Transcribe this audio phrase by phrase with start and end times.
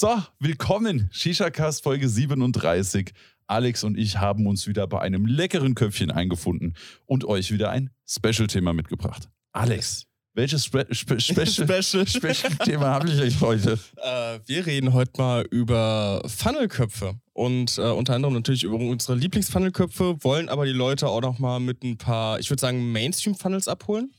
[0.00, 1.10] So, willkommen.
[1.10, 3.10] Shisha-Cast Folge 37.
[3.48, 7.90] Alex und ich haben uns wieder bei einem leckeren Köpfchen eingefunden und euch wieder ein
[8.06, 9.28] Special-Thema mitgebracht.
[9.50, 12.06] Alex, welches Spe Spe Special, Special.
[12.06, 13.76] Special-Thema habe ich euch heute?
[13.96, 20.22] Äh, wir reden heute mal über Funnelköpfe und äh, unter anderem natürlich über unsere Lieblingsfunnelköpfe,
[20.22, 24.12] wollen aber die Leute auch noch mal mit ein paar, ich würde sagen, Mainstream-Funnels abholen.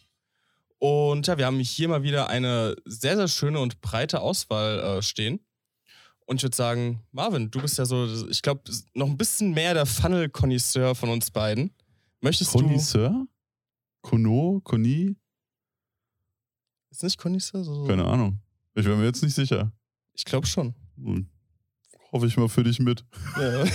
[0.77, 5.01] Und ja, wir haben hier mal wieder eine sehr, sehr schöne und breite Auswahl äh,
[5.01, 5.39] stehen.
[6.29, 8.61] Und ich würde sagen, Marvin, du bist ja so, ich glaube,
[8.93, 11.71] noch ein bisschen mehr der Funnel-Konnoisseur von uns beiden.
[12.21, 12.59] Möchtest du.
[12.59, 13.25] Connoisseur?
[14.01, 14.61] Kono?
[14.63, 15.15] Koni?
[16.91, 17.63] Ist nicht Connoisseur?
[17.63, 18.39] So, Keine Ahnung.
[18.75, 19.71] Ich bin mir jetzt nicht sicher.
[20.13, 20.75] Ich glaube schon.
[20.97, 21.27] Hm.
[22.11, 23.03] Hoffe ich mal für dich mit.
[23.35, 23.65] Ja.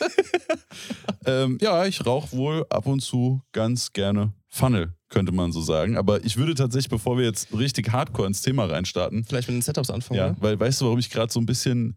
[1.26, 5.96] Ähm, ja, ich rauche wohl ab und zu ganz gerne Funnel, könnte man so sagen.
[5.96, 9.62] Aber ich würde tatsächlich, bevor wir jetzt richtig hardcore ins Thema reinstarten, Vielleicht mit den
[9.62, 10.18] Setups anfangen.
[10.18, 10.36] ja, oder?
[10.42, 11.96] weil weißt du, warum ich gerade so ein bisschen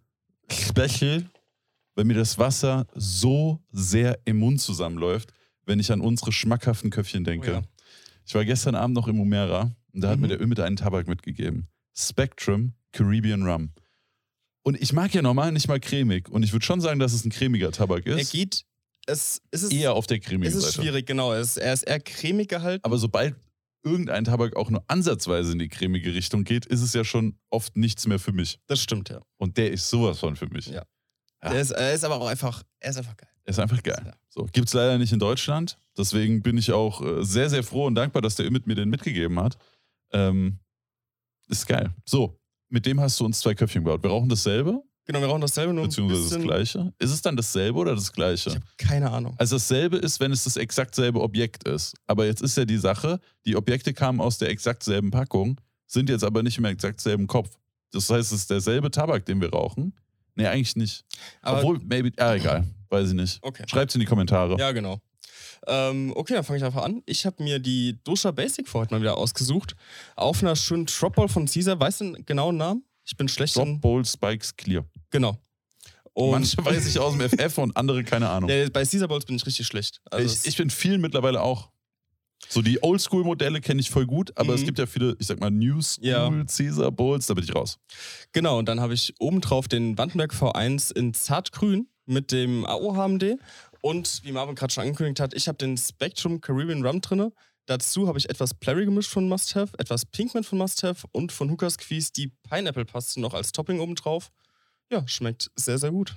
[0.49, 1.25] special,
[1.95, 5.33] weil mir das Wasser so sehr im Mund zusammenläuft,
[5.65, 7.49] wenn ich an unsere schmackhaften Köpfchen denke.
[7.51, 7.61] Oh ja.
[8.25, 10.21] Ich war gestern Abend noch im Umera und da hat Mhm.
[10.21, 11.67] mir der Ümit einen Tabak mitgegeben.
[11.95, 13.71] Spectrum Caribbean Rum.
[14.63, 16.29] Und ich mag ja normal nicht mal cremig.
[16.29, 18.31] Und ich würde schon sagen, dass es ein cremiger Tabak Er ist.
[18.31, 18.63] geht,
[19.07, 20.81] es, es ist, eher auf der cremigen es ist Seite.
[20.81, 21.33] schwierig, genau.
[21.33, 22.83] Es, er ist eher cremig gehalten.
[22.83, 23.35] Aber sobald
[23.83, 27.75] irgendein Tabak auch nur ansatzweise in die cremige Richtung geht, ist es ja schon oft
[27.75, 28.59] nichts mehr für mich.
[28.67, 29.21] das stimmt, ja.
[29.37, 30.67] Und der ist sowas von für mich.
[30.67, 30.83] Ja.
[31.43, 31.53] Ja.
[31.53, 33.29] Er, ist, er ist aber auch einfach, er ist einfach geil.
[33.43, 34.01] Er ist einfach geil.
[34.05, 34.13] Ja.
[34.29, 35.77] So, Gibt es leider nicht in Deutschland.
[35.97, 38.89] Deswegen bin ich auch äh, sehr, sehr froh und dankbar, dass der Ümit mir den
[38.89, 39.57] mitgegeben hat.
[40.11, 40.59] Ähm,
[41.47, 41.93] ist geil.
[42.05, 44.03] So, mit dem hast du uns zwei Köpfchen gebaut.
[44.03, 46.93] Wir rauchen dasselbe, Genau, wir rauchen dasselbe, nur beziehungsweise das gleiche.
[46.99, 48.49] Ist es dann dasselbe oder das gleiche?
[48.49, 49.35] Ich habe keine Ahnung.
[49.37, 51.95] Also dasselbe ist, wenn es das exakt selbe Objekt ist.
[52.07, 56.09] Aber jetzt ist ja die Sache, die Objekte kamen aus der exakt selben Packung, sind
[56.09, 57.49] jetzt aber nicht im exakt selben Kopf.
[57.93, 59.93] Das heißt, es ist derselbe Tabak, den wir rauchen.
[60.35, 61.05] Nee, eigentlich nicht.
[61.41, 62.67] Aber, Obwohl, maybe, ah, egal.
[62.89, 63.39] Weiß ich nicht.
[63.43, 63.63] okay.
[63.65, 64.57] Schreibt's in die Kommentare.
[64.59, 64.99] Ja, genau.
[65.67, 67.01] Ähm, okay, dann fange ich einfach an.
[67.05, 69.75] Ich habe mir die Dosha Basic für heute mal wieder ausgesucht.
[70.17, 71.79] Auf einer schönen Dropball von Caesar.
[71.79, 72.83] Weißt du den genauen Namen?
[73.05, 73.79] Ich bin schlecht Drop.
[73.81, 74.85] Bowl Spikes Clear.
[75.09, 75.37] Genau.
[76.13, 78.49] Und Manche weiß ich aus dem FF und andere keine Ahnung.
[78.53, 80.01] Ja, bei Caesar Balls bin ich richtig schlecht.
[80.09, 81.69] Also ich, es- ich bin vielen mittlerweile auch.
[82.49, 84.65] So die Oldschool-Modelle kenne ich voll gut, aber es Mhm.
[84.65, 86.29] gibt ja viele, ich sag mal, New School, Ja.
[86.45, 87.77] Caesar Bowls, da bin ich raus.
[88.31, 93.37] Genau, und dann habe ich obendrauf den Vandenberg V1 in Zartgrün mit dem AO-HMD.
[93.81, 97.31] Und wie Marvin gerade schon angekündigt hat, ich habe den Spectrum Caribbean Rum drinne.
[97.65, 101.31] Dazu habe ich etwas Plary gemischt von Must Have, etwas Pinkman von Must Have und
[101.31, 104.31] von Hookers Quiz die Pineapple-Paste noch als Topping obendrauf.
[104.91, 106.15] Ja, schmeckt sehr, sehr gut.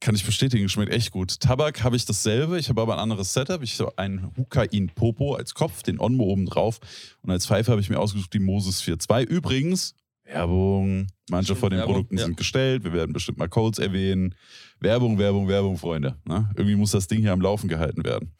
[0.00, 1.40] Kann ich bestätigen, schmeckt echt gut.
[1.40, 3.62] Tabak habe ich dasselbe, ich habe aber ein anderes Setup.
[3.62, 6.78] Ich habe einen Hukain Popo als Kopf, den Onmo oben drauf.
[7.22, 9.24] Und als Pfeife habe ich mir ausgesucht die Moses 4.2.
[9.24, 11.06] Übrigens, Werbung.
[11.30, 12.24] Manche von den Werbung, Produkten ja.
[12.24, 12.84] sind gestellt.
[12.84, 14.34] Wir werden bestimmt mal Codes erwähnen.
[14.80, 16.16] Werbung, Werbung, Werbung, Freunde.
[16.24, 16.50] Ne?
[16.56, 18.32] Irgendwie muss das Ding hier am Laufen gehalten werden.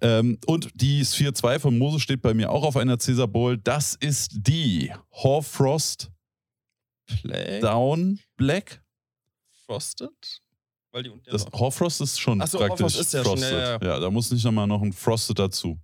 [0.00, 3.58] Ähm, und die 4.2 von Moses steht bei mir auch auf einer Caesar Bowl.
[3.58, 6.10] Das ist die Horfrost
[7.06, 8.81] Play Down Black.
[9.72, 10.42] Frosted?
[10.92, 13.24] Weil die unten ja Das noch- Horfrost ist schon Ach so, praktisch Horfrost ist ja
[13.24, 13.52] schon, Frosted.
[13.52, 15.78] ja, ja, da muss nicht nochmal noch ein Frosted dazu.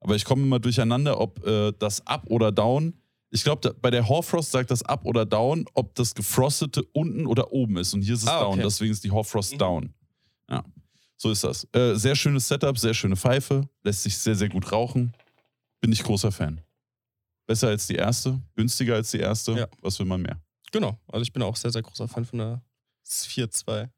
[0.00, 2.94] Aber ich komme immer durcheinander, ob äh, das Up oder Down.
[3.30, 7.52] Ich glaube, bei der Horfrost sagt das Up oder Down, ob das Gefrostete unten oder
[7.52, 7.92] oben ist.
[7.94, 8.62] Und hier ist es Ah, Down, okay.
[8.62, 9.58] deswegen ist die Horfrost Mhm.
[9.58, 9.94] Down.
[10.50, 10.64] Ja,
[11.16, 11.66] so ist das.
[11.72, 15.12] Äh, sehr schönes Setup, sehr schöne Pfeife, lässt sich sehr, sehr gut rauchen.
[15.80, 16.60] Bin ich großer Fan.
[17.46, 19.52] Besser als die erste, günstiger als die erste.
[19.52, 19.68] Ja.
[19.82, 20.40] Was will man mehr?
[20.72, 22.62] Genau, also ich bin auch sehr, sehr großer Fan von der
[23.08, 23.88] 4-2.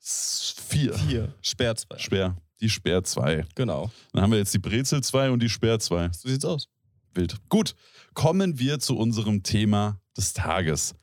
[0.00, 0.94] S- Vier.
[0.94, 1.34] 4.
[1.42, 1.98] Sperr 2.
[1.98, 2.36] Speer.
[2.60, 3.44] Die Speer 2.
[3.54, 3.90] Genau.
[4.12, 6.10] Dann haben wir jetzt die Brezel 2 und die Speer 2.
[6.12, 6.68] So sieht's aus.
[7.14, 7.36] Wild.
[7.48, 7.74] Gut,
[8.14, 10.94] kommen wir zu unserem Thema des Tages.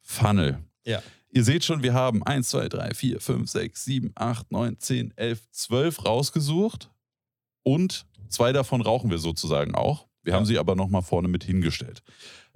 [0.00, 0.58] Funnel.
[0.84, 1.02] Ja.
[1.30, 5.12] Ihr seht schon, wir haben 1, 2, 3, 4, 5, 6, 7, 8, 9, 10,
[5.16, 6.90] 11, 12 rausgesucht.
[7.62, 10.06] Und zwei davon rauchen wir sozusagen auch.
[10.22, 10.38] Wir Ja.
[10.38, 12.02] haben sie aber nochmal vorne mit hingestellt.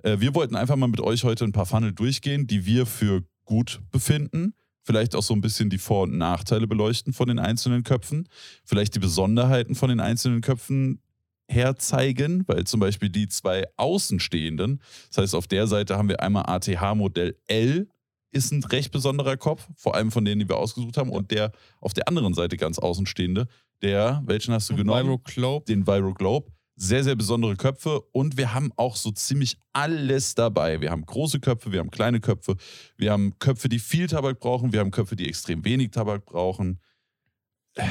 [0.02, 3.22] Äh, wir wollten einfach mal mit euch heute ein paar Funnel durchgehen, die wir für
[3.52, 4.54] gut befinden.
[4.82, 8.26] Vielleicht auch so ein bisschen die Vor- und Nachteile beleuchten von den einzelnen Köpfen.
[8.64, 11.02] Vielleicht die Besonderheiten von den einzelnen Köpfen
[11.48, 16.44] herzeigen, weil zum Beispiel die zwei Außenstehenden, das heißt, auf der Seite haben wir einmal
[16.46, 17.88] ATH-Modell L,
[18.30, 21.52] ist ein recht besonderer Kopf, vor allem von denen, die wir ausgesucht haben, und der
[21.80, 23.48] auf der anderen Seite ganz außenstehende,
[23.82, 25.04] der, welchen hast du genommen?
[25.04, 25.66] Viro Globe.
[25.66, 26.50] den Viro Globe.
[26.84, 30.80] Sehr, sehr besondere Köpfe und wir haben auch so ziemlich alles dabei.
[30.80, 32.56] Wir haben große Köpfe, wir haben kleine Köpfe,
[32.96, 36.80] wir haben Köpfe, die viel Tabak brauchen, wir haben Köpfe, die extrem wenig Tabak brauchen.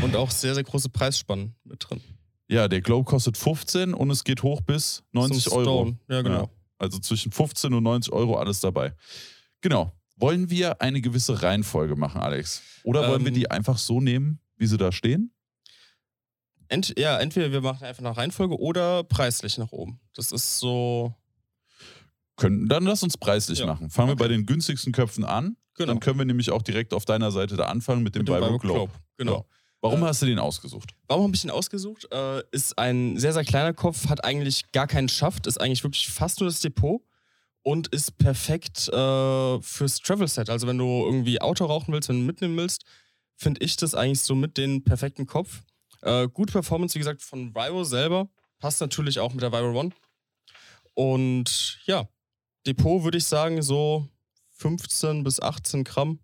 [0.01, 2.01] Und auch sehr, sehr große Preisspannen mit drin.
[2.49, 5.63] Ja, der Globe kostet 15 und es geht hoch bis 90 Zum Euro.
[5.63, 5.97] Stone.
[6.09, 6.41] Ja, genau.
[6.41, 6.49] Ja.
[6.77, 8.93] Also zwischen 15 und 90 Euro alles dabei.
[9.61, 9.93] Genau.
[10.17, 12.61] Wollen wir eine gewisse Reihenfolge machen, Alex?
[12.83, 13.35] Oder wollen wir Ähm.
[13.35, 15.31] die einfach so nehmen, wie sie da stehen?
[16.71, 19.99] Ent, ja, entweder wir machen einfach nach Reihenfolge oder preislich nach oben.
[20.15, 21.13] Das ist so.
[22.37, 23.65] Können, dann lass uns preislich Ja.
[23.67, 23.89] machen.
[23.89, 24.23] Fangen wir Okay.
[24.23, 25.57] bei den günstigsten Köpfen an.
[25.75, 25.87] Genau.
[25.93, 28.35] Dann können wir nämlich auch direkt auf deiner Seite da anfangen mit dem mit dem
[28.35, 28.61] Viral Globe.
[28.61, 28.91] Globe.
[29.17, 29.37] Genau.
[29.39, 29.45] Ja.
[29.81, 30.91] Warum Äh, hast du den ausgesucht?
[31.07, 32.07] Warum habe ich ihn ausgesucht?
[32.11, 36.07] Äh, ist ein sehr, sehr kleiner Kopf, hat eigentlich gar keinen Schaft, ist eigentlich wirklich
[36.09, 37.01] fast nur das Depot
[37.63, 40.49] und ist perfekt äh, fürs Travel Set.
[40.49, 42.83] Also, wenn du irgendwie Auto rauchen willst, wenn du mitnehmen willst,
[43.35, 45.63] finde ich das eigentlich so mit den perfekten Kopf.
[46.01, 48.27] Äh, gute Performance, wie gesagt, von Viro selber.
[48.59, 49.91] Passt natürlich auch mit der Viro One.
[50.93, 52.07] Und ja,
[52.65, 54.07] Depot würde ich sagen so
[54.51, 56.19] 15 bis 18 Gramm.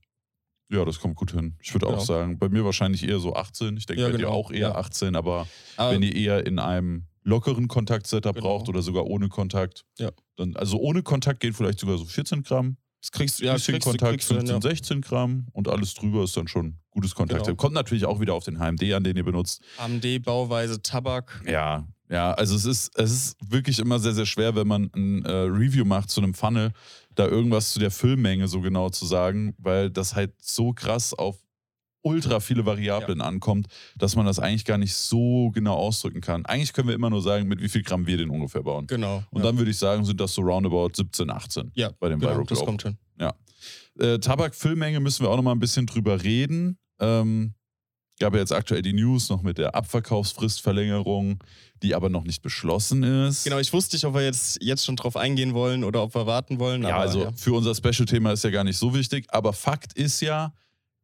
[0.69, 1.55] Ja, das kommt gut hin.
[1.61, 2.03] Ich würde auch Genau.
[2.03, 3.77] sagen, bei mir wahrscheinlich eher so 18.
[3.77, 4.31] Ich denke Ja, bei dir genau.
[4.31, 4.75] auch eher Ja.
[4.75, 5.47] 18, aber
[5.77, 8.47] Aber wenn ihr eher in einem lockeren Kontaktsetup Genau.
[8.47, 10.11] braucht oder sogar ohne Kontakt, Ja.
[10.35, 12.77] dann, also ohne Kontakt geht vielleicht sogar so 14 Gramm.
[13.01, 14.75] das kriegst du, ja, bisschen kriegst, Kontakt kriegst du hin, 15, ja.
[14.75, 17.45] 16 Gramm und alles drüber ist dann schon gutes Kontakt.
[17.45, 17.55] Genau.
[17.55, 19.61] Kommt natürlich auch wieder auf den HMD an, den ihr benutzt.
[19.77, 21.43] AMD, Bauweise, Tabak.
[21.47, 25.25] Ja, ja, also es ist, es ist wirklich immer sehr, sehr schwer, wenn man ein
[25.25, 26.71] äh, Review macht zu einem Funnel,
[27.13, 31.37] da irgendwas zu der Füllmenge so genau zu sagen, weil das halt so krass auf
[32.01, 33.67] ultra viele Variablen ankommt,
[33.97, 36.45] dass man das eigentlich gar nicht so genau ausdrücken kann.
[36.45, 38.87] Eigentlich können wir immer nur sagen, mit wie viel Gramm wir den ungefähr bauen.
[38.87, 39.23] Genau.
[39.29, 39.47] Und ja.
[39.47, 42.45] dann würde ich sagen, sind das so roundabout 17, 18 ja, bei dem genau, Viral
[42.45, 42.97] das kommt hin.
[43.99, 46.77] Äh, Tabakfüllmenge müssen wir auch noch mal ein bisschen drüber reden.
[46.99, 47.53] Ähm,
[48.19, 51.43] gab ja jetzt aktuell die News noch mit der Abverkaufsfristverlängerung,
[51.83, 53.43] die aber noch nicht beschlossen ist.
[53.43, 56.25] Genau, ich wusste nicht, ob wir jetzt, jetzt schon drauf eingehen wollen oder ob wir
[56.25, 56.83] warten wollen.
[56.83, 57.31] Ja, aber, also ja.
[57.33, 60.53] für unser Special-Thema ist ja gar nicht so wichtig, aber Fakt ist ja,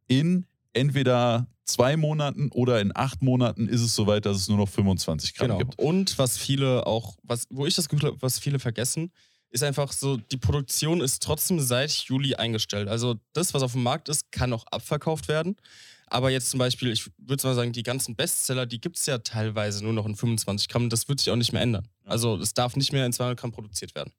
[0.08, 4.68] in entweder zwei Monaten oder in acht Monaten ist es soweit, dass es nur noch
[4.68, 5.58] 25 Gramm Genau.
[5.58, 5.78] gibt.
[5.78, 9.12] Und was viele auch, was, wo ich das Gefühl habe, was viele vergessen,
[9.54, 12.88] ist einfach so, die Produktion ist trotzdem seit Juli eingestellt.
[12.88, 15.56] Also das, was auf dem Markt ist, kann auch abverkauft werden.
[16.08, 19.18] Aber jetzt zum Beispiel, ich würde mal sagen, die ganzen Bestseller, die gibt es ja
[19.18, 20.90] teilweise nur noch in 25 Gramm.
[20.90, 21.88] Das wird sich auch nicht mehr ändern.
[22.04, 24.12] Also es darf nicht mehr in 200 Gramm produziert werden.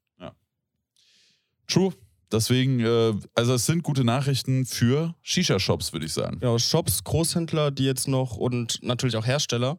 [1.66, 1.92] True.
[2.32, 6.40] Deswegen, äh, also es sind gute Nachrichten für Shisha-Shops, würde ich sagen.
[6.42, 9.78] Ja, Shops, Großhändler, die jetzt noch und natürlich auch Hersteller.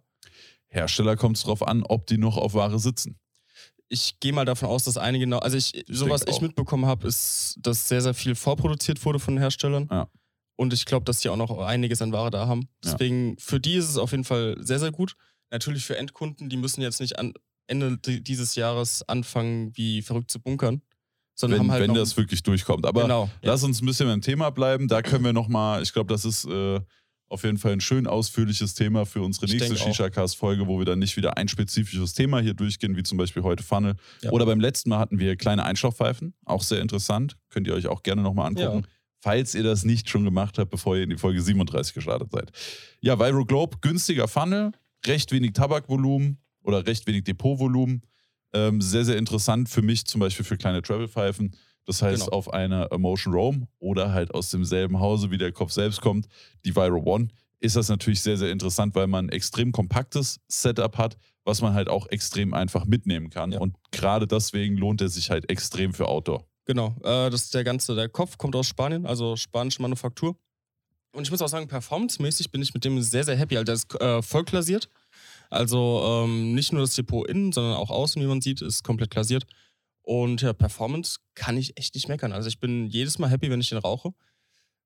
[0.69, 3.19] Hersteller kommt es drauf an, ob die noch auf Ware sitzen.
[3.89, 7.07] Ich gehe mal davon aus, dass einige genau, also ich, so was ich mitbekommen habe,
[7.07, 9.88] ist, dass sehr, sehr viel vorproduziert wurde von den Herstellern.
[9.89, 10.10] Ja.
[10.56, 12.62] Und ich glaube, dass die auch noch einiges an Ware da haben.
[12.84, 12.92] Ja.
[12.92, 15.16] Deswegen, für die ist es auf jeden Fall sehr, sehr gut.
[15.51, 17.34] Natürlich für Endkunden, die müssen jetzt nicht an
[17.68, 20.81] Ende di- dieses Jahres anfangen, wie verrückt zu bunkern.
[21.36, 22.86] Sondern Wenn, haben halt wenn noch, das wirklich durchkommt.
[22.88, 23.51] Aber genau, ja.
[23.51, 24.88] lass uns ein bisschen beim Thema bleiben.
[24.88, 26.81] Da können wir nochmal, ich glaube, das ist äh,
[27.30, 29.76] auf jeden Fall ein schön ausführliches Thema für unsere Ich nächste.
[29.76, 33.64] Shisha-Cast-Folge, wo wir dann nicht wieder ein spezifisches Thema hier durchgehen, wie zum Beispiel heute
[33.64, 33.96] Funnel.
[34.22, 34.32] Ja.
[34.32, 37.38] Oder beim letzten Mal hatten wir kleine Einschlafpfeifen, auch sehr interessant.
[37.50, 38.88] Könnt ihr euch auch gerne nochmal angucken.
[39.20, 42.52] Falls ihr das nicht schon gemacht habt, bevor ihr in die Folge 37 gestartet seid.
[43.02, 44.72] Ja, Viro Globe, günstiger Funnel,
[45.06, 48.04] recht wenig Tabakvolumen oder recht wenig Depotvolumen.
[48.54, 51.56] Ähm, sehr, sehr interessant für mich, zum Beispiel für kleine Travel-Pfeifen.
[51.88, 52.38] Das heißt, Genau.
[52.38, 56.28] auf einer Emotion Roam oder halt aus demselben Hause, wie der Kopf selbst kommt,
[56.66, 57.30] die Viro One,
[57.60, 61.74] ist das natürlich sehr, sehr interessant, weil man ein extrem kompaktes Setup hat, was man
[61.74, 63.54] halt auch extrem einfach mitnehmen kann.
[63.54, 63.60] Ja.
[63.60, 66.45] Und gerade deswegen lohnt er sich halt extrem für Outdoor.
[66.66, 70.36] Genau, äh, das ist der ganze, der Kopf kommt aus Spanien, also spanische Manufaktur.
[71.13, 73.56] Und ich muss auch sagen, performancemäßig bin ich mit dem sehr, sehr happy.
[73.57, 74.90] Also der ist äh, voll glasiert.
[75.50, 79.09] Also ähm, nicht nur das Depot innen, sondern auch außen, wie man sieht, ist komplett
[79.09, 79.45] glasiert.
[80.07, 82.31] Und ja, Performance kann ich echt nicht meckern.
[82.31, 84.14] Also ich bin jedes Mal happy, wenn ich den rauche.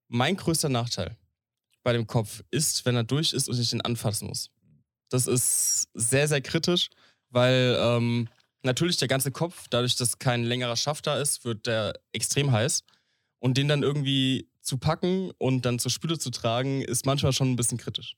[0.08, 1.16] Mein größter Nachteil
[1.84, 4.50] bei dem Kopf ist, wenn er durch ist und ich ihn anfassen muss.
[5.10, 6.88] Das ist sehr, sehr kritisch,
[7.30, 8.28] weil ähm,
[8.64, 12.82] natürlich der ganze Kopf, dadurch, dass kein längerer Schaft da ist, wird der extrem heiß.
[13.38, 17.52] Und den dann irgendwie zu packen und dann zur Spüle zu tragen, ist manchmal schon
[17.52, 18.16] ein bisschen kritisch.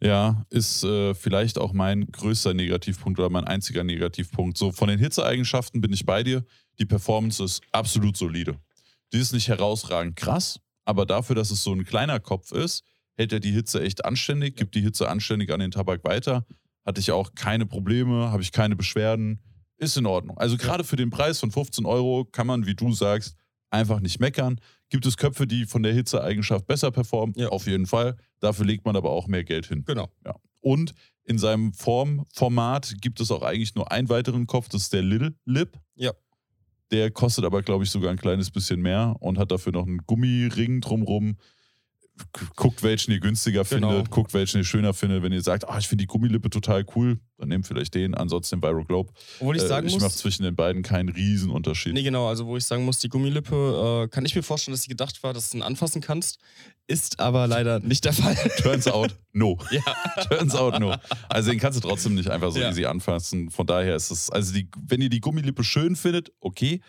[0.00, 4.58] Ja, ist äh, vielleicht auch mein größter Negativpunkt oder mein einziger Negativpunkt.
[4.58, 6.44] So von den Hitzeeigenschaften bin ich bei dir.
[6.78, 8.58] Die Performance ist absolut solide.
[9.12, 12.84] Die ist nicht herausragend krass, aber dafür, dass es so ein kleiner Kopf ist,
[13.16, 16.44] hält er die Hitze echt anständig, gibt die Hitze anständig an den Tabak weiter.
[16.84, 19.40] Hatte ich auch keine Probleme, habe ich keine Beschwerden.
[19.78, 20.38] Ist in Ordnung.
[20.38, 23.36] Also gerade für den Preis von 15 Euro kann man, wie du sagst,
[23.70, 24.60] einfach nicht meckern.
[24.88, 27.34] Gibt es Köpfe, die von der Hitzeeigenschaft besser performen?
[27.36, 27.48] Ja.
[27.48, 28.16] Auf jeden Fall.
[28.40, 29.84] Dafür legt man aber auch mehr Geld hin.
[29.84, 30.08] Genau.
[30.24, 30.34] Ja.
[30.60, 30.94] Und
[31.24, 35.34] in seinem Formformat gibt es auch eigentlich nur einen weiteren Kopf, das ist der Little
[35.44, 35.78] Lip.
[35.94, 36.12] Ja.
[36.92, 39.98] Der kostet aber, glaube ich, sogar ein kleines bisschen mehr und hat dafür noch einen
[40.06, 41.36] Gummiring drumrum.
[42.56, 43.90] Guckt, welchen ihr günstiger Genau.
[43.90, 45.22] findet, guckt, welchen ihr schöner findet.
[45.22, 48.60] Wenn ihr sagt, ah, ich finde die Gummilippe total cool, dann nehmt vielleicht den, ansonsten
[48.60, 49.12] den Viro Globe.
[49.40, 51.92] Obwohl ich Äh, sagen ich mache zwischen den beiden keinen Riesenunterschied.
[51.92, 54.82] Nee, genau, also wo ich sagen muss, die Gummilippe, äh, kann ich mir vorstellen, dass
[54.82, 56.38] sie gedacht war, dass du ihn anfassen kannst.
[56.86, 58.34] Ist aber leider nicht der Fall.
[58.62, 59.58] Turns out, no.
[59.70, 59.82] ja.
[60.28, 60.94] Turns out, no.
[61.28, 62.70] Also den kannst du trotzdem nicht einfach so Ja.
[62.70, 63.50] easy anfassen.
[63.50, 66.80] Von daher ist es, also die, wenn ihr die Gummilippe schön findet, okay,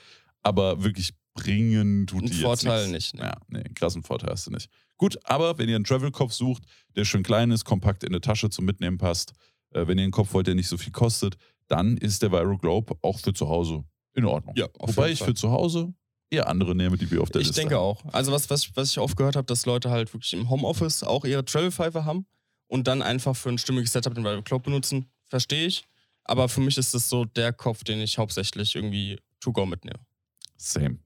[0.41, 3.13] aber wirklich bringen tut Einen die jetzt Vorteil nichts.
[3.13, 3.29] nicht, ne.
[3.29, 4.69] Ja, nee, krassen Vorteil hast du nicht.
[4.97, 6.63] Gut, aber wenn ihr einen Travel-Kopf sucht,
[6.95, 9.33] der schön klein ist, kompakt in eine Tasche zum Mitnehmen passt,
[9.71, 11.37] äh, wenn ihr einen Kopf wollt, der nicht so viel kostet,
[11.67, 14.55] dann ist der Viro Globe auch für zu Hause in Ordnung.
[14.57, 15.93] Ja, Wobei ich für zu Hause
[16.29, 17.83] eher andere nehme, die wir auf der Ich Liste denke haben.
[17.83, 18.05] auch.
[18.13, 21.23] Also was, was, was ich oft gehört habe, dass Leute halt wirklich im Homeoffice auch
[21.25, 22.25] ihre Travel-Pfeife haben
[22.67, 25.09] und dann einfach für ein stimmiges Setup den Viral Cloud benutzen.
[25.25, 25.85] Verstehe ich.
[26.23, 29.99] Aber für mich ist das so der Kopf, den ich hauptsächlich irgendwie to go mitnehme.
[30.57, 30.99] Same.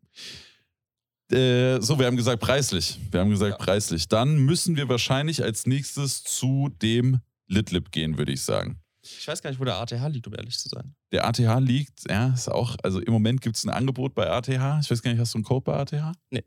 [1.32, 3.00] Äh, so, wir haben gesagt preislich.
[3.10, 3.66] Wir haben gesagt Ja.
[3.66, 4.08] preislich.
[4.08, 8.80] Dann müssen wir wahrscheinlich als nächstes zu dem Litlip gehen, würde ich sagen.
[9.04, 10.94] Ich weiß gar nicht, wo der ATH liegt, um ehrlich zu sein.
[11.12, 14.48] Der ATH liegt, ja, ist auch, also im Moment gibt es ein Angebot bei ATH.
[14.82, 16.14] Ich weiß gar nicht, hast du einen Code bei ATH?
[16.30, 16.44] Nee.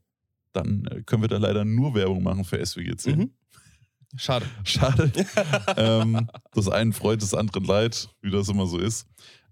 [0.53, 3.17] Dann äh, können wir da leider nur Werbung machen für SWG10.
[3.17, 3.31] Mhm.
[4.17, 4.47] Schade.
[4.63, 5.11] Schade.
[5.77, 9.07] ähm, das einen freut, das anderen leid, wie das immer so ist.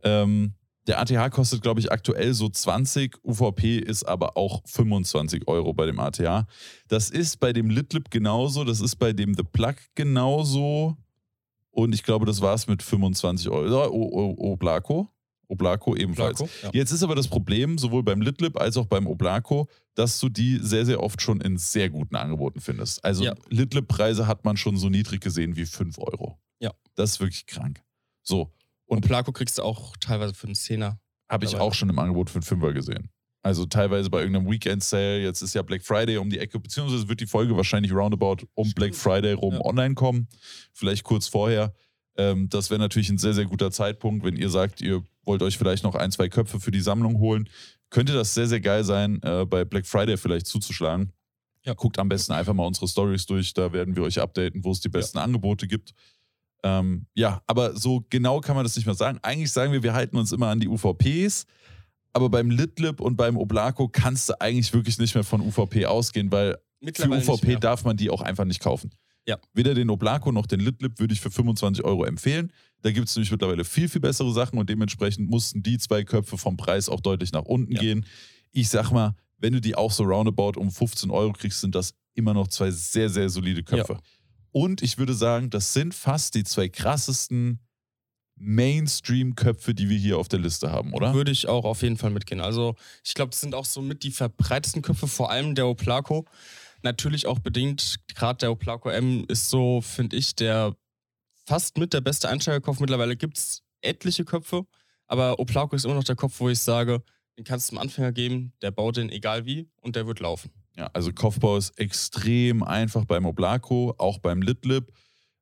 [0.04, 0.54] Ähm,
[0.86, 3.24] der ATH kostet, glaube ich, aktuell so 20.
[3.24, 6.46] UVP ist aber auch 25 Euro bei dem ATH.
[6.88, 8.64] Das ist bei dem Litlip genauso.
[8.64, 10.96] Das ist bei dem The Plug genauso.
[11.70, 13.86] Und ich glaube, das war es mit 25 Euro.
[14.52, 15.08] Oblaco.
[15.48, 16.38] Oblaco ebenfalls.
[16.38, 16.70] Flaco, ja.
[16.72, 20.58] Jetzt ist aber das Problem, sowohl beim Litlip als auch beim Oblaco, dass du die
[20.58, 23.04] sehr, sehr oft schon in sehr guten Angeboten findest.
[23.04, 23.34] Also Ja.
[23.50, 26.38] Litlip-Preise hat man schon so niedrig gesehen wie 5 Euro.
[26.58, 26.72] Ja.
[26.94, 27.82] Das ist wirklich krank.
[28.22, 28.50] So,
[28.92, 30.98] Und Placo kriegst du auch teilweise für einen Zehner.
[31.30, 33.08] habe ich auch schon im Angebot für einen Fünfer gesehen.
[33.42, 37.20] Also teilweise bei irgendeinem Weekend-Sale, jetzt ist ja Black Friday um die Ecke, beziehungsweise wird
[37.20, 38.74] die Folge wahrscheinlich roundabout um Stimmt.
[38.76, 39.64] Black Friday rum Ja.
[39.64, 40.28] online kommen.
[40.74, 41.72] Vielleicht kurz vorher.
[42.16, 45.56] Ähm, das wäre natürlich ein sehr, sehr guter Zeitpunkt, wenn ihr sagt, ihr wollt euch
[45.56, 47.48] vielleicht noch ein, zwei Köpfe für die Sammlung holen.
[47.88, 51.12] Könnte das sehr, sehr geil sein, äh, bei Black Friday vielleicht zuzuschlagen.
[51.64, 51.72] Ja.
[51.74, 54.80] Guckt am besten einfach mal unsere Stories durch, da werden wir euch updaten, wo es
[54.80, 55.94] die besten Angebote gibt.
[56.62, 59.18] Ähm, ja, aber so genau kann man das nicht mehr sagen.
[59.22, 61.46] Eigentlich sagen wir, wir halten uns immer an die UVPs,
[62.12, 66.30] aber beim Litlip und beim Oblaco kannst du eigentlich wirklich nicht mehr von UVP ausgehen,
[66.30, 66.56] weil
[66.94, 68.90] für UVP darf man die auch einfach nicht kaufen.
[69.26, 69.38] Ja.
[69.54, 72.52] Weder den Oblaco noch den Litlip würde ich für 25 Euro empfehlen.
[72.82, 76.36] Da gibt es nämlich mittlerweile viel, viel bessere Sachen und dementsprechend mussten die zwei Köpfe
[76.36, 77.80] vom Preis auch deutlich nach unten Ja.
[77.80, 78.04] gehen.
[78.50, 81.94] Ich sag mal, wenn du die auch so roundabout um 15 Euro kriegst, sind das
[82.14, 83.98] immer noch zwei sehr, sehr solide Köpfe.
[84.52, 87.60] Und ich würde sagen, das sind fast die zwei krassesten
[88.36, 91.14] Mainstream-Köpfe, die wir hier auf der Liste haben, oder?
[91.14, 92.40] Würde ich auch auf jeden Fall mitgehen.
[92.40, 96.26] Also, ich glaube, das sind auch so mit die verbreitesten Köpfe, vor allem der Oplaco.
[96.82, 100.76] Natürlich auch bedingt, gerade der Oplaco M ist so, finde ich, der
[101.46, 102.80] fast mit der beste Einsteigerkopf.
[102.80, 104.66] Mittlerweile gibt es etliche Köpfe,
[105.06, 107.02] aber Oplaco ist immer noch der Kopf, wo ich sage,
[107.38, 110.50] den kannst du einem Anfänger geben, der baut den egal wie und der wird laufen.
[110.76, 114.92] Ja, also Kopfbau ist extrem einfach beim Oblaco, auch beim Litlip.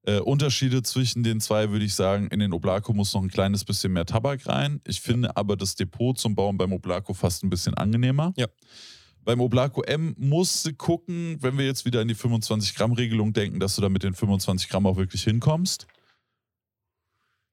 [0.02, 3.64] Äh, Unterschiede zwischen den zwei würde ich sagen, in den Oblaco muss noch ein kleines
[3.64, 4.80] bisschen mehr Tabak rein.
[4.86, 8.32] Ich finde aber das Depot zum Bauen beim Oblaco fast ein bisschen angenehmer.
[8.36, 8.46] Ja.
[9.24, 13.76] Beim Oblaco M musst du gucken, wenn wir jetzt wieder an die 25-Gramm-Regelung denken, dass
[13.76, 15.86] du da mit den 25 Gramm auch wirklich hinkommst.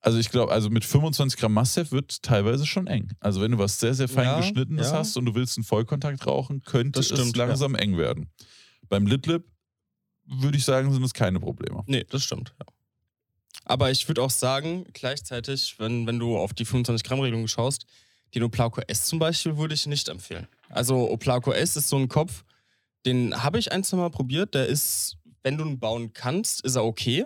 [0.08, 3.12] Also ich glaube, also mit 25 Gramm Mastiff wird teilweise schon eng.
[3.20, 5.00] Also wenn du was sehr, sehr fein Ja, geschnittenes ja.
[5.00, 8.30] hast und du willst einen Vollkontakt rauchen, könnte Das es stimmt, langsam eng werden.
[8.88, 9.44] Beim Litlip
[10.24, 11.84] würde ich sagen, sind es keine Probleme.
[11.88, 12.56] Nee, das stimmt.
[12.58, 12.66] Ja.
[13.66, 17.86] Aber ich würde auch sagen, gleichzeitig, wenn, wenn du auf die 25-Gramm-Regelung schaust,
[18.34, 20.48] den Oplaco S zum Beispiel würde ich nicht empfehlen.
[20.70, 22.46] Also Oplaco S ist so ein Kopf,
[23.06, 24.54] den habe ich ein, zwei Mal probiert.
[24.54, 27.26] Der ist, wenn du ihn bauen kannst, ist er okay,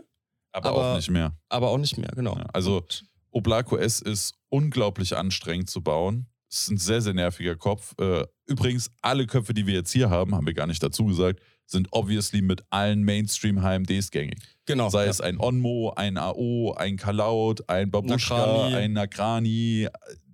[0.54, 1.36] Aber, Aber- auch nicht mehr.
[1.50, 2.36] aber auch nicht mehr, genau.
[2.38, 2.84] Ja, also
[3.32, 6.28] Oblaco S ist unglaublich anstrengend zu bauen.
[6.50, 7.94] Es ist ein sehr, sehr nerviger Kopf.
[8.00, 11.40] Äh, Übrigens, alle Köpfe, die wir jetzt hier haben, haben wir gar nicht dazu gesagt,
[11.66, 14.38] sind obviously mit allen Mainstream-HMDs gängig.
[14.66, 14.90] genau.
[14.90, 15.10] Sei ja.
[15.12, 18.76] es ein Onmo, ein AO, ein Kalaut, ein Babushka, Nakrani.
[18.76, 19.88] ein Nakrani,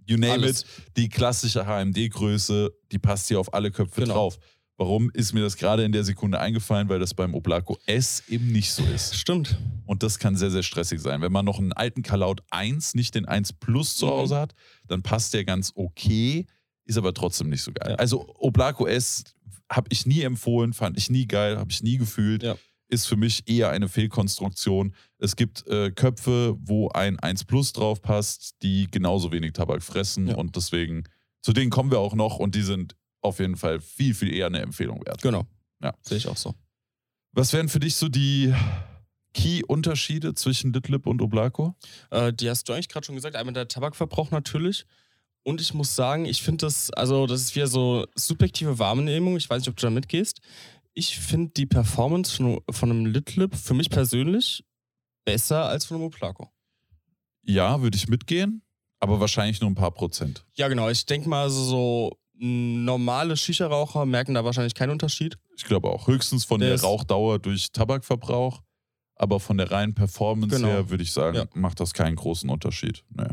[0.07, 0.62] you name Alles.
[0.62, 0.67] it.
[0.97, 4.13] Die klassische HMD-Größe, die passt hier auf alle Köpfe Genau.
[4.15, 4.39] drauf.
[4.77, 6.88] Warum ist mir das gerade in der Sekunde eingefallen?
[6.88, 9.15] Weil das beim Oblaco S eben nicht so ist.
[9.15, 9.57] Stimmt.
[9.88, 11.22] Und das kann sehr, sehr stressig sein.
[11.22, 14.12] Wenn man noch einen alten Kalaut 1, nicht den 1 Plus zu Mhm.
[14.12, 14.53] Hause hat,
[14.88, 16.46] dann passt der ganz okay,
[16.86, 17.91] ist aber trotzdem nicht so geil.
[17.91, 17.96] Ja.
[17.96, 19.24] Also Oblaco S
[19.69, 22.43] habe ich nie empfohlen, fand ich nie geil, habe ich nie gefühlt.
[22.43, 22.55] Ja.
[22.89, 24.93] Ist für mich eher eine Fehlkonstruktion.
[25.17, 30.27] Es gibt äh, Köpfe, wo ein 1 Plus drauf passt, die genauso wenig Tabak fressen
[30.27, 30.36] Ja.
[30.36, 31.03] und deswegen,
[31.41, 32.96] zu denen kommen wir auch noch und die sind
[33.27, 35.22] auf jeden Fall viel, viel eher eine Empfehlung wert.
[35.22, 35.46] Genau.
[35.81, 35.93] Ja.
[36.01, 36.55] Sehe ich auch so.
[37.31, 38.53] Was wären für dich so die
[39.34, 41.75] Key-Unterschiede zwischen Litlip und Oblako?
[42.10, 43.36] Äh, die hast du eigentlich gerade schon gesagt.
[43.36, 44.86] Einmal der Tabakverbrauch natürlich.
[45.43, 49.38] Und ich muss sagen, ich finde das, also das ist wieder so subjektive Wahrnehmung.
[49.38, 50.41] Ich weiß nicht, ob du da mitgehst.
[50.93, 54.65] Ich finde die Performance von, von einem Litlip für mich persönlich
[55.24, 56.51] besser als von einem Oblako.
[57.43, 58.62] Ja, würde ich mitgehen,
[59.00, 60.43] aber wahrscheinlich nur ein paar Prozent.
[60.55, 60.89] Ja, genau.
[60.89, 65.38] Ich denke mal, so, so normale Shisha-Raucher merken da wahrscheinlich keinen Unterschied.
[65.56, 66.08] Ich glaube auch.
[66.08, 68.62] Höchstens von Der der Rauchdauer durch Tabakverbrauch.
[69.15, 70.67] Aber von der reinen Performance Genau.
[70.67, 71.46] her würde ich sagen, Ja.
[71.56, 73.03] macht das keinen großen Unterschied.
[73.10, 73.25] Nee.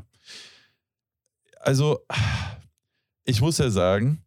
[1.60, 1.98] Also,
[3.24, 4.22] ich muss ja sagen,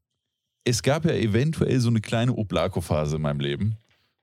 [0.63, 3.77] es gab ja eventuell so eine kleine Oblako-Phase in meinem Leben,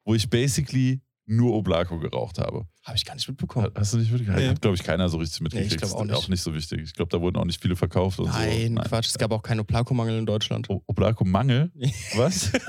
[0.05, 2.67] wo ich basically nur Oblako geraucht habe.
[2.85, 3.71] Habe ich gar nicht mitbekommen.
[3.75, 4.39] Hast du nicht mitgekriegt?
[4.41, 4.49] Nee.
[4.49, 5.71] Hat, glaube ich, keiner so richtig mitgekriegt.
[5.71, 6.15] Nee, ich glaub Ist auch nicht.
[6.15, 6.81] auch nicht so wichtig.
[6.83, 8.83] Ich glaube, da wurden auch nicht viele verkauft und Nein, so.
[8.83, 9.07] Quatsch.
[9.07, 10.69] Es gab auch keinen Oblako-Mangel in Deutschland.
[10.69, 11.73] O- Oblako-Mangel?
[12.17, 12.51] Was?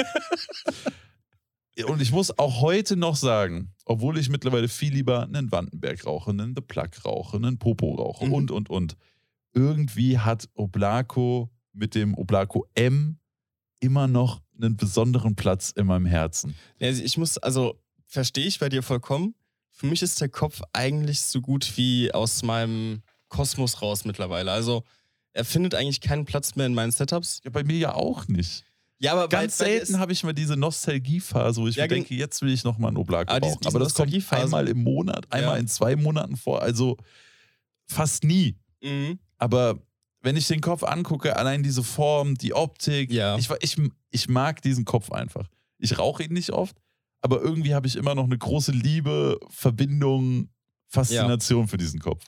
[1.88, 6.32] Und ich muss auch heute noch sagen, obwohl ich mittlerweile viel lieber einen Wandenberg rauche,
[6.32, 8.34] einen The Plug rauche, einen Popo rauche Mhm.
[8.34, 8.96] und, und, und.
[9.54, 13.20] Irgendwie hat Oblako mit dem Oblako M
[13.82, 16.56] immer noch einen besonderen Platz in meinem Herzen.
[16.80, 19.36] Ja, ich muss, also verstehe ich bei dir vollkommen.
[19.78, 24.52] Für mich ist der Kopf eigentlich so gut wie aus meinem Kosmos raus mittlerweile.
[24.52, 24.84] Also
[25.34, 27.42] er findet eigentlich keinen Platz mehr in meinen Setups.
[27.44, 28.64] Ja, bei mir ja auch nicht.
[29.00, 32.16] Ja, aber Ganz weil selten habe ich mal diese Nostalgiephase, wo ich Ja, mir denke,
[32.16, 33.62] jetzt will ich noch mal einen Oblako Ah, diese- rauchen.
[33.64, 35.60] diese Aber das kommt einmal im Monat, einmal Ja.
[35.60, 36.62] in zwei Monaten vor.
[36.62, 36.96] Also
[37.88, 38.56] fast nie.
[38.82, 39.20] Mhm.
[39.38, 39.80] Aber
[40.22, 43.38] wenn ich den Kopf angucke, allein diese Form, die Optik, Ja.
[43.38, 43.76] ich, ich,
[44.12, 45.50] ich mag diesen Kopf einfach.
[45.78, 46.78] Ich rauche ihn nicht oft,
[47.26, 50.50] aber irgendwie habe ich immer noch eine große Liebe, Verbindung,
[50.88, 52.24] Faszination für diesen Kopf.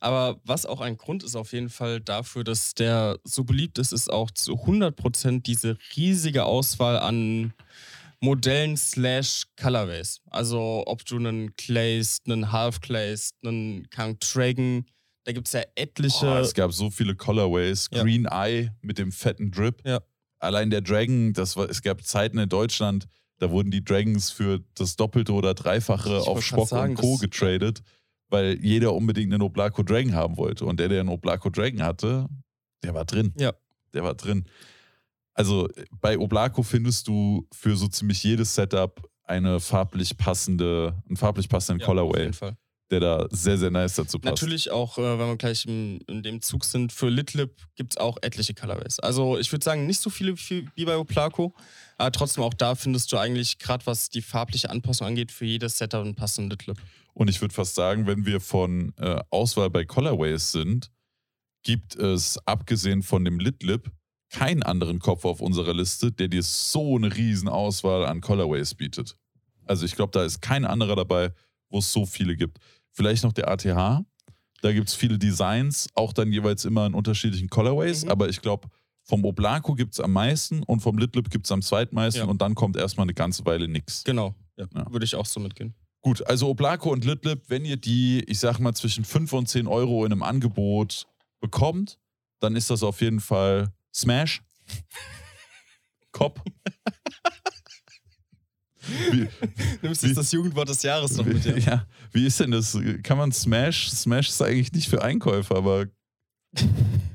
[0.00, 3.94] Aber was auch ein Grund ist auf jeden Fall dafür, dass der so beliebt ist,
[3.94, 7.54] ist auch zu 100% diese riesige Auswahl an
[8.20, 10.20] Modellen slash Colorways.
[10.28, 14.84] Also ob du einen Glazed, einen Half Glazed, einen Kang Dragon,
[15.24, 16.26] da gibt es ja etliche.
[16.26, 17.88] Oh, es gab so viele Colorways.
[17.90, 18.02] Ja.
[18.02, 19.80] Green Eye mit dem fetten Drip.
[19.86, 20.00] Ja.
[20.38, 23.06] Allein der Dragon, das war, es gab Zeiten in Deutschland,
[23.44, 27.18] da wurden die Dragons für das Doppelte oder Dreifache Ich auf Spock sagen, und Co.
[27.18, 27.82] getradet,
[28.30, 30.64] weil jeder unbedingt einen Oblako Dragon haben wollte.
[30.64, 32.26] Und der, der einen Oblako Dragon hatte,
[32.82, 33.34] der war drin.
[33.38, 33.52] Ja.
[33.92, 34.46] Der war drin.
[35.34, 35.68] Also
[36.00, 41.80] bei Oblako findest du für so ziemlich jedes Setup eine farblich passende, einen farblich passenden
[41.80, 42.56] Ja, Auf Colorway, jeden Fall.
[42.90, 44.42] der da sehr, sehr nice dazu passt.
[44.42, 47.96] Natürlich auch, äh, wenn wir gleich im, in dem Zug sind, für Litlip gibt es
[47.98, 49.00] auch etliche Colorways.
[49.00, 51.54] Also ich würde sagen, nicht so viele wie wie bei Oplaco,
[51.96, 55.78] aber trotzdem auch da findest du eigentlich, gerade was die farbliche Anpassung angeht, für jedes
[55.78, 56.78] Setup einen passenden Litlip.
[57.12, 60.90] Und ich würde fast sagen, wenn wir von äh, Auswahl bei Colorways sind,
[61.62, 63.90] gibt es abgesehen von dem Litlip
[64.30, 69.16] keinen anderen Kopf auf unserer Liste, der dir so eine riesen Auswahl an Colorways bietet.
[69.64, 71.32] Also ich glaube, da ist kein anderer dabei,
[71.70, 72.58] wo es so viele gibt.
[72.90, 74.04] Vielleicht noch der ATH.
[74.62, 78.04] Da gibt es viele Designs, auch dann jeweils immer in unterschiedlichen Colorways.
[78.04, 78.10] Mhm.
[78.10, 78.68] Aber ich glaube,
[79.04, 82.28] vom Oblako gibt es am meisten und vom Litlip gibt es am zweitmeisten Ja.
[82.28, 84.02] und dann kommt erstmal eine ganze Weile nichts.
[84.04, 84.90] Genau, ja, Ja.
[84.90, 85.74] würde ich auch so mitgehen.
[86.00, 89.66] Gut, also Oblako und Litlip, wenn ihr die, ich sag mal, zwischen 5 und 10
[89.66, 91.06] Euro in einem Angebot
[91.40, 91.98] bekommt,
[92.40, 94.42] dann ist das auf jeden Fall Smash.
[99.10, 99.26] Wie,
[99.80, 101.58] Nimmst Wie- jetzt das Jugendwort des Jahres noch mit wie, dir.
[101.58, 102.76] ja, wie ist denn das?
[103.02, 103.90] Kann man Smash?
[103.90, 105.86] Smash ist eigentlich nicht für Einkäufer, aber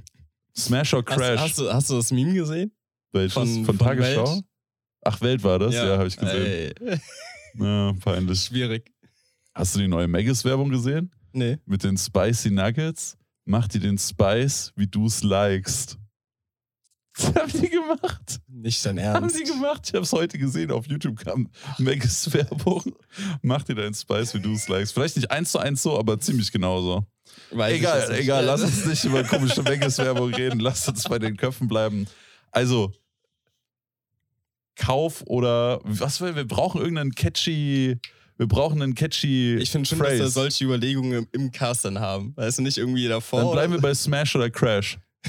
[0.59, 1.39] Smash or Crash?
[1.39, 2.71] Hast, hast, du, hast du das Meme gesehen?
[3.11, 3.33] Welches?
[3.33, 4.33] von- Von, von Tagesschau?
[4.35, 4.43] Welt?
[5.05, 5.73] Ach, Welt war das?
[5.73, 6.73] Ja, habe ich gesehen.
[6.79, 6.99] Ey,
[7.57, 8.41] Ja, peinlich.
[8.41, 8.91] schwierig.
[9.55, 11.11] Hast du die neue Maggis-Werbung gesehen?
[11.31, 11.57] Nee.
[11.65, 15.97] mit den Spicy Nuggets, mach dir den Spice, wie du es likest.
[17.19, 18.39] Das haben die gemacht.
[18.47, 19.35] Nicht dein Haben Ernst.
[19.35, 19.81] sie gemacht.
[19.87, 20.71] Ich habe es heute gesehen.
[20.71, 22.83] Auf YouTube kam Maggis Werbung.
[23.41, 24.93] Mach dir deinen Spice, wie du es likest.
[24.93, 27.05] Vielleicht nicht eins zu eins so, aber ziemlich genauso.
[27.51, 28.45] Weiß egal, egal.
[28.45, 30.59] Lass uns nicht über komische Maggis Werbung reden.
[30.59, 32.07] Lass uns bei den Köpfen bleiben.
[32.51, 32.91] Also,
[34.75, 37.97] Kauf oder was wir, wir brauchen irgendeinen catchy,
[38.37, 40.19] wir brauchen einen catchy Ich finde schon, Phrase.
[40.19, 42.33] dass wir solche Überlegungen im, im Cast dann haben.
[42.37, 43.41] Weißt du, nicht irgendwie davor.
[43.41, 44.97] Dann bleiben wir bei Smash oder Crash.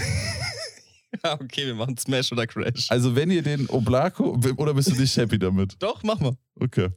[1.24, 2.90] Ja, okay, wir machen Smash oder Crash.
[2.90, 5.76] Also wenn ihr den Oblako, oder bist du nicht happy damit?
[5.78, 6.36] Doch, mach mal.
[6.56, 6.88] Okay.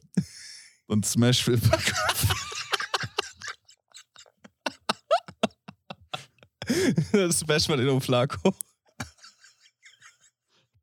[0.86, 1.58] Und Smash will
[7.32, 8.54] Smash mal in Oflaco.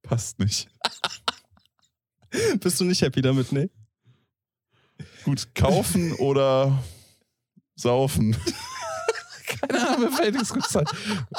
[0.04, 0.68] passt nicht.
[2.60, 3.70] Bist du nicht happy damit, ne?
[5.24, 6.84] Gut, kaufen oder
[7.76, 8.36] saufen?
[9.68, 10.86] Keine Ahnung, mir fällt nichts Gutes ein.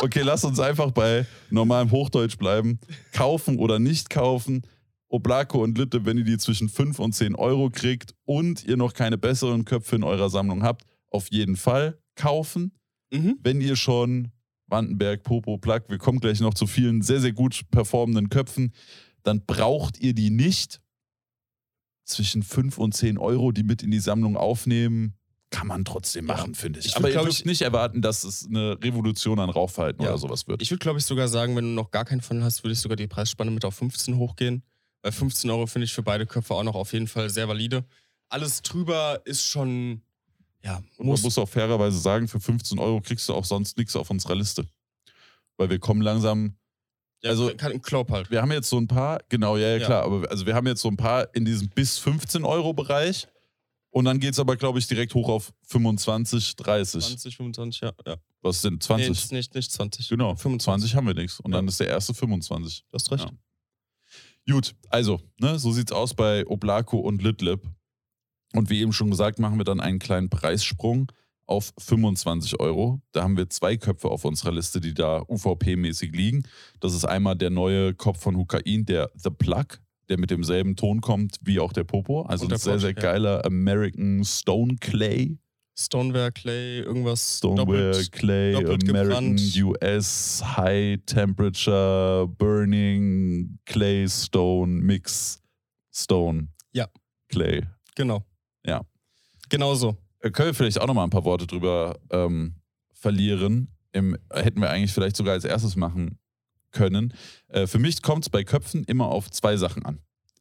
[0.00, 2.78] Okay, lass uns einfach bei normalem Hochdeutsch bleiben.
[3.12, 4.62] Kaufen oder nicht kaufen.
[5.08, 8.94] Oblako und Litte, wenn ihr die zwischen 5 und 10 Euro kriegt und ihr noch
[8.94, 12.72] keine besseren Köpfe in eurer Sammlung habt, auf jeden Fall kaufen.
[13.12, 13.38] Mhm.
[13.42, 14.32] Wenn ihr schon
[14.68, 18.72] Wandenberg, Popo, Plug, wir kommen gleich noch zu vielen sehr, sehr gut performenden Köpfen,
[19.22, 20.80] dann braucht ihr die nicht.
[22.04, 25.14] Zwischen 5 und 10 Euro, die mit in die Sammlung aufnehmen,
[25.52, 26.34] kann man trotzdem Ja.
[26.34, 26.86] machen, finde ich.
[26.86, 30.02] Ich Aber würd, ihr glaub dürft ich- nicht erwarten, dass es eine Revolution an Rauchverhalten
[30.02, 30.08] Ja.
[30.10, 30.60] oder sowas wird.
[30.62, 32.80] Ich würde, glaube ich, sogar sagen, wenn du noch gar keinen Funnel hast, würde ich
[32.80, 34.64] sogar die Preisspanne mit auf 15 hochgehen.
[35.02, 37.84] Weil 15 Euro finde ich für beide Köpfe auch noch auf jeden Fall sehr valide.
[38.28, 40.00] Alles drüber ist schon,
[40.64, 41.22] ja, Und man muss.
[41.22, 44.64] muss auch fairerweise sagen, für 15 Euro kriegst du auch sonst nichts auf unserer Liste.
[45.58, 46.56] Weil wir kommen langsam
[47.22, 48.30] ja, also- kann Klopp halt.
[48.30, 49.86] wir haben jetzt so ein paar, genau, ja, ja, Ja.
[49.86, 53.26] klar, aber also wir haben jetzt so ein paar in diesem bis 15 Euro Bereich
[53.92, 57.04] und dann geht es aber, glaube ich, direkt hoch auf 25, 30.
[57.04, 57.92] 20, 25, ja.
[58.06, 58.16] ja.
[58.40, 59.08] Was sind Nee, 20?
[59.10, 60.08] nicht, nicht, nicht 20.
[60.08, 60.90] genau, 25.
[60.90, 61.58] 20 haben wir nichts und Ja.
[61.58, 62.84] dann ist der erste 25.
[62.90, 63.24] Du hast recht.
[64.46, 64.54] Ja.
[64.54, 67.60] Gut, also, ne, so sieht's aus bei Oblako und Litlip.
[68.54, 71.10] Und wie eben schon gesagt, machen wir dann einen kleinen Preissprung
[71.46, 73.00] auf 25 Euro.
[73.12, 76.42] Da haben wir zwei Köpfe auf unserer Liste, die da UVP-mäßig liegen.
[76.80, 79.78] Das ist einmal der neue Kopf von Hukain, der The Plug,
[80.12, 82.22] der mit demselben Ton kommt wie auch der Popo.
[82.22, 83.00] Also ein sehr, sehr ja.
[83.00, 85.38] geiler American Stone Clay.
[85.74, 87.38] Stoneware, Clay, irgendwas.
[87.38, 88.12] Stoneware, doppelt.
[88.12, 89.80] Clay, doppelt American, gebrannt.
[89.82, 95.40] US, High Temperature, Burning, Clay, Stone, Mix,
[95.90, 96.48] Stone.
[96.72, 96.88] Ja.
[97.30, 97.62] Clay.
[97.94, 98.22] Genau.
[98.66, 98.82] Ja.
[99.48, 99.96] Genau so.
[100.20, 102.56] Äh, Können wir vielleicht auch noch mal ein paar Worte drüber ähm,
[102.92, 103.68] verlieren?
[103.92, 106.18] Im, hätten wir eigentlich vielleicht sogar als erstes machen
[106.72, 107.14] können.
[107.48, 110.00] Äh, für mich kommt es bei Köpfen immer auf zwei Sachen an.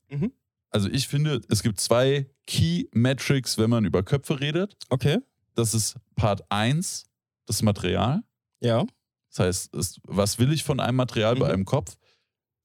[0.10, 0.32] Mhm.
[0.70, 4.76] Also ich finde, es gibt zwei Key Metrics, wenn man über Köpfe redet.
[4.90, 5.20] Okay.
[5.54, 7.04] Das ist Part 1,
[7.46, 8.22] das Material.
[8.62, 8.86] Ja.
[9.30, 11.54] Das heißt, es, was will ich von einem Material bei Mhm.
[11.54, 11.98] einem Kopf?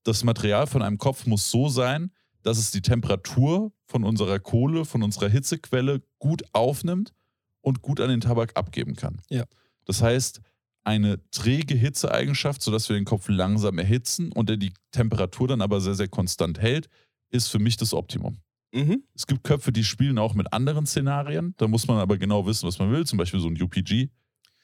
[0.04, 4.84] Das Material von einem Kopf muss so sein, dass es die Temperatur von unserer Kohle,
[4.84, 7.12] von unserer Hitzequelle gut aufnimmt
[7.60, 9.20] und gut an den Tabak abgeben kann.
[9.30, 9.44] Ja.
[9.84, 10.40] Das heißt,
[10.86, 15.80] eine träge Hitzeeigenschaft, sodass wir den Kopf langsam erhitzen und der die Temperatur dann aber
[15.80, 16.88] sehr, sehr konstant hält,
[17.30, 18.38] ist für mich das Optimum.
[18.72, 19.02] Mhm.
[19.14, 21.54] Es gibt Köpfe, die spielen auch mit anderen Szenarien.
[21.56, 23.04] Da muss man aber genau wissen, was man will.
[23.04, 24.08] Zum Beispiel so ein UPG.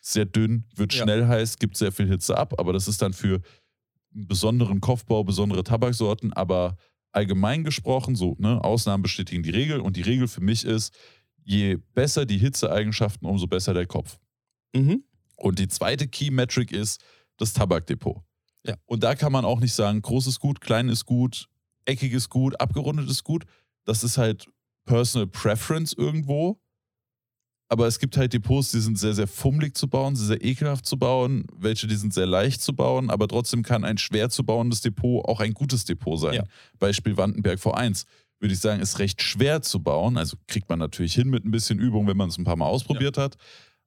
[0.01, 1.03] Sehr dünn, wird Ja.
[1.03, 2.55] schnell heiß, gibt sehr viel Hitze ab.
[2.59, 3.41] Aber das ist dann für
[4.15, 6.33] einen besonderen Kopfbau, besondere Tabaksorten.
[6.33, 6.77] Aber
[7.13, 9.81] allgemein gesprochen, so, ne, Ausnahmen bestätigen die Regel.
[9.81, 10.95] Und die Regel für mich ist,
[11.43, 14.19] je besser die Hitzeeigenschaften, umso besser der Kopf.
[14.75, 15.03] Mhm.
[15.43, 17.03] Und die zweite Key Metric ist
[17.37, 18.23] das Tabakdepot.
[18.67, 18.77] Ja.
[18.87, 21.49] Und da kann man auch nicht sagen, groß ist gut, klein ist gut,
[21.85, 23.45] eckig ist gut, abgerundet ist gut.
[23.85, 24.49] Das ist halt
[24.85, 26.61] Personal Preference irgendwo.
[27.69, 30.85] Aber es gibt halt Depots, die sind sehr, sehr fummelig zu bauen, sehr, sehr ekelhaft
[30.85, 31.47] zu bauen.
[31.57, 35.25] Welche, die sind sehr leicht zu bauen, aber trotzdem kann ein schwer zu bauendes Depot
[35.25, 36.35] auch ein gutes Depot sein.
[36.35, 36.45] Ja.
[36.79, 38.05] Beispiel Wandenberg V1
[38.43, 40.19] würde ich sagen, ist recht schwer zu bauen.
[40.19, 42.67] Also kriegt man natürlich hin mit ein bisschen Übung, wenn man es ein paar Mal
[42.67, 43.37] ausprobiert hat.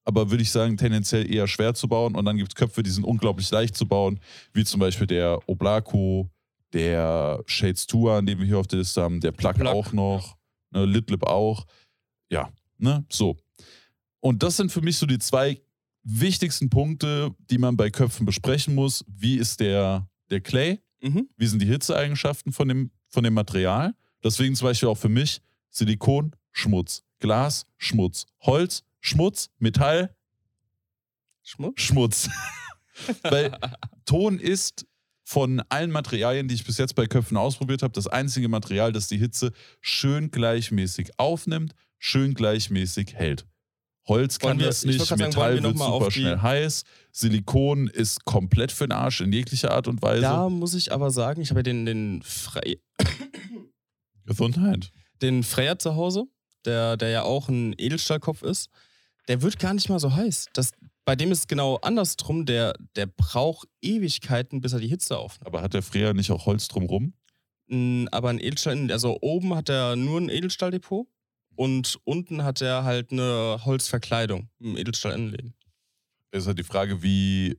[0.06, 2.16] Aber würde ich sagen, tendenziell eher schwer zu bauen.
[2.16, 4.20] Und dann gibt es Köpfe, die sind unglaublich leicht zu bauen,
[4.54, 6.30] wie zum Beispiel der Oblako,
[6.74, 10.38] der Shades Tour, den wir hier auf der Liste haben, der Plug, Plug, auch noch,
[10.72, 11.66] ne, Litlip auch.
[12.30, 13.38] Ja, ne, so.
[14.20, 15.62] Und das sind für mich so die zwei
[16.04, 19.04] wichtigsten Punkte, die man bei Köpfen besprechen muss.
[19.08, 20.80] Wie ist der, der Clay?
[21.02, 21.30] Mhm.
[21.36, 23.94] Wie sind die Hitzeeigenschaften von dem, von dem Material?
[24.24, 30.16] Deswegen zum Beispiel auch für mich Silikon, Schmutz, Glas, Schmutz, Holz, Schmutz, Metall,
[31.44, 31.80] Schmutz.
[31.80, 32.30] Schmutz.
[33.22, 33.56] Weil
[34.06, 34.88] Ton ist
[35.24, 39.08] von allen Materialien, die ich bis jetzt bei Köpfen ausprobiert habe, das einzige Material, das
[39.08, 43.46] die Hitze schön gleichmäßig aufnimmt, schön gleichmäßig hält.
[44.08, 48.26] Holz kann wir- das nicht, sagen, Metall wollen wir wird super schnell heiß, Silikon ist
[48.26, 50.22] komplett für den Arsch in jeglicher Art und Weise.
[50.22, 52.80] Da muss ich aber sagen, ich habe ja den, den, Frey,
[54.26, 54.92] Gesundheit.
[55.22, 56.26] den Freya zu Hause,
[56.66, 58.70] der, der ja auch ein Edelstahlkopf ist.
[59.28, 60.48] Der wird gar nicht mal so heiß.
[60.54, 60.72] Das,
[61.04, 62.46] bei dem ist genau andersrum.
[62.46, 65.48] Der, der braucht Ewigkeiten, bis er die Hitze aufnimmt.
[65.48, 67.14] Aber hat der Freya nicht auch Holz drumrum?
[67.68, 71.08] Mm, Aber ein Edelstahl, also oben hat er nur ein Edelstahldepot
[71.56, 75.56] und unten hat er halt eine Holzverkleidung im Edelstahl-Innenleben.
[76.32, 77.58] ist halt die Frage, wie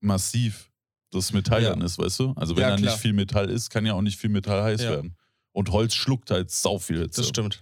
[0.00, 0.70] massiv
[1.10, 1.70] das Metall Ja.
[1.70, 2.32] dann ist, weißt du?
[2.36, 2.92] Also wenn Ja, da klar.
[2.92, 4.90] nicht viel Metall ist, kann ja auch nicht viel Metall heiß Ja.
[4.90, 5.16] werden.
[5.52, 7.20] Und Holz schluckt halt sau viel Hitze.
[7.22, 7.58] Das stimmt.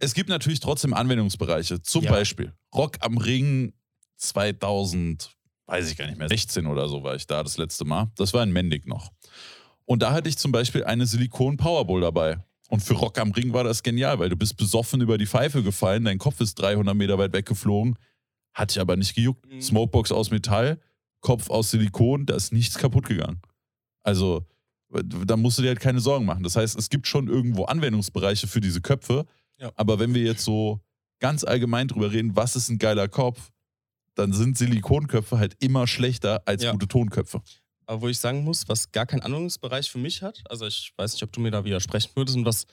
[0.00, 1.82] Es gibt natürlich trotzdem Anwendungsbereiche.
[1.82, 2.10] Zum Ja.
[2.10, 3.72] Beispiel Rock am Ring
[4.16, 5.30] 2000,
[5.66, 8.10] weiß ich gar nicht mehr, 16 oder so war ich da das letzte Mal.
[8.16, 9.12] Das war in Mendig noch.
[9.84, 12.38] Und da hatte ich zum Beispiel eine Silikon Powerball dabei.
[12.68, 15.62] Und für Rock am Ring war das genial, weil du bist besoffen über die Pfeife
[15.62, 17.96] gefallen, dein Kopf ist 300 Meter weit weggeflogen,
[18.54, 19.44] hat dich aber nicht gejuckt.
[19.52, 19.60] Mhm.
[19.60, 20.80] Smokebox aus Metall,
[21.20, 23.40] Kopf aus Silikon, da ist nichts kaputt gegangen.
[24.02, 24.46] Also
[25.26, 26.42] Da musst du dir halt keine Sorgen machen.
[26.42, 29.24] Das heißt, es gibt schon irgendwo Anwendungsbereiche für diese Köpfe.
[29.60, 29.70] Ja.
[29.76, 30.80] Aber wenn wir jetzt so
[31.20, 33.50] ganz allgemein drüber reden, was ist ein geiler Kopf,
[34.14, 36.72] dann sind Silikonköpfe halt immer schlechter als Ja.
[36.72, 37.42] gute Tonköpfe.
[37.86, 41.12] Aber wo ich sagen muss, was gar keinen Anwendungsbereich für mich hat, also ich weiß
[41.12, 42.66] nicht, ob du mir da widersprechen würdest, und was,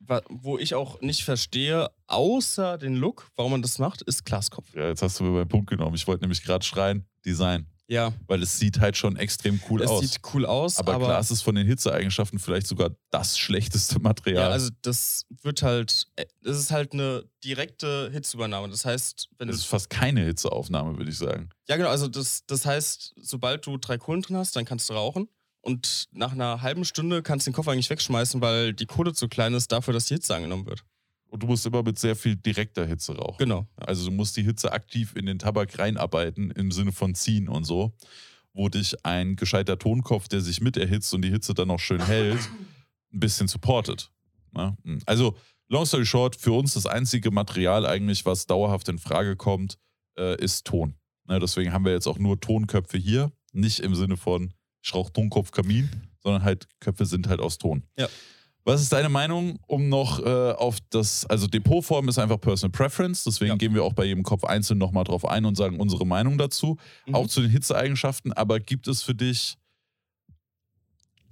[0.00, 4.72] wa- wo ich auch nicht verstehe, außer den Look, warum man das macht, ist Glaskopf.
[4.74, 5.94] Ja, jetzt hast du mir meinen Punkt genommen.
[5.94, 7.66] Ich wollte nämlich gerade schreien, Design.
[7.90, 10.02] Ja, Weil es sieht halt schon extrem cool es aus.
[10.02, 14.44] sieht cool aus, aber, aber, Glas ist von den Hitzeeigenschaften vielleicht sogar das schlechteste Material.
[14.44, 18.68] ja, also das wird halt, äh, das ist halt eine direkte Hitzeübernahme.
[18.68, 21.48] Das heißt, wenn es ist fast keine Hitzeaufnahme, würde ich sagen.
[21.66, 21.88] Ja, genau.
[21.88, 25.28] Also das, das heißt, sobald du drei Kohlen drin hast, dann kannst du rauchen.
[25.62, 29.28] Und nach einer halben Stunde kannst du den Koffer eigentlich wegschmeißen, weil die Kohle zu
[29.28, 30.84] klein ist dafür, dass die Hitze angenommen wird.
[31.28, 33.38] Und du musst immer mit sehr viel direkter Hitze rauchen.
[33.38, 33.66] Genau.
[33.76, 37.64] Also du musst die Hitze aktiv in den Tabak reinarbeiten, im Sinne von ziehen und
[37.64, 37.92] so,
[38.54, 42.04] wo dich ein gescheiter Tonkopf, der sich mit erhitzt und die Hitze dann noch schön
[42.04, 42.40] hält,
[43.12, 44.10] ein bisschen supportet.
[44.52, 44.76] Ne?
[45.04, 45.36] Also,
[45.68, 49.78] long story short, für uns das einzige Material eigentlich, was dauerhaft in Frage kommt,
[50.18, 50.94] äh, ist Ton.
[51.26, 51.38] Ne?
[51.38, 55.50] Deswegen haben wir jetzt auch nur Tonköpfe hier, nicht im Sinne von ich rauche Tonkopf
[55.50, 55.90] Kamin,
[56.22, 57.82] sondern halt Köpfe sind halt aus Ton.
[57.98, 58.08] Ja.
[58.68, 63.24] Was ist deine Meinung, um noch äh, auf das, also Depotform ist einfach Personal Preference,
[63.24, 63.56] deswegen Ja.
[63.56, 66.76] gehen wir auch bei jedem Kopf einzeln nochmal drauf ein und sagen unsere Meinung dazu,
[67.06, 67.14] Mhm.
[67.14, 69.56] auch zu den Hitzeeigenschaften, aber gibt es für dich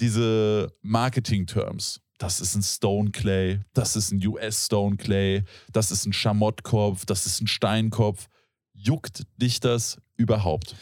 [0.00, 2.00] diese Marketing-Terms?
[2.16, 7.04] Das ist ein Stone Clay, das ist ein US Stone Clay, das ist ein Schamottkopf,
[7.04, 8.28] das ist ein Steinkopf.
[8.72, 10.74] Juckt dich das überhaupt?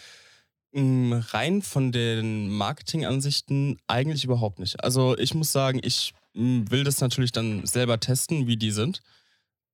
[0.73, 4.83] Mm, Rein von den Marketingansichten eigentlich überhaupt nicht.
[4.85, 9.03] Also ich muss sagen, ich will das natürlich dann selber testen, wie die sind.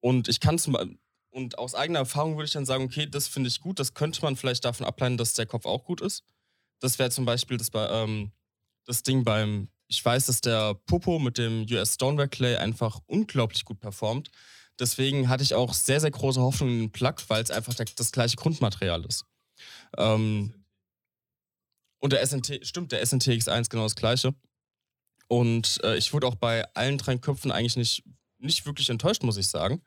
[0.00, 0.76] Und ich kann zum
[1.32, 4.20] und aus eigener Erfahrung würde ich dann sagen, okay, das finde ich gut, das könnte
[4.22, 6.24] man vielleicht davon ableiten, dass der Kopf auch gut ist.
[6.80, 8.32] Das wäre zum Beispiel das, bei, ähm,
[8.84, 13.64] das Ding beim, ich weiß, dass der Popo mit dem US Stoneware Clay einfach unglaublich
[13.64, 14.30] gut performt.
[14.80, 17.86] Deswegen hatte ich auch sehr, sehr große Hoffnung in den Plug, weil es einfach der,
[17.94, 19.24] das gleiche Grundmaterial ist.
[19.98, 20.54] Ähm,
[21.98, 24.34] und der SNT, stimmt, der SNT X1 genau das gleiche.
[25.30, 28.02] Und äh, ich wurde auch bei allen drei Köpfen eigentlich nicht,
[28.40, 29.80] nicht wirklich enttäuscht, muss ich sagen.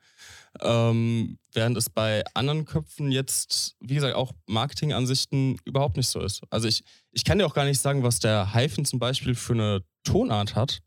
[0.62, 6.40] Ähm, während es bei anderen Köpfen jetzt, wie gesagt, auch Marketingansichten überhaupt nicht so ist.
[6.48, 9.52] Also ich, ich kann dir auch gar nicht sagen, was der Hyphen zum Beispiel für
[9.52, 10.78] eine Tonart hat,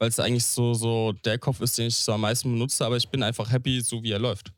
[0.00, 2.96] weil es eigentlich so, so der Kopf ist, den ich so am meisten benutze, aber
[2.96, 4.52] ich bin einfach happy, so wie er läuft.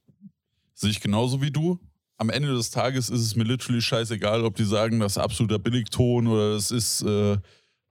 [0.72, 1.78] Sehe ich genauso wie du.
[2.16, 5.58] Am Ende des Tages ist es mir literally scheißegal, ob die sagen, das ist absoluter
[5.58, 7.36] Billigton oder das ist, äh,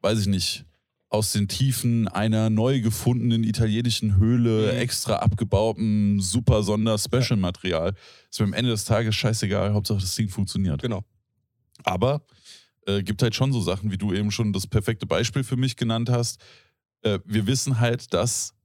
[0.01, 0.65] weiß ich nicht,
[1.13, 4.79] aus den Tiefen einer neu gefundenen italienischen Höhle, Mhm.
[4.79, 7.93] extra abgebautem, super Sonder-Special-Material.
[8.31, 10.81] Ist mir am Ende des Tages scheißegal, Hauptsache das Ding funktioniert.
[10.81, 11.03] Genau.
[11.83, 12.25] Aber
[12.87, 15.75] äh, gibt halt schon so Sachen, wie du eben schon das perfekte Beispiel für mich
[15.75, 16.41] genannt hast.
[17.03, 18.55] Äh, wir wissen halt, dass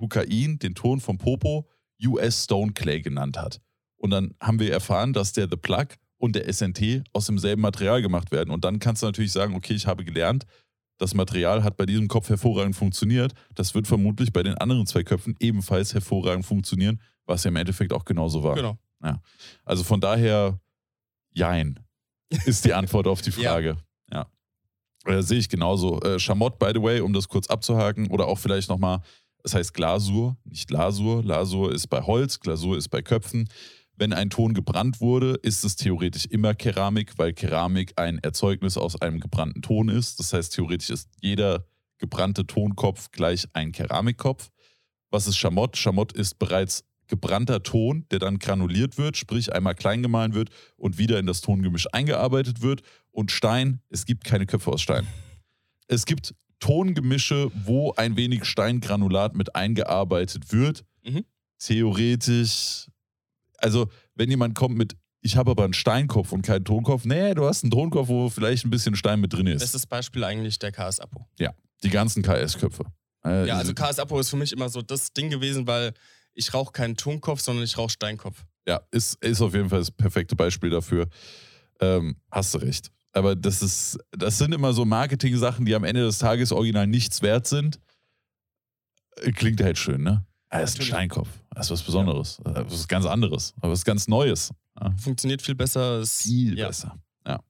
[0.00, 1.68] Hukain den Ton vom Popo
[2.02, 3.60] US Stone Clay genannt hat.
[3.96, 8.00] Und dann haben wir erfahren, dass der The Plug und der SNT aus demselben Material
[8.00, 8.50] gemacht werden.
[8.50, 10.46] Und dann kannst du natürlich sagen, okay, ich habe gelernt,
[10.98, 13.32] das Material hat bei diesem Kopf hervorragend funktioniert.
[13.54, 17.92] Das wird vermutlich bei den anderen zwei Köpfen ebenfalls hervorragend funktionieren, was ja im Endeffekt
[17.92, 18.54] auch genauso war.
[18.54, 18.78] Genau.
[19.64, 20.58] Also von daher,
[21.32, 21.78] jein,
[22.46, 23.52] ist die Antwort auf die Ja.
[23.52, 23.76] Frage.
[24.10, 24.26] Ja.
[25.04, 26.00] Äh, Sehe ich genauso.
[26.00, 29.00] Äh, Schamott, by the way, um das kurz abzuhaken, oder auch vielleicht nochmal,
[29.42, 31.22] es heißt Glasur, nicht Lasur.
[31.22, 33.48] Lasur ist bei Holz, Glasur ist bei Köpfen.
[33.96, 39.00] Wenn ein Ton gebrannt wurde, ist es theoretisch immer Keramik, weil Keramik ein Erzeugnis aus
[39.00, 40.18] einem gebrannten Ton ist.
[40.18, 41.66] Das heißt, theoretisch ist jeder
[41.98, 44.50] gebrannte Tonkopf gleich ein Keramikkopf.
[45.10, 45.76] Was ist Schamott?
[45.76, 50.98] Schamott ist bereits gebrannter Ton, der dann granuliert wird, sprich einmal klein gemahlen wird und
[50.98, 52.82] wieder in das Tongemisch eingearbeitet wird.
[53.12, 55.06] Und Stein, es gibt keine Köpfe aus Stein.
[55.86, 60.84] Es gibt Tongemische, wo ein wenig Steingranulat mit eingearbeitet wird.
[61.04, 61.24] Mhm.
[61.58, 62.86] Theoretisch,
[63.58, 67.46] also wenn jemand kommt mit, ich habe aber einen Steinkopf und keinen Tonkopf, nee, du
[67.46, 69.60] hast einen Tonkopf, wo vielleicht ein bisschen Stein mit drin ist.
[69.60, 71.26] Bestes Beispiel eigentlich der KS Apo.
[71.82, 72.84] Die ganzen KS-Köpfe.
[73.24, 75.92] Äh, Ja, also diese- KS Apo ist für mich immer so das Ding gewesen, weil
[76.32, 78.44] ich rauche keinen Tonkopf, sondern ich rauche Steinkopf.
[78.66, 81.08] Ja, ist, ist auf jeden Fall das perfekte Beispiel dafür.
[81.80, 82.90] Ähm, hast du recht.
[83.12, 87.20] Aber das ist, das sind immer so Marketing-Sachen, die am Ende des Tages original nichts
[87.22, 87.78] wert sind.
[89.16, 90.24] Äh, Klingt halt schön, ne?
[90.54, 90.86] Ah, das ist ein.
[90.86, 91.28] Steinkopf.
[91.52, 92.40] Das ist was Besonderes.
[92.44, 93.54] Das ist was ganz anderes.
[93.60, 94.52] Aber was ganz Neues.
[94.80, 96.06] Ja, Funktioniert viel besser.
[96.06, 96.68] Viel ja.
[96.68, 96.96] besser.
[97.26, 97.40] Ja.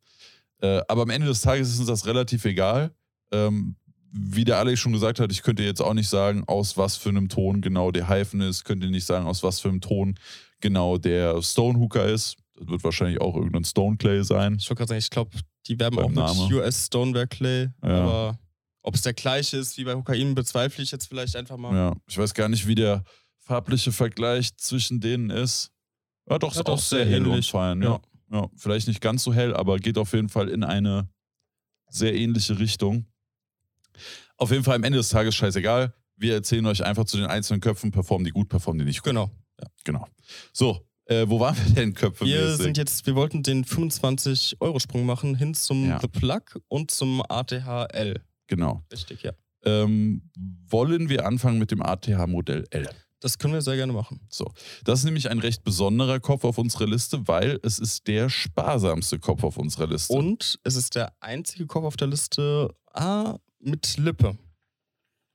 [0.63, 2.93] Äh, aber am Ende des Tages ist uns das relativ egal.
[3.31, 3.77] Ähm,
[4.11, 7.11] wie der Alex schon gesagt hat, ich könnte jetzt auch nicht sagen, aus was für
[7.11, 10.15] einem Ton genau der Hyphen ist, könnte nicht sagen, aus was für einem Ton
[10.61, 12.37] genau der Stonehooker ist.
[12.57, 14.57] Das wird wahrscheinlich auch irgendein Stone Clay sein.
[14.59, 15.31] Ich wollte gerade sagen, ich glaube,
[15.67, 16.45] die werben Beim auch Name.
[16.45, 17.69] mit US Stonewerk Clay.
[17.83, 17.89] Ja.
[17.89, 18.39] Aber
[18.85, 21.75] ob es der gleiche ist wie bei Kokain, bezweifle ich jetzt vielleicht einfach mal.
[21.75, 23.03] Ja, ich weiß gar nicht, wie der
[23.39, 25.71] farbliche Vergleich zwischen denen ist.
[26.29, 27.83] Ja, doch, Ja, ist doch, auch sehr sehr hell und fein.
[27.83, 28.01] Ja.
[28.31, 28.49] Ja.
[28.57, 31.09] vielleicht nicht ganz so hell, aber geht auf jeden Fall in eine
[31.89, 33.07] sehr ähnliche Richtung.
[34.37, 35.95] Auf jeden Fall am Ende des Tages scheißegal.
[36.17, 39.11] Wir erzählen euch einfach zu den einzelnen Köpfen, performen die gut, performen die nicht gut.
[39.11, 39.31] Genau.
[39.85, 40.07] Genau.
[40.53, 42.25] So, äh, wo waren wir denn Köpfe?
[42.25, 46.01] Wir sind jetzt, wir wollten den 25-Euro-Sprung machen hin zum Ja.
[46.01, 48.21] The Plug und zum ATH-L.
[48.47, 48.85] Genau.
[48.93, 49.33] Richtig, ja.
[49.65, 50.31] Ähm,
[50.69, 52.89] wollen wir anfangen mit dem ATH-Modell L?
[53.21, 54.21] Das können wir sehr gerne machen.
[54.85, 59.19] Das ist nämlich ein recht besonderer Kopf auf unserer Liste, weil es ist der sparsamste
[59.19, 60.13] Kopf auf unserer Liste.
[60.13, 64.37] Und es ist der einzige Kopf auf der Liste A mit Lippe.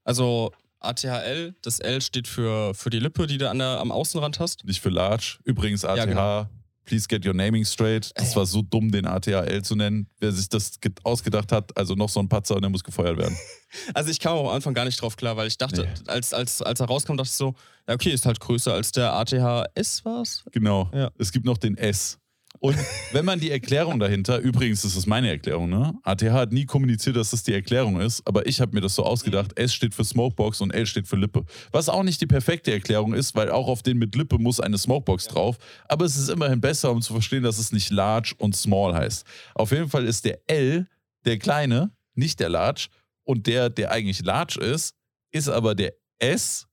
[0.04, 4.40] Also ATHL, das L steht für, für die Lippe, die du an der, am Außenrand
[4.40, 4.66] hast.
[4.66, 5.40] nicht für Large.
[5.44, 6.48] Übrigens ATH, genau.
[6.90, 8.12] Please get your naming straight.
[8.16, 8.36] Das Äh.
[8.36, 10.08] war so dumm, den ATHL zu nennen.
[10.20, 13.18] Wer sich das ge- ausgedacht hat, also noch so ein Patzer und der muss gefeuert
[13.18, 13.38] werden.
[13.94, 16.10] Also ich kam am Anfang gar nicht drauf klar, weil ich dachte, Nee.
[16.12, 17.54] als, als, als er rauskam, dachte ich so,
[17.88, 20.44] ja okay, ist halt größer als der ATHS war's.
[20.52, 20.90] Genau.
[20.94, 21.12] Ja.
[21.20, 22.18] Es gibt noch den S.
[22.60, 22.78] Und
[23.14, 25.94] wenn man die Erklärung dahinter, übrigens ist das meine Erklärung, ne?
[26.04, 29.04] ATH hat nie kommuniziert, dass das die Erklärung ist, aber ich habe mir das so
[29.04, 29.58] ausgedacht.
[29.58, 31.46] S steht für Smokebox und L steht für Lippe.
[31.72, 34.78] Was auch nicht die perfekte Erklärung ist, weil auch auf den mit Lippe muss eine
[34.78, 35.58] Smokebox drauf.
[35.88, 39.26] Aber es ist immerhin besser, um zu verstehen, dass es nicht Large und Small heißt.
[39.56, 40.88] Auf jeden Fall ist der L
[41.26, 42.88] der kleine, nicht der Large.
[43.24, 44.96] Und der, der eigentlich Large ist,
[45.32, 46.69] ist aber der S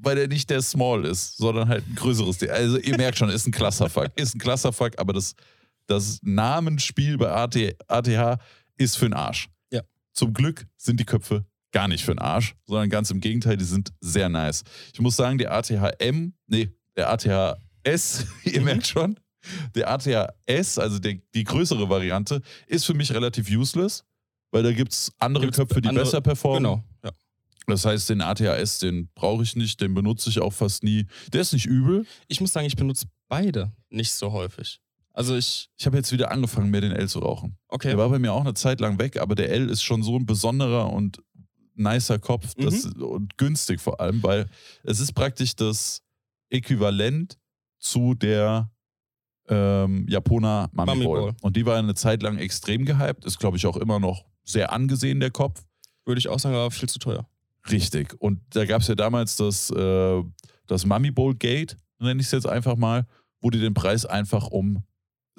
[0.00, 2.38] weil der nicht der Small ist, sondern halt ein größeres.
[2.38, 2.50] Ding.
[2.50, 4.10] Also ihr merkt schon, ist ein Clusterfuck.
[4.16, 5.34] Ist ein Clusterfuck, aber das,
[5.86, 7.56] das Namensspiel bei AT,
[7.88, 8.40] ATH
[8.76, 9.48] ist für den Arsch.
[9.72, 9.82] Ja.
[10.12, 13.64] Zum Glück sind die Köpfe gar nicht für den Arsch, sondern ganz im Gegenteil, die
[13.64, 14.62] sind sehr nice.
[14.92, 19.18] Ich muss sagen, der ATHM, nee, der ATHS, ihr merkt schon,
[19.74, 24.04] der ATHS, also der, die größere Variante, ist für mich relativ useless,
[24.50, 26.62] weil da gibt es andere Gibt's Köpfe, die andere- besser performen.
[26.62, 26.84] Genau.
[27.68, 31.06] Das heißt, den ATHS, den brauche ich nicht, den benutze ich auch fast nie.
[31.32, 32.04] Der ist nicht übel.
[32.26, 34.80] Ich muss sagen, ich benutze beide nicht so häufig.
[35.12, 37.56] Also ich, Ich habe jetzt wieder angefangen, mehr den L zu rauchen.
[37.68, 37.88] okay.
[37.88, 40.16] Der war bei mir auch eine Zeit lang weg, aber der L ist schon so
[40.16, 41.20] ein besonderer und
[41.74, 43.02] nicer Kopf das, Mhm.
[43.02, 44.48] und günstig vor allem, weil
[44.84, 46.02] es ist praktisch das
[46.50, 47.38] Äquivalent
[47.78, 48.70] zu der
[49.48, 51.20] ähm, Japaner Mami, Mami Ball.
[51.22, 51.36] Ball.
[51.40, 54.72] Und die war eine Zeit lang extrem gehypt, ist glaube ich auch immer noch sehr
[54.72, 55.64] angesehen, der Kopf.
[56.04, 57.28] Würde ich auch sagen, aber viel zu teuer.
[57.70, 58.14] Richtig.
[58.20, 60.22] Und da gab es ja damals das, äh,
[60.66, 63.06] das Mummy Bowl Gate, nenne ich es jetzt einfach mal,
[63.40, 64.82] wo die den Preis einfach um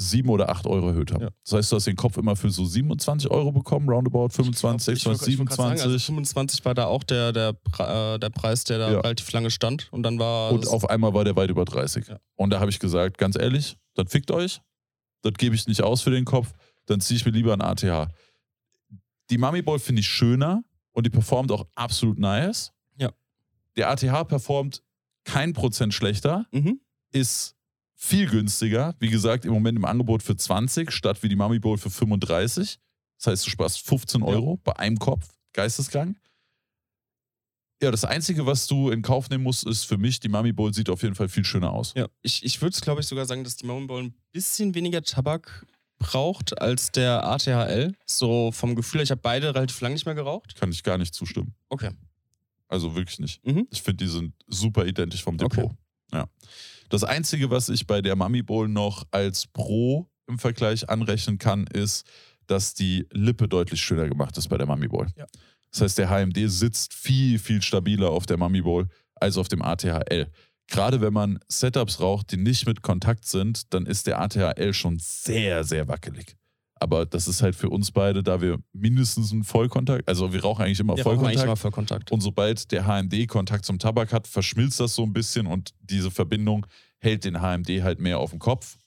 [0.01, 1.23] 7 oder 8 Euro erhöht haben.
[1.23, 1.29] Ja.
[1.43, 5.05] Das heißt, du hast den Kopf immer für so 27 Euro bekommen, roundabout 25, Ich
[5.05, 5.84] wollte- ich wollte grad sagen, 27.
[5.93, 8.99] Also 25 war da auch der, der, äh, der Preis, der da Ja.
[9.01, 9.91] relativ lange stand.
[9.91, 12.08] Und dann war und auf einmal war der weit über 30.
[12.08, 12.17] Ja.
[12.36, 14.62] Und da habe ich gesagt, ganz ehrlich, das fickt euch.
[15.21, 16.53] Das gebe ich nicht aus für den Kopf.
[16.86, 18.08] Dann ziehe ich mir lieber ein ATH.
[19.29, 22.71] Die Mummy Ball finde ich schöner und die performt auch absolut nice.
[22.97, 23.12] Ja.
[23.75, 24.84] Der ATH performt
[25.23, 26.45] kein Prozent schlechter.
[26.52, 26.80] Mhm.
[27.12, 27.56] ist
[27.95, 28.95] viel günstiger.
[28.99, 32.80] Wie gesagt, im Moment im Angebot für 20 statt wie die Mummy Bowl für 35.
[33.17, 35.28] Das heißt, du sparst 15 Euro bei einem Kopf.
[35.54, 36.17] Geisteskrank.
[37.82, 40.73] Ja, das Einzige, was du in Kauf nehmen musst, ist für mich, die Mummy Bowl
[40.73, 41.93] sieht auf jeden Fall viel schöner aus.
[41.95, 44.75] Ja, ich, ich würde es, glaube ich, sogar sagen, dass die Mummy Bowl ein bisschen
[44.75, 45.65] weniger Tabak
[45.99, 47.93] braucht als der ATHL.
[48.05, 50.55] So vom Gefühl ich habe beide relativ lange nicht mehr geraucht.
[50.55, 51.53] Kann ich gar nicht zustimmen.
[51.69, 51.91] Okay.
[52.67, 53.45] Also wirklich nicht.
[53.45, 53.67] Mhm.
[53.69, 55.65] Ich finde, die sind super identisch vom Depot.
[55.65, 55.75] Okay.
[56.13, 56.29] Ja.
[56.89, 61.67] Das Einzige, was ich bei der Mummy Bowl noch als Pro im Vergleich anrechnen kann,
[61.67, 62.05] ist,
[62.47, 65.07] dass die Lippe deutlich schöner gemacht ist bei der Mummy Bowl.
[65.15, 65.25] Ja.
[65.71, 69.62] Das heißt, der HMD sitzt viel, viel stabiler auf der Mummy Bowl als auf dem
[69.62, 70.31] ATHL.
[70.69, 74.97] Gerade wenn man Setups raucht, die nicht mit Kontakt sind, dann ist der ATHL schon
[74.99, 76.36] sehr, sehr wackelig.
[76.82, 80.63] Aber das ist halt für uns beide, da wir mindestens einen Vollkontakt, also wir rauchen
[80.63, 81.45] eigentlich immer Wir rauchen eigentlich Vollkontakt.
[81.45, 82.12] immer Vollkontakt.
[82.12, 86.10] Und sobald der HMD Kontakt zum Tabak hat, verschmilzt das so ein bisschen und diese
[86.10, 86.65] Verbindung
[86.99, 88.77] hält den HMD halt mehr auf dem Kopf.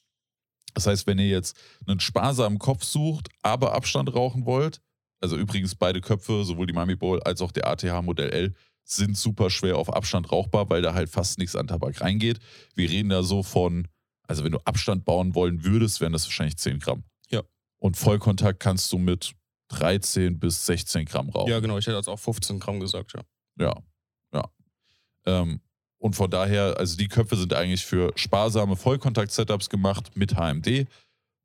[0.75, 4.81] Das heißt, wenn ihr jetzt einen sparsamen Kopf sucht, aber Abstand rauchen wollt,
[5.21, 9.17] also übrigens beide Köpfe, sowohl die Mami Bowl als auch der ATH Modell L, sind
[9.17, 12.39] super schwer auf Abstand rauchbar, weil da halt fast nichts an Tabak reingeht.
[12.75, 13.89] Wir reden da so von,
[14.27, 17.05] also wenn du Abstand bauen wollen würdest, wären das wahrscheinlich 10 Gramm.
[17.31, 17.43] Ja.
[17.79, 19.35] Und Vollkontakt kannst du mit
[19.69, 21.51] 13 bis 16 Gramm rauchen.
[21.51, 21.79] Ja, genau.
[21.79, 23.23] Ich hätte jetzt auch 15 Gramm gesagt, ja.
[23.59, 23.83] Ja,
[24.35, 24.45] ja.
[25.27, 25.61] Ähm,
[25.99, 30.87] und von daher, also die Köpfe sind eigentlich für sparsame Vollkontakt-Setups gemacht mit HMD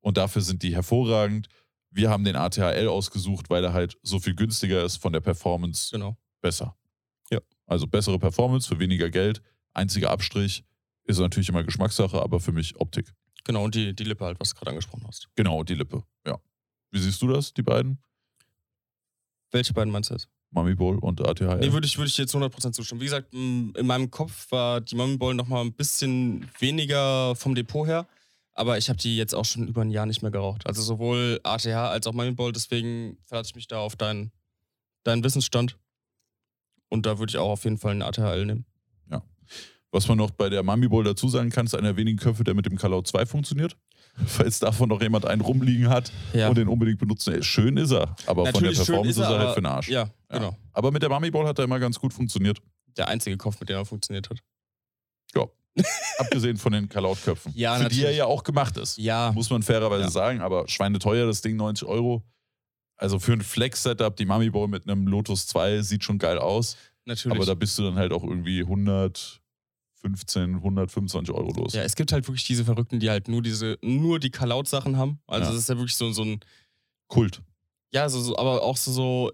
[0.02, 1.48] und dafür sind die hervorragend.
[1.92, 5.90] Wir haben den ATHL ausgesucht, weil er halt so viel günstiger ist von der Performance
[5.92, 6.18] Genau.
[6.42, 6.76] besser.
[7.68, 9.42] Also bessere Performance für weniger Geld.
[9.74, 10.64] Einziger Abstrich
[11.04, 13.14] ist natürlich immer Geschmackssache, aber für mich Optik.
[13.44, 15.30] Genau, und die, die Lippe halt, was du gerade angesprochen hast.
[15.36, 16.38] Genau, die Lippe, ja.
[16.92, 18.00] Wie siehst du das, die beiden?
[19.52, 20.28] Welche beiden meinst du jetzt?
[20.52, 21.60] Mummy Bowl und ATHL?
[21.60, 23.02] Nee, würde ich, würd ich jetzt 100% zustimmen.
[23.02, 27.86] Wie gesagt, in meinem Kopf war die Mummy Bowl nochmal ein bisschen weniger vom Depot
[27.86, 28.08] her.
[28.54, 30.66] Aber ich habe die jetzt auch schon über ein Jahr nicht mehr geraucht.
[30.66, 32.52] Also sowohl ATH als auch Mummy Bowl.
[32.52, 34.32] Deswegen verlasse ich mich da auf deinen,
[35.04, 35.78] deinen Wissensstand.
[36.90, 38.66] Und da würde ich auch auf jeden Fall einen ATHL nehmen.
[39.92, 42.44] Was man noch bei der Mummy Bowl dazu sagen kann, ist einer der wenigen Köpfe,
[42.44, 43.78] der mit dem Kalaut 2 funktioniert.
[44.28, 46.50] Falls davon noch jemand einen rumliegen hat Ja.
[46.50, 47.42] und den unbedingt benutzen.
[47.42, 49.88] Schön ist er, aber von der Natürlich Performance ist er, aber- halt für den Arsch.
[49.88, 50.38] Ja, Ja.
[50.38, 50.58] genau.
[50.74, 52.60] Aber mit der Mummy Bowl hat er immer ganz gut funktioniert.
[52.98, 54.40] Der einzige Kopf, mit dem er funktioniert hat.
[56.18, 57.54] Abgesehen von den Kalautköpfen.
[57.56, 58.18] Ja, für die er natürlich.
[58.18, 58.98] ja auch gemacht ist.
[58.98, 60.10] Ja, Muss man fairerweise Ja.
[60.10, 62.24] sagen, aber schweineteuer, das Ding 90 Euro.
[62.98, 66.76] Also für ein Flex-Setup, die Mummy Bowl mit einem Lotus 2 sieht schon geil aus.
[67.06, 67.38] natürlich.
[67.38, 71.74] Aber da bist du dann halt auch irgendwie 115, 125 Euro los.
[71.74, 75.20] Ja, es gibt halt wirklich diese Verrückten, die halt nur diese, nur die Kalaut-Sachen haben.
[75.28, 75.52] Also Ja.
[75.52, 76.40] das ist ja wirklich so, so ein,
[77.08, 77.42] Kult.
[77.94, 79.32] ja, so, so, aber auch so, so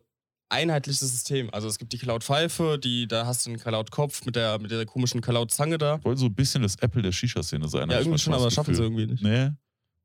[0.50, 1.50] einheitliches System.
[1.52, 4.86] Also es gibt die Kalaut-Pfeife, die, da hast du einen Kalaut-Kopf mit der, mit der
[4.86, 6.04] komischen Kalaut-Zange da.
[6.04, 7.90] Wollen so ein bisschen das Apple der Shisha-Szene sein.
[7.90, 9.24] Ja, irgendwie schon, aber das schaffen sie irgendwie nicht.
[9.24, 9.50] Nee.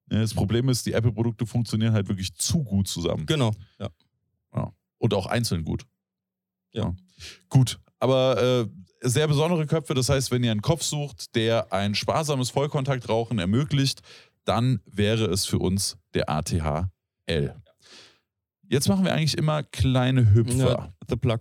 [0.08, 3.26] Das Problem ist, die Apple-Produkte funktionieren halt wirklich zu gut zusammen.
[3.26, 3.90] Genau, ja.
[4.98, 5.86] Und auch einzeln gut.
[6.72, 6.94] Ja.
[7.48, 8.68] Gut, aber äh,
[9.00, 9.94] sehr besondere Köpfe.
[9.94, 14.02] Das heißt, wenn ihr einen Kopf sucht, der ein sparsames Vollkontaktrauchen ermöglicht,
[14.44, 17.54] dann wäre es für uns der ATH-L.
[18.70, 20.68] Jetzt machen wir eigentlich immer kleine Hüpfer.
[20.68, 21.38] Ja, The Plug.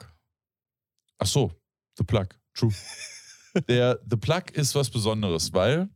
[1.18, 1.52] Ach so,
[1.98, 2.72] The Plug, true.
[3.68, 5.90] Der The Plug ist was Besonderes, weil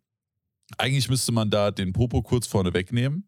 [0.79, 3.27] eigentlich müsste man da den Popo kurz vorne wegnehmen,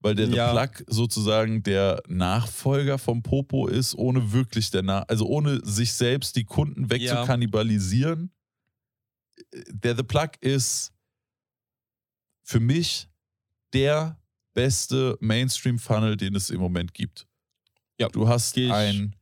[0.00, 0.48] weil der Ja.
[0.48, 5.92] The Plug sozusagen der Nachfolger vom Popo ist, ohne wirklich der Na also ohne sich
[5.92, 8.30] selbst die Kunden wegzukannibalisieren.
[9.70, 10.92] Der The Plug ist
[12.42, 13.08] für mich
[13.72, 14.20] der
[14.52, 17.26] beste Mainstream-Funnel, den es im Moment gibt.
[17.98, 19.16] Ja, du hast ich- einen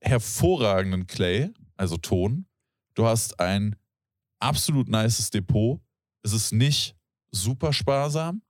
[0.00, 2.46] hervorragenden Clay, also Ton.
[2.94, 3.76] Du hast ein
[4.38, 5.80] absolut nices Depot.
[6.26, 6.96] Es ist nicht
[7.30, 8.42] super sparsam.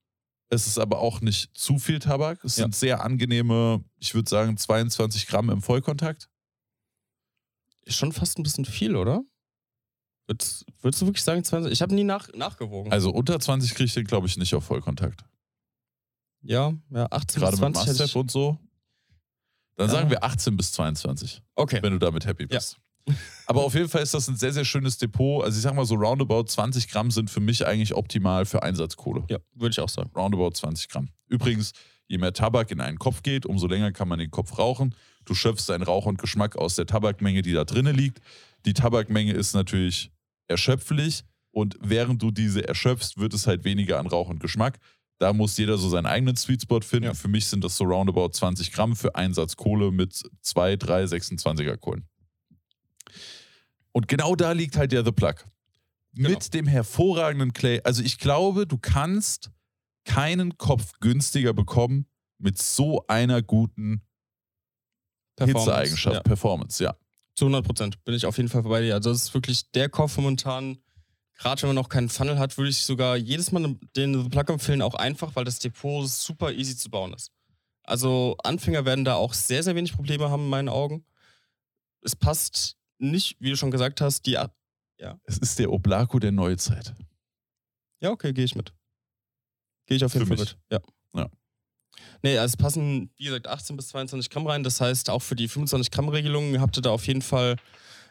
[0.49, 2.43] Es ist aber auch nicht zu viel Tabak.
[2.43, 2.64] Es Ja.
[2.64, 6.31] sind sehr angenehme, ich würde sagen, 22 Gramm im Vollkontakt.
[7.83, 9.22] Ist schon fast ein bisschen viel, oder?
[10.27, 11.70] Würdest, würdest du wirklich sagen 20?
[11.70, 12.91] Ich habe nie nach, nachgewogen.
[12.93, 15.22] Also unter 20 kriege ich den, glaube ich, nicht auf Vollkontakt.
[16.43, 18.16] ja, ja, 18 Gerade bis mit 20 hätte Mastef ich.
[18.16, 18.59] und so.
[19.74, 19.93] Dann Ja.
[19.93, 21.83] sagen wir 18 bis 22, Okay.
[21.83, 22.79] wenn du damit happy bist.
[23.47, 25.45] Aber auf jeden Fall ist das ein sehr, sehr schönes Depot.
[25.45, 29.25] Also ich sag mal so roundabout 20 Gramm sind für mich eigentlich optimal für Einsatzkohle.
[29.29, 30.11] Ja, würde ich auch sagen.
[30.15, 31.09] Roundabout 20 Gramm.
[31.29, 31.73] Übrigens,
[32.09, 34.95] je mehr Tabak in einen Kopf geht, umso länger kann man den Kopf rauchen.
[35.25, 38.21] Du schöpfst deinen Rauch und Geschmack aus der Tabakmenge, die da drinnen liegt.
[38.65, 40.11] Die Tabakmenge ist natürlich
[40.49, 44.79] erschöpflich und während du diese erschöpfst, wird es halt weniger an Rauch und Geschmack.
[45.19, 47.07] Da muss jeder so seinen eigenen Sweet Spot finden.
[47.07, 47.15] Ja.
[47.15, 51.77] Für mich sind das so roundabout 20 Gramm für Einsatz Kohle mit 2, 3, 26er
[51.79, 52.07] Kohlen.
[53.97, 55.36] Und genau da liegt halt der The Plug.
[56.12, 56.28] Genau.
[56.28, 57.80] Mit dem hervorragenden Clay.
[57.82, 59.51] Also ich glaube, du kannst
[60.05, 62.05] keinen Kopf günstiger bekommen
[62.36, 64.03] mit so einer guten
[65.40, 66.22] Hitzeeigenschaft, Ja.
[66.22, 66.94] Performance, ja.
[67.36, 68.92] Zu 100 Prozent bin ich auf jeden Fall bei dir.
[68.97, 70.76] Also das ist wirklich der Kopf momentan.
[71.38, 74.53] Gerade wenn man noch keinen Funnel hat, würde ich sogar jedes Mal den The Plug
[74.53, 77.32] empfehlen, auch einfach, weil das Depot super easy zu bauen ist.
[77.82, 81.07] Also Anfänger werden da auch sehr, sehr wenig Probleme haben in meinen Augen.
[82.03, 84.38] Es passt nicht, wie du schon gesagt hast, die...
[84.38, 84.53] A
[85.24, 86.94] Es ist der Oblako der Neuzeit.
[88.01, 88.72] ja, okay, gehe ich mit.
[89.86, 90.59] Gehe ich auf jeden Fall mit.
[90.70, 90.80] Ja.
[91.14, 91.30] Ja.
[92.22, 94.62] Nee, also es passen, wie gesagt, 18 bis 22 Gramm rein.
[94.62, 97.57] Das heißt, auch für die 25 Gramm Regelung habt ihr da auf jeden Fall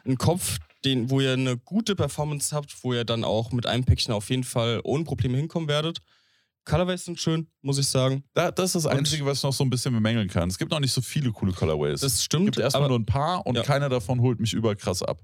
[0.04, 3.84] einen Kopf, den, wo ihr eine gute Performance habt, wo ihr dann auch mit einem
[3.84, 5.98] Päckchen auf jeden Fall ohne Probleme hinkommen werdet.
[6.66, 8.24] Colorways sind schön, muss ich sagen.
[8.34, 10.48] Da, das ist das Und- Einzige, was ich noch so ein bisschen bemängeln kann.
[10.50, 12.00] Es gibt noch nicht so viele coole Colorways.
[12.00, 12.44] Das es stimmt.
[12.46, 13.62] gibt erstmal nur ein paar und Ja.
[13.62, 15.22] keiner davon holt mich überkrass ab.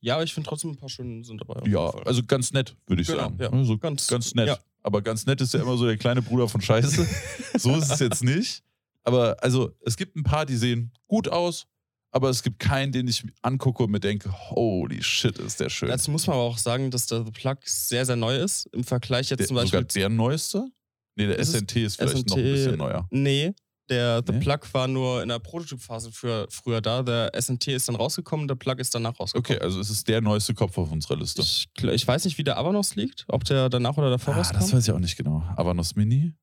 [0.00, 1.68] ja, aber ich finde trotzdem ein paar schöne sind dabei.
[1.68, 3.36] Ja, also ganz nett, würde ich Genau, sagen.
[3.40, 3.50] ja.
[3.50, 4.46] Also Ganz- ganz nett.
[4.46, 4.58] ja.
[4.84, 7.04] Aber ganz nett ist ja immer so der kleine Bruder von Scheiße.
[7.58, 8.62] so ist es jetzt nicht.
[9.02, 11.66] Aber also, es gibt ein paar, die sehen gut aus,
[12.10, 15.88] aber es gibt keinen, den ich angucke und mir denke, holy shit, ist der schön.
[15.88, 18.66] Dazu muss man aber auch sagen, dass der The Plug sehr, sehr neu ist.
[18.72, 19.80] Im Vergleich jetzt der, zum Beispiel.
[19.80, 20.68] sogar der neueste?
[21.16, 23.06] Nee, der Ist SNT ist vielleicht noch ein SNT bisschen neuer.
[23.10, 23.52] Nee,
[23.90, 24.40] der The Nee?
[24.40, 27.02] Plug war nur in der Prototypphase für früher da.
[27.02, 29.56] Der SNT ist dann rausgekommen, der Plug ist danach rausgekommen.
[29.58, 31.42] Okay, also es ist der neueste Kopf auf unserer Liste.
[31.42, 34.60] Ich, ich weiß nicht, wie der Avanos liegt, ob der danach oder davor Ah, rauskam.
[34.60, 35.42] das weiß ich auch nicht genau.
[35.56, 36.34] Avanos Mini?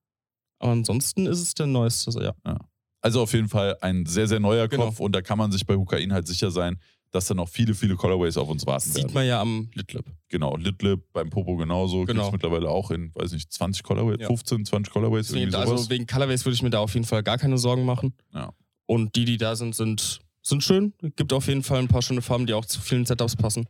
[0.59, 2.33] Aber ansonsten ist es der neueste, ja.
[3.05, 4.85] Also auf jeden Fall ein sehr, sehr neuer Genau.
[4.85, 6.79] Kopf und da kann man sich bei Hukain halt sicher sein,
[7.11, 9.13] dass da noch viele, viele Colorways auf uns warten Sieht werden.
[9.13, 10.05] man ja am Litlip.
[10.27, 11.99] Genau, Litlip beim Popo genauso.
[11.99, 12.25] Gibt Genau.
[12.25, 14.27] es mittlerweile auch in, weiß nicht, 20 Colorways, Ja.
[14.27, 15.79] 15, 20 Colorways, Deswegen, irgendwie sowas.
[15.81, 18.15] also wegen Colorways würde ich mir da auf jeden Fall gar keine Sorgen machen.
[18.33, 18.51] Ja.
[18.87, 20.93] Und die, die da sind, sind, sind schön.
[21.15, 23.67] Gibt auf jeden Fall ein paar schöne Farben, die auch zu vielen Setups passen.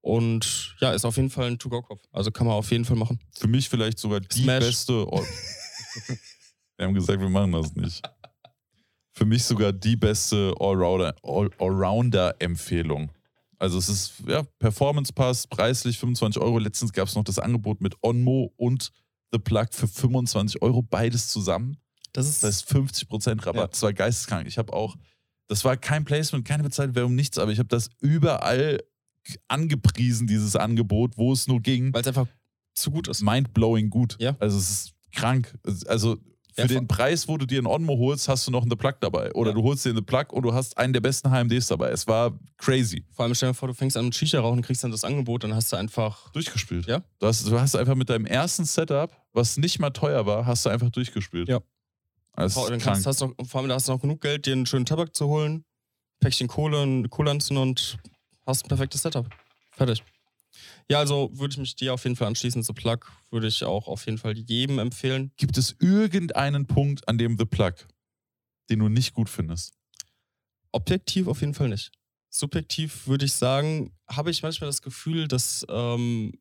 [0.00, 2.02] Und ja, ist auf jeden Fall ein To-Go-Kopf.
[2.12, 3.18] Also kann man auf jeden Fall machen.
[3.36, 4.60] Für mich vielleicht sogar die Smash.
[4.64, 4.92] beste.
[6.76, 8.00] Wir haben gesagt, wir machen das nicht.
[9.20, 13.12] Für mich sogar die beste Allrounder- All- Allrounder-Empfehlung.
[13.58, 16.58] also es ist, ja, Performance Pass, preislich 25 Euro.
[16.58, 18.90] Letztens gab es noch das Angebot mit Onmo und
[19.32, 21.76] The Plug für 25 Euro, beides zusammen.
[22.14, 23.54] Das ist, Das heißt 50% Rabatt.
[23.60, 23.66] Ja.
[23.66, 24.46] Das war geisteskrank.
[24.48, 24.96] Ich habe auch,
[25.48, 28.80] das war kein Placement, keine bezahlte Werbung, nichts, aber ich habe das überall
[29.48, 31.92] angepriesen, dieses Angebot, wo es nur ging.
[31.92, 32.26] weil es einfach
[32.74, 33.20] zu gut ist.
[33.20, 34.16] Mindblowing gut.
[34.18, 34.34] Ja.
[34.40, 35.54] Also es ist krank.
[35.86, 36.16] Also
[36.68, 38.94] für den Preis, wo du dir einen Onmo holst, hast du noch einen The Plug
[39.00, 39.32] dabei.
[39.32, 39.54] Oder Ja.
[39.54, 41.90] du holst dir einen The Plug und du hast einen der besten HMDs dabei.
[41.90, 43.04] Es war crazy.
[43.12, 45.44] Vor allem stell dir vor, du fängst an mit Shisha rauchen, kriegst dann das Angebot,
[45.44, 46.30] dann hast du einfach.
[46.32, 46.86] Durchgespielt.
[46.86, 47.02] Ja.
[47.18, 50.64] Du hast, du hast einfach mit deinem ersten Setup, was nicht mal teuer war, hast
[50.66, 51.48] du einfach durchgespielt.
[51.48, 51.60] Ja.
[52.36, 54.52] Das dann kannst, hast du noch, vor allem da hast du noch genug Geld, dir
[54.52, 55.64] einen schönen Tabak zu holen,
[56.20, 57.98] Päckchen Kohle, und Kohle anzünden und
[58.46, 59.26] hast ein perfektes Setup.
[59.72, 60.02] Fertig.
[60.90, 62.64] Ja, also würde ich mich dir auf jeden Fall anschließen.
[62.64, 62.98] The Plug
[63.30, 65.30] würde ich auch auf jeden Fall jedem empfehlen.
[65.36, 67.74] Gibt es irgendeinen Punkt, an dem The Plug,
[68.68, 69.78] den du nicht gut findest?
[70.72, 71.92] Objektiv auf jeden Fall nicht.
[72.28, 76.32] Subjektiv würde ich sagen, habe ich manchmal das Gefühl, dass, ähm,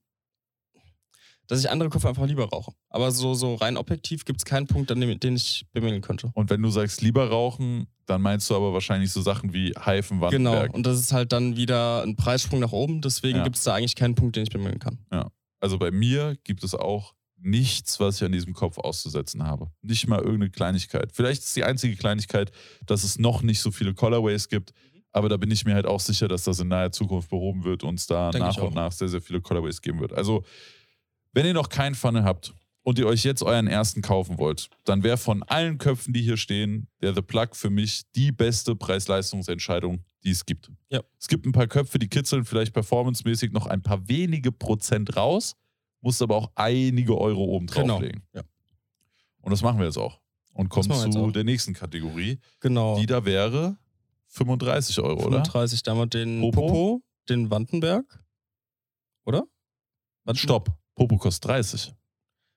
[1.50, 2.72] dass ich andere Köpfe einfach lieber rauche.
[2.90, 6.32] Aber so, so rein objektiv gibt es keinen Punkt, an dem den ich bemängeln könnte.
[6.36, 10.22] Und wenn du sagst, lieber rauchen, dann meinst du aber wahrscheinlich so Sachen wie Heifen,
[10.30, 13.02] Genau, und das ist halt dann wieder ein Preissprung nach oben.
[13.02, 13.44] Deswegen Ja.
[13.44, 15.00] gibt es da eigentlich keinen Punkt, den ich bemängeln kann.
[15.62, 19.72] Also bei mir gibt es auch nichts, was ich an diesem Kopf auszusetzen habe.
[19.82, 21.12] Nicht mal irgendeine Kleinigkeit.
[21.12, 22.52] Vielleicht ist die einzige Kleinigkeit,
[22.86, 24.72] dass es noch nicht so viele Colorways gibt.
[25.12, 27.84] Aber da bin ich mir halt auch sicher, dass das in naher Zukunft behoben wird
[27.84, 30.14] und es da Denke nach und nach sehr, sehr viele Colorways geben wird.
[30.14, 30.44] Also,
[31.34, 32.54] wenn ihr noch keinen Funnel habt
[32.84, 36.38] und ihr euch jetzt euren ersten kaufen wollt, dann wäre von allen Köpfen, die hier
[36.38, 40.72] stehen, der The Plug für mich die beste Preis-Leistungsentscheidung, die es gibt.
[40.90, 41.02] Ja.
[41.20, 45.56] Es gibt ein paar Köpfe, die kitzeln vielleicht performancemäßig noch ein paar wenige Prozent raus,
[46.02, 48.24] musst aber auch einige Euro oben Genau, drauflegen.
[48.34, 48.44] ja.
[49.42, 50.20] Und das machen wir jetzt auch.
[50.54, 52.98] Und kommen zu der nächsten Kategorie, Genau.
[53.00, 53.78] die da wäre
[54.28, 55.44] 35 Euro, oder?
[55.44, 56.62] 35, da haben wir den Popo?
[56.62, 58.24] Popo, den Wandenberg.
[59.26, 59.44] Oder?
[60.24, 60.38] Wandenberg?
[60.38, 60.78] Stopp.
[61.00, 61.94] Popo kostet 30.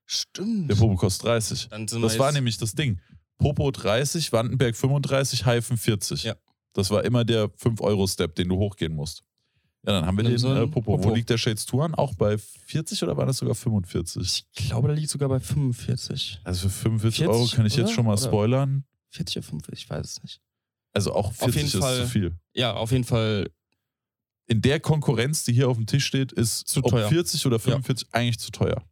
[0.05, 0.69] Stimmt.
[0.71, 1.69] Der Popo kostet 30.
[1.69, 3.01] Dann sind wir Das war jetzt- nämlich das Ding.
[3.39, 6.25] Popo 30, Wandenberg 35, Heifen 40.
[6.25, 6.35] Ja.
[6.75, 9.23] Das war immer der 5-Euro-Step, den du hochgehen musst.
[9.87, 10.93] Ja, dann haben wir den so äh, Popo.
[10.93, 11.15] Wo Popo.
[11.15, 11.95] liegt der Shades Touren?
[11.95, 14.45] Auch bei 40 oder war das sogar 45?
[14.53, 16.41] Ich glaube, der liegt sogar bei 45.
[16.45, 17.95] Also für 45 40, Euro kann ich jetzt oder?
[17.95, 18.23] schon mal Oder?
[18.23, 18.85] spoilern.
[19.11, 20.41] 40 oder 45, ich weiß es nicht.
[20.93, 22.01] Also auch 40 jeden ist Fall.
[22.03, 22.37] zu viel.
[22.55, 23.51] Ja, auf jeden Fall.
[24.53, 27.09] In der Konkurrenz, die hier auf dem Tisch steht, ist Zu ob teuer.
[27.09, 28.83] 40 oder 45 eigentlich zu teuer.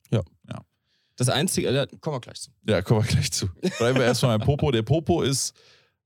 [1.16, 2.50] Das einzige, äh, kommen wir gleich zu.
[2.66, 3.46] Ja, kommen wir gleich zu.
[3.78, 4.70] Bleiben wir erstmal beim Popo.
[4.70, 5.52] Der Popo ist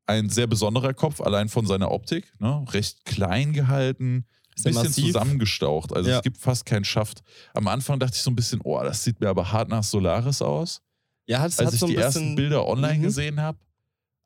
[0.06, 2.32] ein sehr besonderer Kopf, allein von seiner Optik.
[2.40, 2.64] Ne?
[2.72, 4.24] Recht klein gehalten, ein
[4.56, 5.04] bisschen massiv.
[5.06, 5.92] zusammengestaucht.
[5.94, 6.16] Also Ja.
[6.16, 7.22] es gibt fast keinen Schaft.
[7.52, 10.42] Am Anfang dachte ich so ein bisschen, oh, das sieht mir aber hart nach Solaris
[10.42, 10.80] aus,
[11.28, 12.06] Ja, hat, als hat ich so ein die bisschen.
[12.22, 13.02] ersten Bilder online Mhm.
[13.02, 13.58] gesehen habe.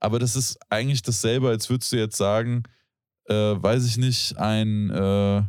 [0.01, 2.62] Aber das ist eigentlich dasselbe, als würdest du jetzt sagen,
[3.29, 5.43] äh, weiß ich nicht, ein äh,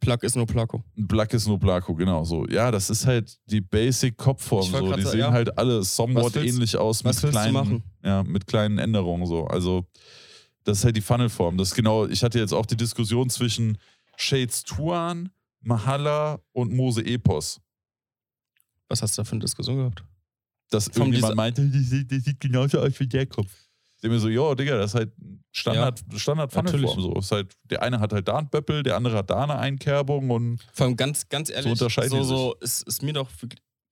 [0.00, 0.84] Plug ist nur Placo.
[0.94, 2.46] Black is no Blaco, genau so.
[2.46, 4.92] Ja, das ist halt die Basic Kopfform so.
[4.92, 5.32] Die sehen ja.
[5.32, 9.46] halt alle somewhat willst- ähnlich aus mit kleinen, ja, mit kleinen Änderungen so.
[9.46, 9.86] Also
[10.64, 11.56] das ist halt die Funnelform.
[11.56, 13.78] Das ist genau, ich hatte jetzt auch die Diskussion zwischen
[14.16, 17.60] Shades Tuan, Mahala und Mose Epos.
[18.88, 20.04] Was hast du da für eine Diskussion gehabt?
[20.70, 23.50] Dass Vom irgendjemand meinte, sieht, die sieht genauso aus wie der Kopf.
[24.02, 25.12] Denke mir so, jo, Digga, das ist halt
[25.52, 27.00] Standard, Standard Funnelform.
[27.00, 27.14] So.
[27.14, 30.30] Ist halt, der eine hat halt da einen Böppel, der andere hat da eine Einkerbung
[30.30, 33.30] und Vor allem ganz, ganz ehrlich, unterscheiden so, so ist, ist mir doch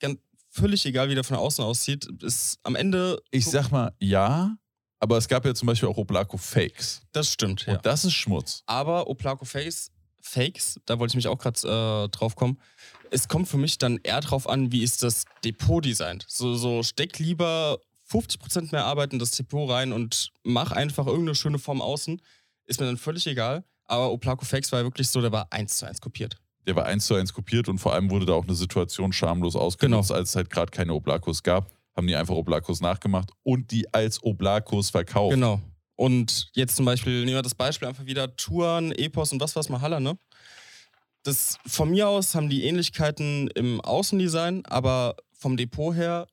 [0.00, 0.18] ganz,
[0.50, 2.06] völlig egal, wie der von außen aussieht.
[2.22, 3.20] Ist am Ende.
[3.30, 4.56] ich sag mal, ja,
[5.00, 7.02] aber es gab ja zum Beispiel auch Oblako Fakes.
[7.12, 7.74] Das stimmt, ja.
[7.74, 8.62] Und das ist Schmutz.
[8.66, 9.90] Aber Oplaco Face,
[10.22, 12.58] Fakes, da wollte ich mich auch gerade äh, drauf kommen.
[13.10, 16.24] Es kommt für mich dann eher drauf an, wie ist das Depot designt.
[16.28, 17.78] So, so steck lieber
[18.10, 22.20] 50% mehr Arbeit in das Depot rein und mach einfach irgendeine schöne Form außen.
[22.66, 23.64] Ist mir dann völlig egal.
[23.86, 26.36] Aber Oplaco Fakes war wirklich so, der war eins zu eins kopiert.
[26.66, 29.54] Der war eins zu eins kopiert und vor allem wurde da auch eine Situation schamlos
[29.56, 30.18] ausgenutzt, Genau.
[30.18, 31.70] als es halt gerade keine Oblakos gab.
[31.96, 35.34] Haben die einfach Oblakos nachgemacht und die als Oblakos verkauft.
[35.34, 35.60] Genau.
[35.96, 39.68] Und jetzt zum Beispiel, nehmen wir das Beispiel einfach wieder, Touren, Epos und was was
[39.68, 40.16] Mahalla, ne?
[41.22, 46.26] Das, von mir aus haben die Ähnlichkeiten im Außendesign, aber vom Depot her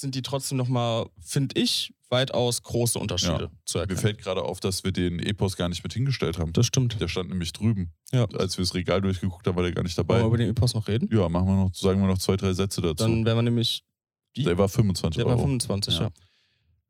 [0.00, 3.50] sind die trotzdem nochmal, finde ich, weitaus große Unterschiede Ja.
[3.64, 4.00] zu Mir erkennen.
[4.00, 6.52] fällt gerade auf, dass wir den Epos gar nicht mit hingestellt haben.
[6.52, 7.00] Das stimmt.
[7.00, 7.92] Der stand nämlich drüben.
[8.12, 8.24] Ja.
[8.36, 10.20] Als wir das Regal durchgeguckt haben, war der gar nicht Wollen dabei.
[10.20, 11.08] wir über den Epos noch reden?
[11.12, 13.04] Ja, machen wir noch, sagen wir noch zwei, drei Sätze dazu.
[13.04, 13.84] Dann wären wir nämlich.
[14.34, 14.44] Wie?
[14.44, 15.42] der war 25 Der war Euro.
[15.42, 16.10] 25, ja.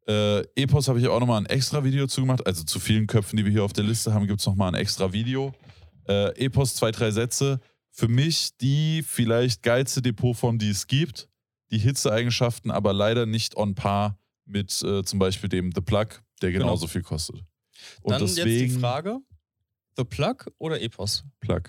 [0.09, 0.39] Ja.
[0.39, 2.47] Äh, Epos habe ich auch nochmal ein extra Video zugemacht.
[2.47, 4.75] Also zu vielen Köpfen, die wir hier auf der Liste haben, gibt es nochmal ein
[4.75, 5.55] extra Video.
[6.09, 7.61] Äh, Epos, zwei, drei Sätze.
[7.93, 11.29] Für mich die vielleicht geilste Depotform, die es gibt.
[11.71, 16.07] Die Hitzeeigenschaften aber leider nicht on par mit äh, zum Beispiel dem The Plug,
[16.43, 16.65] der Genau.
[16.67, 17.45] genauso viel kostet.
[18.03, 19.19] Und Dann deswegen jetzt die Frage:
[19.97, 21.25] The Plug oder Epos?
[21.41, 21.63] Plug.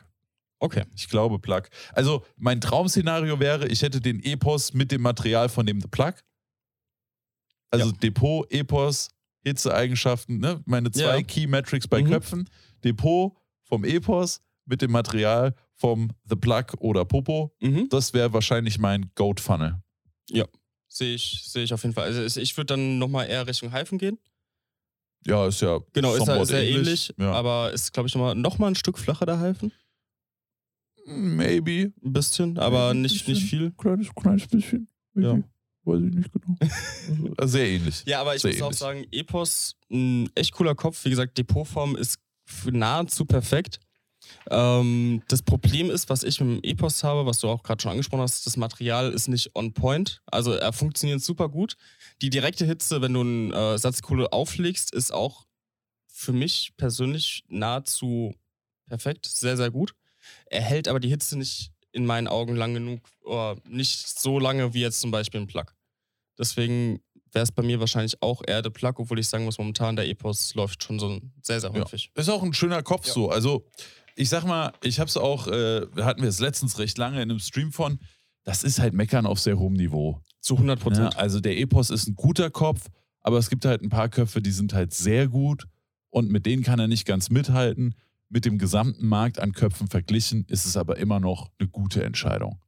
[0.60, 0.86] Okay.
[0.96, 1.64] Ich glaube Plug.
[1.94, 6.14] Also mein Traumszenario wäre, ich hätte den Epos mit dem Material von dem The Plug.
[7.72, 7.92] Also Ja.
[7.94, 9.10] Depot, Epos,
[9.44, 10.62] Hitzeeigenschaften, ne?
[10.66, 11.24] meine zwei Ja.
[11.24, 12.10] Key Metrics bei Mhm.
[12.10, 12.50] Köpfen.
[12.84, 13.34] Depot
[13.64, 17.56] vom Epos mit dem Material vom The Plug oder Popo.
[17.60, 17.88] Mhm.
[17.90, 19.82] Das wäre wahrscheinlich mein Goat Funnel.
[20.94, 22.04] Sehe ich, sehe ich auf jeden Fall.
[22.14, 24.18] Also ich würde dann nochmal eher Richtung Hyphen gehen.
[25.26, 27.32] Ja, ist ja Genau, ist ja sehr ähnlich, Ja.
[27.32, 29.72] aber ist, glaube ich, nochmal noch mal ein Stück flacher der Hyphen.
[31.06, 31.94] Maybe.
[32.04, 33.72] Ein bisschen, aber Ein nicht, nicht viel.
[33.72, 34.88] Kleines, kleines bisschen.
[35.16, 35.42] Ja.
[35.84, 37.34] Weiß ich nicht genau.
[37.38, 38.04] Also, sehr ähnlich.
[38.06, 38.80] Ja, aber ich Sehr muss auch ähnlich.
[38.80, 41.04] sagen, Epos, ein echt cooler Kopf.
[41.06, 42.20] Wie gesagt, Depotform ist
[42.70, 43.80] nahezu perfekt.
[44.50, 47.92] Ähm, das Problem ist, was ich mit dem Epos habe, was du auch gerade schon
[47.92, 50.22] angesprochen hast, das Material ist nicht on point.
[50.26, 51.76] Also er funktioniert super gut.
[52.22, 55.46] Die direkte Hitze, wenn du einen äh, Satz Kohle auflegst, ist auch
[56.08, 58.34] für mich persönlich nahezu
[58.88, 59.94] perfekt, sehr, sehr gut.
[60.46, 64.74] Er hält aber die Hitze nicht in meinen Augen lang genug, oder nicht so lange
[64.74, 65.66] wie jetzt zum Beispiel ein Plug.
[66.38, 67.02] Deswegen
[67.34, 70.08] wäre es bei mir wahrscheinlich auch eher der Plug, obwohl ich sagen muss, momentan der
[70.08, 71.82] Epos läuft schon so sehr, sehr Ja.
[71.82, 72.12] häufig.
[72.16, 73.14] Ist auch ein schöner Kopf Ja.
[73.14, 73.30] so.
[73.30, 73.66] Also,
[74.16, 77.40] ich sag mal, ich hab's auch, äh, hatten wir es letztens recht lange in einem
[77.40, 78.00] Stream von.
[78.44, 80.20] Das ist halt Meckern auf sehr hohem Niveau.
[80.40, 80.84] Zu 100 Ne?
[80.84, 81.18] Prozent.
[81.18, 82.88] Also, der Epos ist ein guter Kopf,
[83.20, 85.68] aber es gibt halt ein paar Köpfe, die sind halt sehr gut
[86.10, 87.96] und mit denen kann er nicht ganz mithalten.
[88.30, 92.60] Mit dem gesamten Markt an Köpfen verglichen ist es aber immer noch eine gute Entscheidung.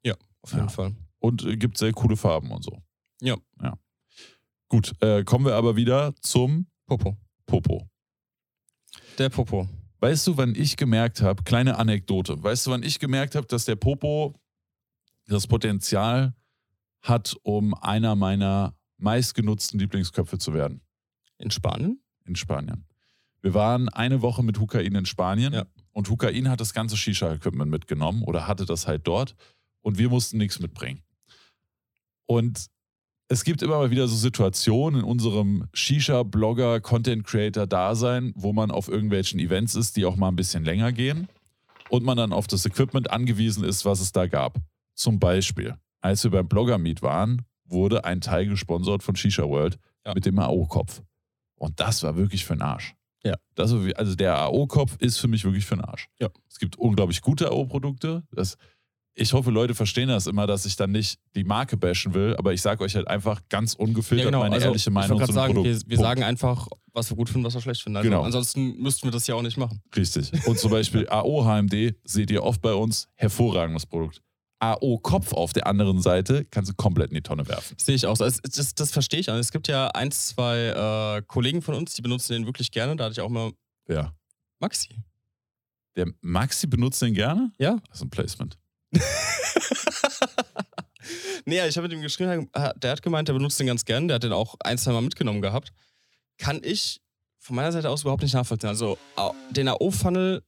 [0.41, 0.69] Auf jeden Ja.
[0.69, 0.95] Fall.
[1.19, 2.83] Und äh, gibt sehr coole Farben und so.
[3.21, 3.37] Ja.
[3.61, 3.77] ja.
[4.67, 7.15] Gut, äh, kommen wir aber wieder zum Popo.
[7.45, 7.87] Popo.
[9.17, 9.67] Der Popo.
[10.03, 13.63] Weißt du, wann ich gemerkt habe, kleine Anekdote, weißt du, wann ich gemerkt habe, dass
[13.63, 14.35] der Popo
[15.27, 16.35] das Potenzial
[17.01, 20.81] hat, um einer meiner meistgenutzten Lieblingsköpfe zu werden
[21.37, 22.01] In Spanien?
[22.25, 22.83] in Spanien?
[23.41, 25.65] Wir waren eine Woche mit Hukain in Spanien Ja.
[25.93, 29.37] und Hukain hat das ganze Shisha-Equipment mitgenommen oder hatte das halt dort
[29.83, 31.01] und wir mussten nichts mitbringen.
[32.25, 32.67] Und
[33.29, 39.39] es gibt immer mal wieder so Situationen in unserem Shisha-Blogger, Content-Creator-Dasein, wo man auf irgendwelchen
[39.39, 41.27] Events ist, die auch mal ein bisschen länger gehen
[41.89, 44.57] und man dann auf das Equipment angewiesen ist, was es da gab.
[44.95, 50.13] Zum Beispiel, als wir beim Blogger-Meet waren, wurde ein Teil gesponsert von Shisha World Ja.
[50.13, 51.01] mit dem AO-Kopf.
[51.55, 52.93] Und das war wirklich für den Arsch.
[53.23, 53.35] Ja.
[53.55, 56.09] Das also der AO-Kopf ist für mich wirklich für den Arsch.
[56.19, 56.27] Ja.
[56.49, 58.23] Es gibt unglaublich gute AO-Produkte.
[58.31, 58.57] Das-
[59.15, 62.51] Ich hoffe, Leute verstehen das immer, dass ich dann nicht die Marke bashen will, aber
[62.53, 65.33] ich sage euch halt einfach ganz ungefiltert meine ehrliche Also, ich Meinung wollte zu gerade
[65.33, 65.85] dem sagen, Produkt.
[65.85, 67.97] wir, wir sagen einfach, was wir gut finden, was wir schlecht finden.
[67.97, 68.23] Also Genau.
[68.23, 69.81] Ansonsten müssten wir das ja auch nicht machen.
[69.95, 70.31] Richtig.
[70.47, 74.21] Und zum Beispiel AO HMD seht ihr oft bei uns, hervorragendes Produkt.
[74.59, 77.75] AO Kopf auf der anderen Seite kannst du komplett in die Tonne werfen.
[77.77, 78.15] Sehe ich auch.
[78.15, 78.23] so.
[78.25, 79.29] Es- Das, das verstehe ich.
[79.29, 79.35] auch.
[79.35, 82.95] Es gibt ja ein, zwei äh, Kollegen von uns, die benutzen den wirklich gerne.
[82.95, 83.51] Da hatte ich auch mal
[83.89, 84.13] Ja.
[84.59, 84.89] Maxi.
[85.97, 87.51] Der Maxi benutzt den gerne?
[87.59, 87.77] Ja.
[87.89, 88.57] Das ist ein Placement.
[91.45, 94.07] nee, ich habe mit ihm geschrieben, der hat gemeint, der benutzt den ganz gern.
[94.07, 95.73] Der hat den auch ein, zwei Mal mitgenommen gehabt.
[96.37, 97.01] Kann ich
[97.39, 98.69] von meiner Seite aus überhaupt nicht nachvollziehen.
[98.69, 98.97] Also
[99.51, 100.43] den AO-Funnel,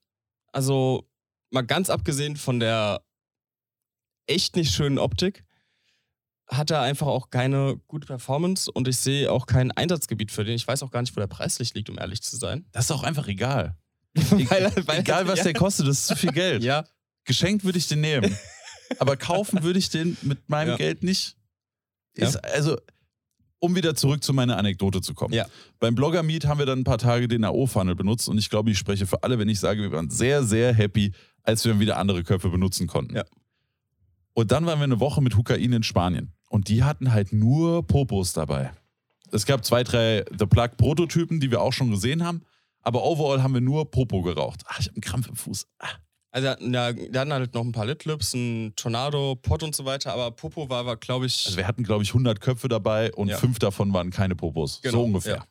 [0.51, 1.07] also
[1.51, 3.01] mal ganz abgesehen von der
[4.27, 5.43] echt nicht schönen Optik,
[6.47, 10.55] hat er einfach auch keine gute Performance und ich sehe auch kein Einsatzgebiet für den.
[10.55, 12.65] Ich weiß auch gar nicht, wo der preislich liegt, um ehrlich zu sein.
[12.71, 13.75] Das ist auch einfach egal.
[14.15, 15.43] Weil- weil- egal, was ja.
[15.45, 16.63] der kostet, das ist zu viel Geld.
[16.63, 16.85] Ja,
[17.25, 18.35] Geschenkt würde ich den nehmen.
[18.99, 20.77] Aber kaufen würde ich den mit meinem Ja.
[20.77, 21.35] Geld nicht.
[22.17, 22.27] Ja.
[22.27, 22.77] Ist, Also,
[23.59, 25.33] um wieder zurück zu meiner Anekdote zu kommen.
[25.33, 25.45] Ja.
[25.79, 28.69] Beim Blogger Meet haben wir dann ein paar Tage den AO-Funnel benutzt und ich glaube,
[28.71, 31.13] ich spreche für alle, wenn ich sage, wir waren sehr, sehr happy,
[31.43, 33.15] als wir dann wieder andere Köpfe benutzen konnten.
[33.15, 33.23] Ja.
[34.33, 37.87] Und dann waren wir eine Woche mit Hukain in Spanien und die hatten halt nur
[37.87, 38.71] Popos dabei.
[39.31, 42.43] Es gab zwei, drei The Plug Prototypen, die wir auch schon gesehen haben,
[42.81, 44.61] aber overall haben wir nur Popo geraucht.
[44.67, 45.65] Ach, ich habe einen Krampf im Fuß.
[45.79, 45.87] Ah.
[46.35, 50.31] Also, der hatten halt noch ein paar Litlips, ein Tornado, Pot und so weiter, aber
[50.31, 51.45] Popo war, war glaube ich.
[51.45, 53.37] Also wir hatten, glaube ich, 100 Köpfe dabei und Ja.
[53.37, 54.81] fünf davon waren keine Popos.
[54.81, 55.35] Genau, so ungefähr.
[55.37, 55.45] ja.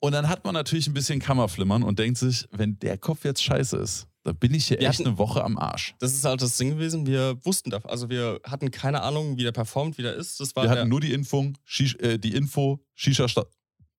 [0.00, 3.42] Und dann hat man natürlich ein bisschen Kammerflimmern und denkt sich, wenn der Kopf jetzt
[3.42, 5.94] scheiße ist, Da bin ich hier Wir echt hatten- eine Woche am Arsch.
[6.00, 7.06] Das ist halt das Ding gewesen.
[7.06, 7.90] Wir wussten davon.
[7.90, 10.40] Also wir hatten keine Ahnung, wie der performt, wie der ist.
[10.40, 13.46] Das war Wir hatten nur die Info, Shish, äh, die Info, Shisha Stuff.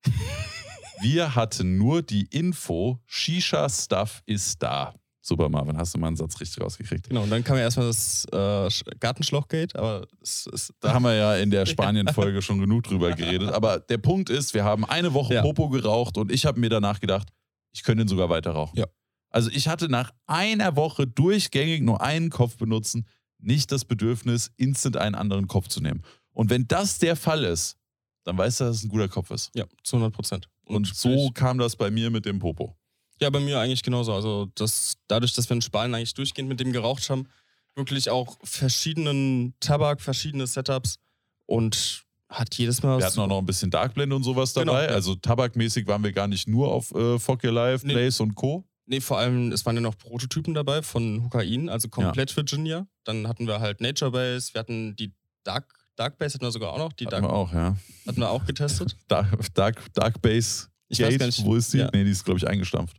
[1.02, 4.94] Wir hatten nur die Info, Shisha Stuff ist da.
[5.22, 7.10] Super, Marvin, hast du mal einen Satz richtig rausgekriegt.
[7.10, 10.74] Genau, und dann kam ja erstmal das äh, Sch- Gartenschlauchgate, aber es ist.
[10.80, 13.50] Da haben wir ja in der Spanien-Folge schon genug drüber geredet.
[13.52, 15.42] Aber der Punkt ist, wir haben eine Woche Ja.
[15.42, 17.28] Popo geraucht und ich habe mir danach gedacht,
[17.74, 18.78] ich könnte ihn sogar weiter rauchen.
[18.80, 18.86] Ja.
[19.30, 23.06] Also ich hatte nach einer Woche durchgängig nur einen Kopf benutzen,
[23.38, 26.02] nicht das Bedürfnis, instant einen anderen Kopf zu nehmen.
[26.32, 27.76] Und wenn das der Fall ist,
[28.24, 29.52] dann weißt du, dass es ein guter Kopf ist.
[29.54, 30.50] Ja, zu 100 Prozent.
[30.68, 32.76] Und so kam das bei mir mit dem Popo.
[33.20, 34.14] Ja, bei mir eigentlich genauso.
[34.14, 37.28] Also das, dadurch, dass wir in Spanien eigentlich durchgehend mit dem geraucht haben,
[37.76, 41.00] wirklich auch verschiedenen Tabak, verschiedene Setups
[41.46, 44.86] und hat jedes Mal Wir hatten auch noch ein bisschen Darkblend und sowas Genau, dabei.
[44.88, 44.92] ja.
[44.92, 47.94] Also tabakmäßig waren wir gar nicht nur auf äh, Fuck Your Life, Nee.
[47.94, 48.66] Blaze und Co.
[48.86, 52.88] Nee, vor allem, es waren ja noch Prototypen dabei von Hukain, also komplett Virginia.
[53.04, 55.14] Dann hatten wir halt Nature Base, wir hatten die
[55.44, 57.76] Dark, Dark Base hatten wir sogar auch noch, die Hatten Dark wir auch, ja.
[58.08, 58.96] hatten wir auch getestet.
[59.10, 61.44] Dark, Dark, Dark Base Ich Gate, weiß gar nicht.
[61.46, 61.80] wo ist die?
[61.80, 61.90] Ja.
[61.94, 62.96] Nee, die ist, glaube ich, eingestampft.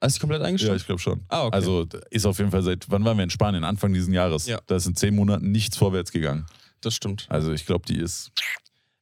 [0.00, 0.80] Hast du komplett Ja, eingestellt?
[0.80, 1.24] ich glaube schon.
[1.28, 1.56] ah, okay.
[1.56, 3.64] Also ist auf jeden Fall seit, wann waren wir in Spanien?
[3.64, 4.46] Anfang diesen Jahres.
[4.46, 4.60] Ja.
[4.66, 6.46] Da ist in zehn Monaten nichts vorwärts gegangen.
[6.82, 7.26] das stimmt.
[7.30, 8.30] Also ich glaube, die ist.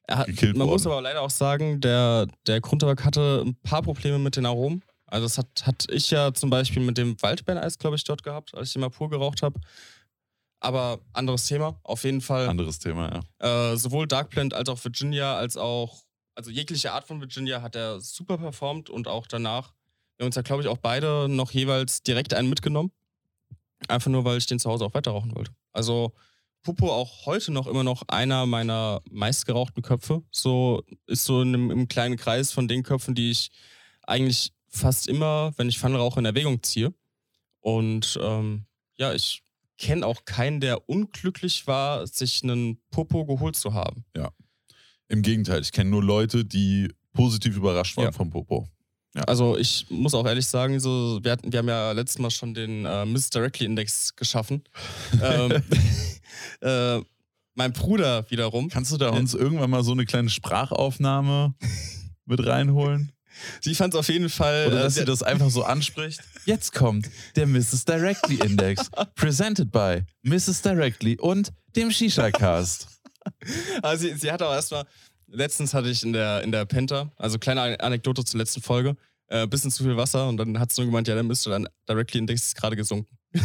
[0.09, 0.75] Hat, gekillt man worden.
[0.75, 4.83] muss aber leider auch sagen, der, der Grundtabak hatte ein paar Probleme mit den Aromen.
[5.07, 8.55] Also das hat, hat ich ja zum Beispiel mit dem Waldbeereneis, glaube ich, dort gehabt,
[8.55, 9.59] als ich immer pur geraucht habe.
[10.63, 12.49] Aber anderes Thema, auf jeden Fall.
[12.49, 13.73] Anderes Thema, ja.
[13.73, 16.05] Äh, sowohl Darkblend als auch Virginia, als auch,
[16.37, 19.73] also jegliche Art von Virginia hat er super performt und auch danach.
[20.17, 22.93] Wir haben uns ja, glaube ich, auch beide noch jeweils direkt einen mitgenommen.
[23.89, 25.51] Einfach nur, weil ich den zu Hause auch weiter rauchen wollte.
[25.73, 26.13] Also
[26.63, 30.23] Pupo auch heute noch immer noch einer meiner meistgerauchten Köpfe.
[30.31, 33.51] So ist so in einem, im kleinen Kreis von den Köpfen, die ich
[34.05, 36.95] eigentlich fast immer, wenn ich Pfanne rauche, in Erwägung ziehe.
[37.59, 39.43] Und ähm, ja, ich
[39.83, 44.05] kenne auch keinen, der unglücklich war, sich einen Popo geholt zu haben.
[45.09, 48.13] Im Gegenteil, ich kenne nur Leute, die positiv überrascht waren Ja.
[48.13, 48.67] vom Popo.
[49.27, 52.55] Also ich muss auch ehrlich sagen, so, wir, hatten, wir haben ja letztes Mal schon
[52.55, 54.63] den äh, Miss Directly Index geschaffen.
[55.23, 55.63] ähm,
[56.63, 57.03] äh,
[57.55, 61.55] mein Bruder wiederum, Kannst du da uns irgendwann mal so eine kleine Sprachaufnahme
[62.25, 63.13] mit reinholen?
[63.61, 64.67] Sie fand es auf jeden Fall.
[64.69, 66.21] Oder äh, dass sie das einfach so anspricht?
[66.47, 67.85] Jetzt kommt der Mrs.
[67.85, 70.63] Directly Index, presented by Mrs.
[70.63, 72.89] Directly und dem Shisha Cast.
[73.83, 74.85] Also sie, sie hat auch erstmal,
[75.29, 78.97] letztens hatte ich in der, in der Penta, also kleine An- Anekdote zur letzten Folge,
[79.29, 81.65] äh, bisschen zu viel Wasser und dann hat sie nur gemeint, ja, der Mr.
[81.89, 83.17] Directly Index ist gerade gesunken.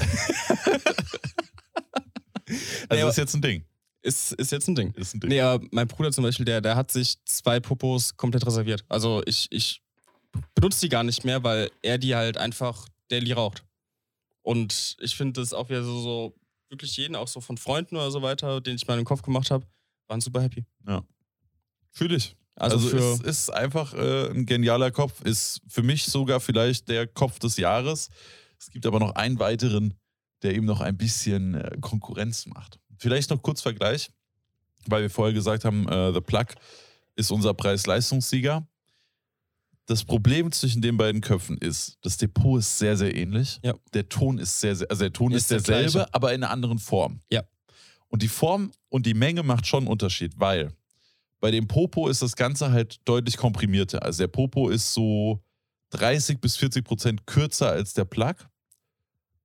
[2.90, 3.66] Also Nee, das ist jetzt ein Ding.
[4.08, 4.94] Ist, ist jetzt ein Ding.
[4.94, 5.30] Ist ein Ding.
[5.30, 8.86] Nee, aber mein Bruder zum Beispiel, der, der hat sich zwei Popos komplett reserviert.
[8.88, 9.82] Also ich, ich
[10.56, 13.66] benutze die gar nicht mehr, weil er die halt einfach daily raucht.
[14.44, 16.36] Und ich finde das auch wieder so, so,
[16.70, 19.24] wirklich jeden, auch so von Freunden oder so weiter, den ich mal in den Kopf
[19.24, 19.66] gemacht habe,
[20.08, 20.66] waren super happy.
[21.92, 22.36] Fühl ich.
[22.56, 25.22] Also, Also, für, es ist einfach äh, ein genialer Kopf.
[25.22, 28.10] Ist für mich sogar vielleicht der Kopf des Jahres.
[28.58, 29.96] Es gibt aber noch einen weiteren,
[30.44, 32.80] der ihm noch ein bisschen äh, Konkurrenz macht.
[32.98, 34.10] Vielleicht noch kurz Vergleich,
[34.88, 36.46] weil wir vorher gesagt haben, äh, The Plug
[37.16, 38.68] ist unser Preis-Leistungssieger.
[39.86, 43.60] Das Problem zwischen den beiden Köpfen ist, das Depot ist sehr, sehr ähnlich.
[43.64, 43.74] Ja.
[43.94, 46.14] Der Ton ist sehr, sehr, also der Ton ist, Ist der derselbe, gleiche.
[46.14, 47.22] aber in einer anderen Form.
[47.32, 47.44] Ja.
[48.10, 50.74] Und die Form und die Menge macht schon einen Unterschied, weil
[51.40, 54.04] bei dem Popo ist das Ganze halt deutlich komprimierter.
[54.04, 55.42] Also der Popo ist so
[55.92, 58.36] 30 bis 40 Prozent kürzer als der Plug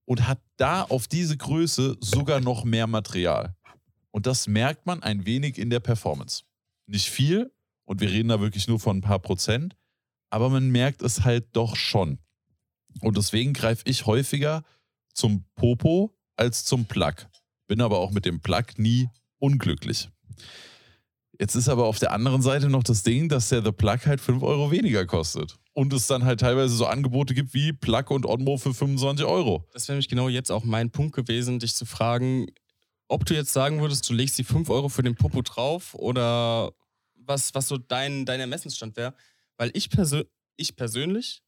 [0.05, 3.57] und hat da auf diese Größe sogar noch mehr Material.
[4.11, 6.43] Und das merkt man ein wenig in der Performance.
[6.87, 7.53] Nicht viel,
[7.85, 9.77] und wir reden da wirklich nur von ein paar Prozent,
[10.31, 12.19] aber man merkt es halt doch schon.
[13.01, 14.65] Und deswegen greife ich häufiger
[15.15, 17.15] zum Popo als zum Plug.
[17.67, 20.09] Bin aber auch mit dem Plug nie unglücklich.
[21.39, 24.21] Jetzt ist aber auf der anderen Seite noch das Ding, dass der The Plug halt
[24.21, 25.59] 5 Euro weniger kostet.
[25.75, 29.67] Und es dann halt teilweise so Angebote gibt wie Plug und Onmo für 25 Euro.
[29.73, 32.47] das wäre nämlich genau jetzt auch mein Punkt gewesen, dich zu fragen,
[33.09, 36.73] ob du jetzt sagen würdest, du legst die 5 Euro für den Popo drauf oder
[37.15, 39.15] was, was so dein, dein Ermessensstand wäre.
[39.57, 40.25] Weil ich, persö
[40.57, 41.43] ich persönlich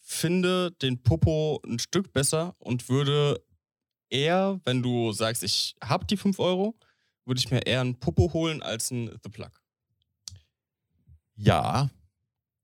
[0.00, 3.42] finde den Popo ein Stück besser und würde
[4.08, 6.78] eher, wenn du sagst, ich habe die 5 Euro,
[7.24, 9.50] würde ich mir eher einen Popo holen als einen The Plug.
[11.34, 11.90] Ja,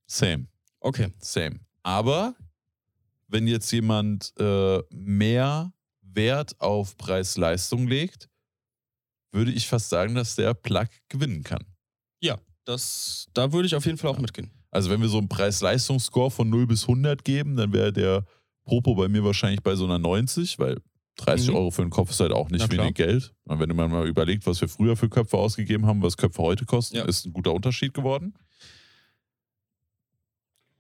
[0.07, 0.47] same,
[0.83, 1.09] Okay.
[1.21, 1.61] same.
[1.83, 2.35] Aber
[3.29, 5.73] wenn jetzt jemand äh, mehr
[6.03, 8.29] Wert auf Preis-Leistung legt,
[9.33, 11.65] würde ich fast sagen, dass der Plug gewinnen kann.
[12.21, 14.21] Ja, das, da würde ich auf jeden Fall auch Ja.
[14.23, 14.51] mitgehen.
[14.71, 18.25] Also wenn wir so einen Preis-Leistungsscore von 0 bis 100 geben, dann wäre der
[18.65, 20.79] Popo bei mir wahrscheinlich bei so einer 90, weil
[21.17, 21.57] 30 Mhm.
[21.57, 23.35] Euro für einen Kopf ist halt auch nicht wenig Geld.
[23.45, 26.65] Und wenn man mal überlegt, was wir früher für Köpfe ausgegeben haben, was Köpfe heute
[26.65, 27.05] kosten, Ja.
[27.05, 28.35] ist ein guter Unterschied geworden.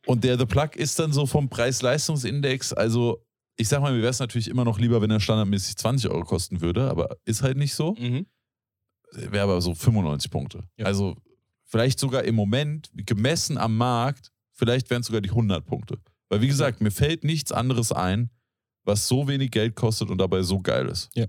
[0.06, 3.24] Und der The Plug ist dann so vom Preis-Leistungs-Index, also
[3.56, 6.24] ich sag mal, mir wäre es natürlich immer noch lieber, wenn er standardmäßig 20 Euro
[6.24, 7.94] kosten würde, aber ist halt nicht so.
[7.94, 8.26] Mhm.
[9.12, 10.64] Wäre aber so 95 Punkte.
[10.78, 10.86] Ja.
[10.86, 11.16] Also
[11.64, 15.98] vielleicht sogar im Moment, gemessen am Markt, vielleicht wären es sogar die 100 Punkte.
[16.30, 18.30] Weil wie gesagt, mir fällt nichts anderes ein,
[18.84, 21.10] was so wenig Geld kostet und dabei so geil ist.
[21.14, 21.28] Sehe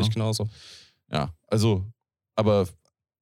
[0.00, 0.12] ich Ja.
[0.14, 0.48] genauso.
[1.12, 1.84] Ja, also,
[2.34, 2.66] aber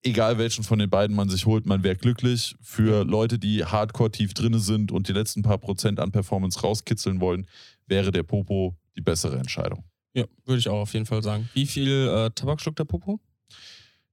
[0.03, 2.55] egal welchen von den beiden man sich holt, man wäre glücklich.
[2.61, 7.19] Für Leute, die hardcore tief drinne sind und die letzten paar Prozent an Performance rauskitzeln
[7.19, 7.47] wollen,
[7.87, 9.83] wäre der Popo die bessere Entscheidung.
[10.13, 11.49] Ja, würde ich auch auf jeden Fall sagen.
[11.53, 13.19] Wie viel äh, Tabak schluckt der Popo?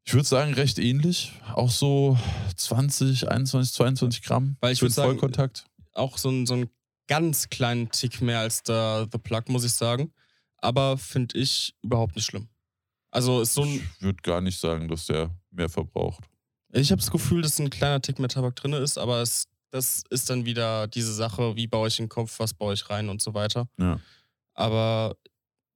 [0.05, 1.32] Ich würde sagen, recht ähnlich.
[1.55, 2.18] Auch so
[2.57, 5.66] 20, 21, 22 Gramm Weil ich für würd den sagen, Vollkontakt.
[5.93, 6.70] Auch so, ein, so einen
[7.07, 10.12] ganz kleinen Tick mehr als der The Plug, muss ich sagen.
[10.57, 12.49] Aber finde ich überhaupt nicht schlimm.
[13.11, 13.69] Also ist so ein.
[13.69, 16.25] Ich würde gar nicht sagen, dass der mehr verbraucht.
[16.73, 20.05] Ich habe das Gefühl, dass ein kleiner Tick mehr Tabak drin ist, aber es, das
[20.11, 23.21] ist dann wieder diese Sache, wie baue ich den Kopf, was baue ich rein und
[23.21, 23.69] so weiter.
[23.79, 23.99] Ja.
[24.55, 25.17] Aber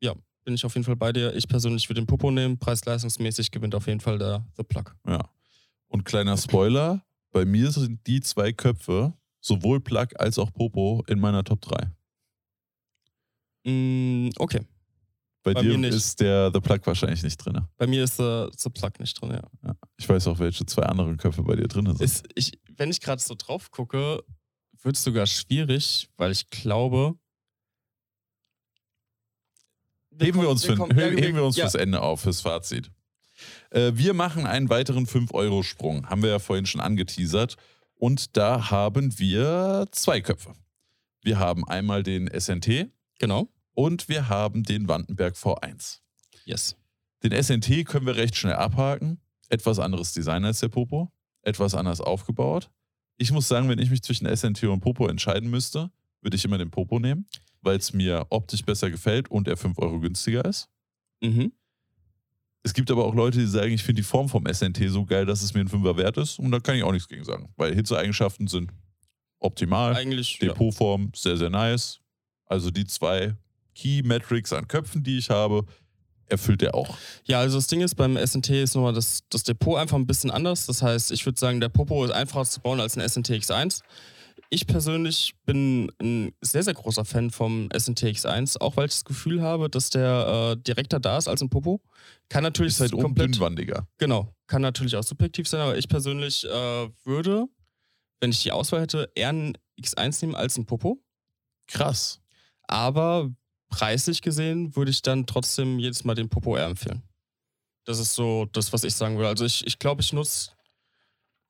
[0.00, 0.14] ja,
[0.44, 1.34] bin ich auf jeden Fall bei dir.
[1.34, 2.58] Ich persönlich würde den Popo nehmen.
[2.58, 4.94] Preis-leistungsmäßig gewinnt auf jeden Fall der The Plug.
[5.06, 5.28] Ja.
[5.88, 11.18] Und kleiner Spoiler: Bei mir sind die zwei Köpfe, sowohl Plug als auch Popo, in
[11.18, 11.90] meiner Top 3.
[13.64, 14.60] Mm, okay.
[15.44, 17.60] Bei, Bei dir ist der The Plug wahrscheinlich nicht drin.
[17.76, 19.42] Bei mir ist der The Plug nicht drin, ja.
[19.62, 19.76] Ja.
[19.98, 22.00] Ich weiß auch, welche zwei anderen Köpfe bei dir drin sind.
[22.00, 24.24] Ist, ich, wenn ich gerade so drauf gucke,
[24.82, 27.16] wird es sogar schwierig, weil ich glaube.
[30.18, 32.90] heben wir uns, für, kommen- ja, heben wir uns ja, fürs Ende auf, fürs Fazit.
[33.70, 36.08] Äh, wir machen einen weiteren 5-Euro-Sprung.
[36.08, 37.56] Haben wir ja vorhin schon angeteasert.
[37.96, 40.54] Und da haben wir zwei Köpfe.
[41.22, 43.48] Wir haben einmal den SNT Genau.
[43.74, 46.00] Und wir haben den Wandenberg V1.
[46.44, 46.76] Yes.
[47.22, 49.20] Den SNT können wir recht schnell abhaken.
[49.48, 51.12] Etwas anderes Design als der Popo.
[51.42, 52.70] Etwas anders aufgebaut.
[53.16, 56.58] Ich muss sagen, wenn ich mich zwischen SNT und Popo entscheiden müsste, würde ich immer
[56.58, 57.26] den Popo nehmen,
[57.60, 60.68] weil es mir optisch besser gefällt und er 5 Euro günstiger ist.
[61.20, 61.52] Mhm.
[62.62, 65.26] Es gibt aber auch Leute, die sagen, ich finde die Form vom SNT so geil,
[65.26, 66.38] dass es mir ein Fünfer wert ist.
[66.38, 67.52] Und da kann ich auch nichts gegen sagen.
[67.56, 68.72] Weil Hitzeeigenschaften sind
[69.38, 69.94] optimal.
[69.94, 70.38] Eigentlich.
[70.40, 70.48] Ja.
[70.48, 72.00] Depotform sehr, sehr nice.
[72.46, 73.36] Also die zwei
[73.74, 75.64] Key Metrics an Köpfen, die ich habe,
[76.26, 76.96] erfüllt er auch.
[77.24, 80.30] ja, also das Ding ist, beim SNT ist nochmal das, das Depot einfach ein bisschen
[80.30, 80.66] anders.
[80.66, 83.80] Das heißt, ich würde sagen, der Popo ist einfacher zu bauen als ein SNT X1.
[84.50, 89.04] Ich persönlich bin ein sehr, sehr großer Fan vom SNT X1, auch weil ich das
[89.04, 91.80] Gefühl habe, dass der äh, direkter da ist als ein Popo.
[92.28, 93.86] Kann natürlich Ist halt oben komplett dünnwandiger.
[93.98, 97.46] Genau, kann natürlich auch subjektiv sein, aber ich persönlich äh, würde,
[98.20, 101.02] wenn ich die Auswahl hätte, eher ein X1 nehmen als ein Popo.
[101.66, 102.20] Krass.
[102.66, 103.30] Aber
[103.74, 107.02] preislich gesehen würde ich dann trotzdem jedes Mal den Popo eher empfehlen.
[107.84, 109.28] Das ist so das, was ich sagen würde.
[109.28, 110.50] Also ich, ich glaube, ich nutze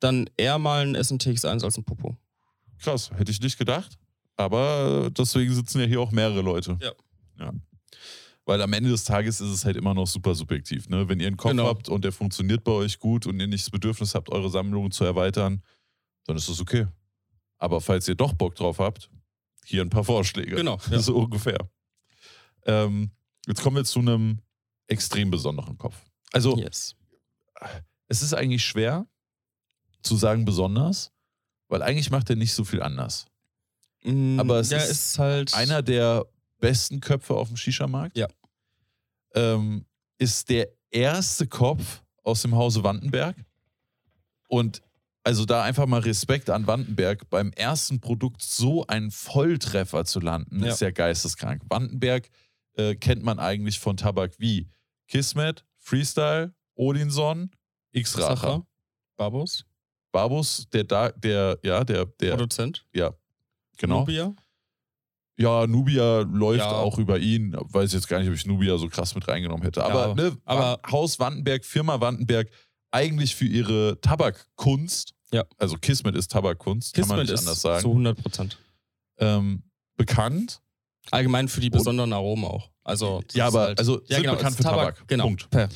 [0.00, 2.16] dann eher mal ein SNT X1 als ein Popo.
[2.78, 3.10] Krass.
[3.16, 3.98] Hätte ich nicht gedacht.
[4.36, 6.76] Aber deswegen sitzen ja hier auch mehrere Leute.
[6.82, 6.92] Ja.
[7.38, 7.52] ja.
[8.46, 10.88] Weil am Ende des Tages ist es halt immer noch super subjektiv.
[10.88, 11.08] Ne?
[11.08, 11.66] Wenn ihr einen Kopf Genau.
[11.66, 14.90] habt und der funktioniert bei euch gut und ihr nicht das Bedürfnis habt, eure Sammlung
[14.90, 15.62] zu erweitern,
[16.26, 16.86] dann ist das okay.
[17.58, 19.08] Aber falls ihr doch Bock drauf habt,
[19.64, 20.56] hier ein paar Vorschläge.
[20.56, 20.98] Genau, ja.
[20.98, 21.58] So ungefähr.
[22.66, 23.10] Ähm,
[23.46, 24.38] jetzt kommen wir zu einem
[24.86, 25.96] extrem besonderen Kopf.
[26.32, 26.94] Also, Yes.
[28.08, 29.06] es ist eigentlich schwer
[30.02, 31.12] zu sagen besonders,
[31.68, 33.26] weil eigentlich macht er nicht so viel anders.
[34.04, 35.54] Mm, Aber es ja, ist ist halt.
[35.54, 36.26] Einer der
[36.58, 38.16] besten Köpfe auf dem Shisha-Markt.
[38.16, 38.28] Ja.
[39.34, 39.84] Ähm,
[40.18, 43.36] ist der erste Kopf aus dem Hause Wandenberg.
[44.48, 44.82] Und
[45.24, 50.62] also da einfach mal Respekt an Wandenberg, beim ersten Produkt so einen Volltreffer zu landen,
[50.62, 50.72] Ja.
[50.72, 51.62] ist ja geisteskrank.
[51.68, 52.28] Wandenberg
[52.76, 54.68] äh, kennt man eigentlich von Tabak wie
[55.08, 57.50] Kismet, Freestyle, Odinson,
[57.92, 58.66] X-Racher.
[59.16, 59.64] Babos,
[60.12, 62.84] Babus, der da, der, ja, der, der, Produzent.
[63.76, 64.00] genau.
[64.00, 64.34] Nubia.
[65.36, 66.70] Ja, Nubia läuft Ja.
[66.72, 67.56] auch über ihn.
[67.58, 69.84] Weiß jetzt gar nicht, ob ich Nubia so krass mit reingenommen hätte.
[69.84, 72.48] Aber, Ja, ne, aber- Haus Wandenberg, Firma Wandenberg,
[72.92, 75.44] eigentlich für ihre Tabakkunst, Ja.
[75.58, 78.58] also Kismet ist Tabakkunst, kann man Kismet nicht ist anders sagen, zu 100 Prozent.
[79.18, 79.64] ähm,
[79.96, 80.60] bekannt.
[81.10, 82.70] Allgemein für die besonderen Aromen auch.
[82.82, 85.06] Also, Ja, aber halt, also ja, sind genau, bekannt für Tabak.
[85.06, 85.24] Genau.
[85.24, 85.50] Punkt.
[85.50, 85.68] Per.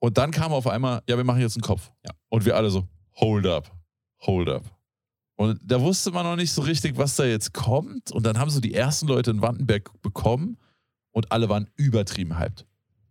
[0.00, 1.90] Und dann kam auf einmal, ja, wir machen jetzt einen Kopf.
[2.04, 2.12] Ja.
[2.28, 2.86] Und wir alle so,
[3.16, 3.70] hold up,
[4.20, 4.64] hold up.
[5.36, 8.12] Und da wusste man noch nicht so richtig, was da jetzt kommt.
[8.12, 10.58] Und dann haben so die ersten Leute in Wandenberg bekommen
[11.10, 12.66] und alle waren übertrieben hyped.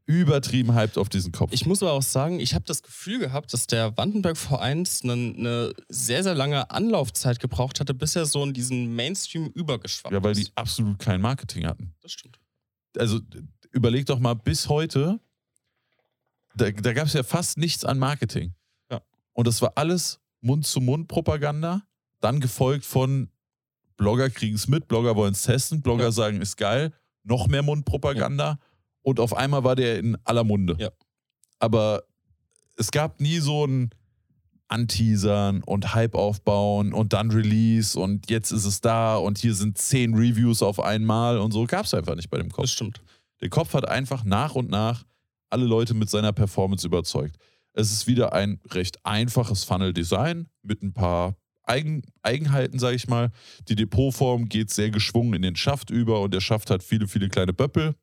[0.05, 1.51] Übertrieben hyped auf diesen Kopf.
[1.53, 5.13] Ich muss aber auch sagen, ich habe das Gefühl gehabt, dass der Wandenberg V1 eine,
[5.13, 10.17] eine sehr, sehr lange Anlaufzeit gebraucht hatte, bis er so in diesen Mainstream übergeschwappt ist.
[10.17, 11.93] ja, weil die absolut kein Marketing hatten.
[12.01, 12.37] Das stimmt.
[12.97, 13.19] Also
[13.71, 15.19] überleg doch mal, bis heute,
[16.55, 18.53] da, da gab es ja fast nichts an Marketing.
[18.91, 19.01] Ja.
[19.31, 21.81] Und das war alles Mund-zu-Mund-Propaganda,
[22.19, 23.29] dann gefolgt von
[23.95, 26.11] Blogger kriegen es mit, Blogger wollen es testen, Blogger Ja.
[26.11, 26.91] sagen, ist geil,
[27.23, 28.59] noch mehr Mundpropaganda
[29.03, 30.75] und auf einmal war der in aller Munde.
[30.79, 30.89] Ja.
[31.59, 32.03] Aber
[32.75, 33.91] es gab nie so ein
[34.67, 39.77] Anteasern und Hype aufbauen und dann Release und jetzt ist es da und hier sind
[39.77, 42.63] zehn Reviews auf einmal und so gab es einfach nicht bei dem Kopf.
[42.63, 43.01] Das stimmt.
[43.41, 45.05] Der Kopf hat einfach nach und nach
[45.49, 47.37] alle Leute mit seiner Performance überzeugt.
[47.73, 51.35] Es ist wieder ein recht einfaches Funnel-Design mit ein paar
[51.65, 53.31] Eigen Eigenheiten, sage ich mal.
[53.69, 57.29] Die Depotform geht sehr geschwungen in den Schaft über und der Schaft hat viele, viele
[57.29, 57.95] kleine Böppel.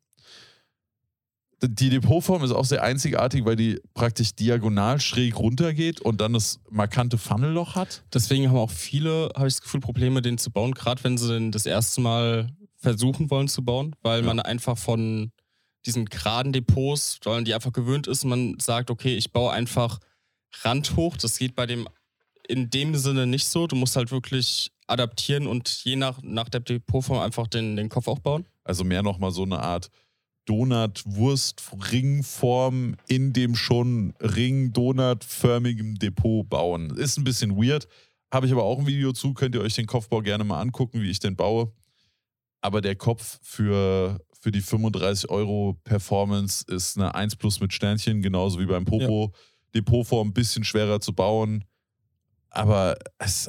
[1.63, 6.59] Die Depotform ist auch sehr einzigartig, weil die praktisch diagonal schräg runtergeht und dann das
[6.71, 8.03] markante Funnelloch hat.
[8.15, 11.29] Deswegen haben auch viele, habe ich das Gefühl, Probleme, den zu bauen, gerade wenn sie
[11.29, 14.27] den das erste Mal versuchen wollen zu bauen, weil Ja.
[14.27, 15.33] man einfach von
[15.85, 19.99] diesen geraden Depots, weil man die einfach gewöhnt ist, man sagt, okay, ich baue einfach
[20.63, 21.17] Rand hoch.
[21.19, 21.89] Das geht bei dem
[22.49, 23.67] in dem Sinne nicht so.
[23.67, 28.09] Du musst halt wirklich adaptieren und je nach, nach der Depotform einfach den, den Kopf
[28.09, 28.47] auch bauen.
[28.65, 29.89] Also mehr nochmal so eine Art
[30.51, 36.91] Donut-Wurst-Ringform in dem schon Ring-Donut-förmigen Depot bauen.
[36.97, 37.87] Ist ein bisschen weird.
[38.33, 39.33] Habe ich aber auch ein Video zu.
[39.33, 41.73] Könnt ihr euch den Kopfbau gerne mal angucken, wie ich den baue.
[42.61, 48.21] Aber der Kopf für, für die 35 Euro Performance ist eine 1 plus mit Sternchen,
[48.21, 49.33] genauso wie beim Popo.
[49.73, 51.65] Depotform ein bisschen schwerer zu bauen.
[52.49, 53.49] Aber es,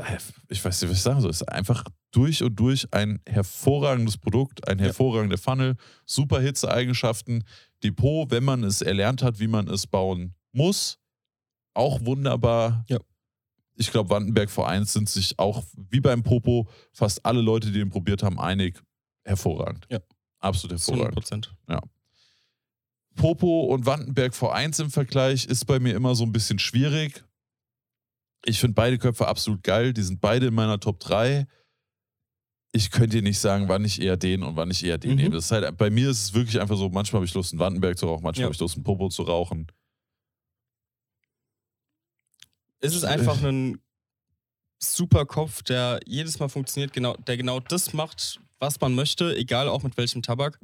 [0.50, 1.32] ich weiß nicht, was ich sagen soll.
[1.32, 4.86] Es ist einfach durch und durch ein hervorragendes Produkt, ein Ja.
[4.86, 7.44] hervorragender Funnel, super Hitzeeigenschaften.
[7.84, 11.00] Depot, wenn man es erlernt hat, wie man es bauen muss,
[11.74, 12.86] auch wunderbar.
[12.90, 13.00] Ja.
[13.76, 17.90] Ich glaube, Wandenberg V1 sind sich auch wie beim Popo fast alle Leute, die den
[17.90, 18.82] probiert haben, einig.
[19.24, 19.88] Hervorragend.
[19.90, 20.00] Ja.
[20.40, 21.56] Absolut Zu 100 hervorragend.
[21.66, 21.92] Prozent.
[23.16, 27.24] Popo und Wandenberg V1 im Vergleich ist bei mir immer so ein bisschen schwierig.
[28.46, 29.94] Ich finde beide Köpfe absolut geil.
[29.94, 31.46] Die sind beide in meiner Top 3.
[32.74, 35.18] Ich könnte dir nicht sagen, wann ich eher den und wann ich eher den Mhm.
[35.18, 35.36] nehme.
[35.36, 37.60] Das ist halt, bei mir ist es wirklich einfach so, manchmal habe ich Lust, einen
[37.60, 38.46] Wandenberg zu rauchen, manchmal Ja.
[38.46, 39.68] habe ich Lust, einen Popo zu rauchen.
[42.80, 43.80] Es ist einfach ein
[44.80, 49.68] super Kopf, der jedes Mal funktioniert, genau, der genau das macht, was man möchte, egal
[49.70, 50.60] auch mit welchem Tabak.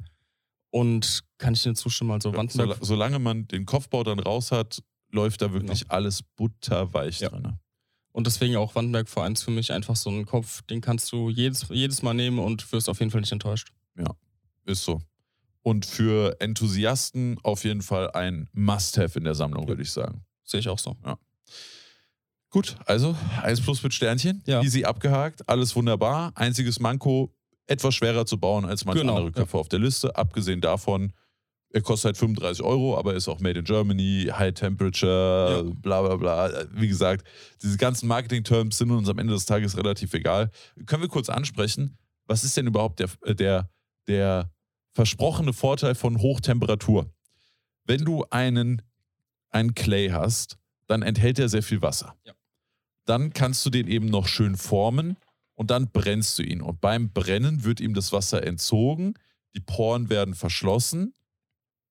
[0.70, 2.76] Und kann ich dir zustimmen, also Wandenberg.
[2.78, 7.28] Sol solange man den Kopfbau dann raus hat, läuft da wirklich alles butterweich Ja.
[7.30, 7.58] drin.
[8.12, 11.66] Und deswegen auch Wandenberg V1 für mich einfach so ein Kopf, den kannst du jedes,
[11.70, 13.72] jedes Mal nehmen und wirst auf jeden Fall nicht enttäuscht.
[14.68, 15.00] Ist so.
[15.62, 20.24] Und für Enthusiasten auf jeden Fall ein Must-Have in der Sammlung, würde ich sagen.
[20.44, 20.96] Sehe ich auch so.
[22.50, 24.42] Gut, also 1 plus mit Sternchen.
[24.46, 24.62] Ja.
[24.62, 26.32] Easy abgehakt, alles wunderbar.
[26.34, 27.34] Einziges Manko,
[27.66, 30.16] etwas schwerer zu bauen als manche Genau, andere Köpfe auf der Liste.
[30.16, 31.12] Abgesehen davon,
[31.70, 35.72] er kostet halt 35 Euro, aber ist auch made in Germany, High Temperature, Ja.
[35.74, 36.64] bla bla bla.
[36.72, 37.26] Wie gesagt,
[37.62, 40.50] diese ganzen Marketing-Terms sind uns am Ende des Tages relativ egal.
[40.86, 43.70] Können wir kurz ansprechen, was ist denn überhaupt der, der,
[44.06, 44.50] der
[44.94, 47.10] versprochene Vorteil von Hochtemperatur?
[47.84, 48.82] Wenn du einen,
[49.50, 52.14] einen Clay hast, dann enthält er sehr viel Wasser.
[52.24, 52.32] Ja.
[53.04, 55.16] Dann kannst du den eben noch schön formen
[55.54, 56.60] und dann brennst du ihn.
[56.62, 59.14] Und beim Brennen wird ihm das Wasser entzogen,
[59.54, 61.14] die Poren werden verschlossen,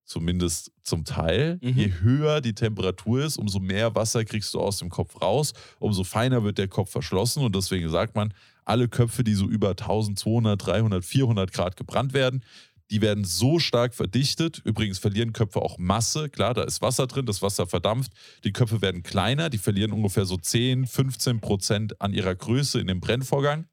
[0.08, 1.58] zumindest zum Teil.
[1.62, 1.74] Mhm.
[1.76, 6.02] Je höher die Temperatur ist, umso mehr Wasser kriegst du aus dem Kopf raus, umso
[6.02, 7.44] feiner wird der Kopf verschlossen.
[7.44, 8.32] Und deswegen sagt man,
[8.64, 12.42] alle Köpfe, die so über 1200, 300, 400 Grad gebrannt werden,
[12.90, 14.62] die werden so stark verdichtet.
[14.64, 16.30] Übrigens verlieren Köpfe auch Masse.
[16.30, 18.12] Klar, da ist Wasser drin, das Wasser verdampft.
[18.44, 22.86] Die Köpfe werden kleiner, die verlieren ungefähr so 10, 15 Prozent an ihrer Größe in
[22.86, 23.66] dem Brennvorgang.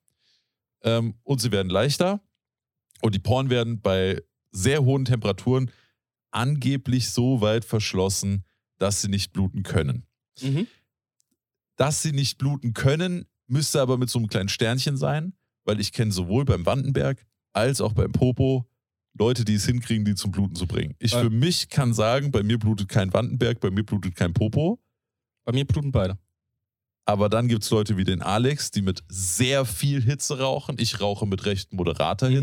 [0.84, 2.20] Ähm, und sie werden leichter.
[3.02, 4.22] Und die Poren werden bei
[4.52, 5.72] sehr hohen Temperaturen
[6.36, 8.44] angeblich so weit verschlossen,
[8.78, 10.06] dass sie nicht bluten können.
[10.42, 10.68] Mhm.
[11.78, 15.34] Dass sie nicht bluten können, müsste aber mit so einem kleinen Sternchen sein,
[15.64, 18.66] weil ich kenne sowohl beim Wandenberg als auch beim Popo
[19.18, 20.94] Leute, die es hinkriegen, die zum Bluten zu bringen.
[21.00, 21.22] Ich Äh.
[21.22, 24.80] für mich kann sagen, bei mir blutet kein Wandenberg, bei mir blutet kein Popo.
[25.46, 26.18] Bei mir bluten beide.
[27.06, 30.76] Aber dann gibt es Leute wie den Alex, die mit sehr viel Hitze rauchen.
[30.80, 32.36] Ich rauche mit recht moderater Mhm.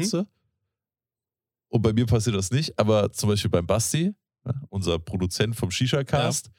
[1.73, 2.79] Und bei mir passiert das nicht.
[2.79, 4.12] Aber zum Beispiel beim Basti,
[4.45, 6.51] ja, unser Produzent vom Shisha-Cast,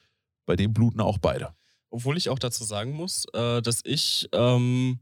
[0.47, 1.53] bei dem bluten auch beide.
[1.91, 4.99] Obwohl ich auch dazu sagen muss, äh, dass ich ähm,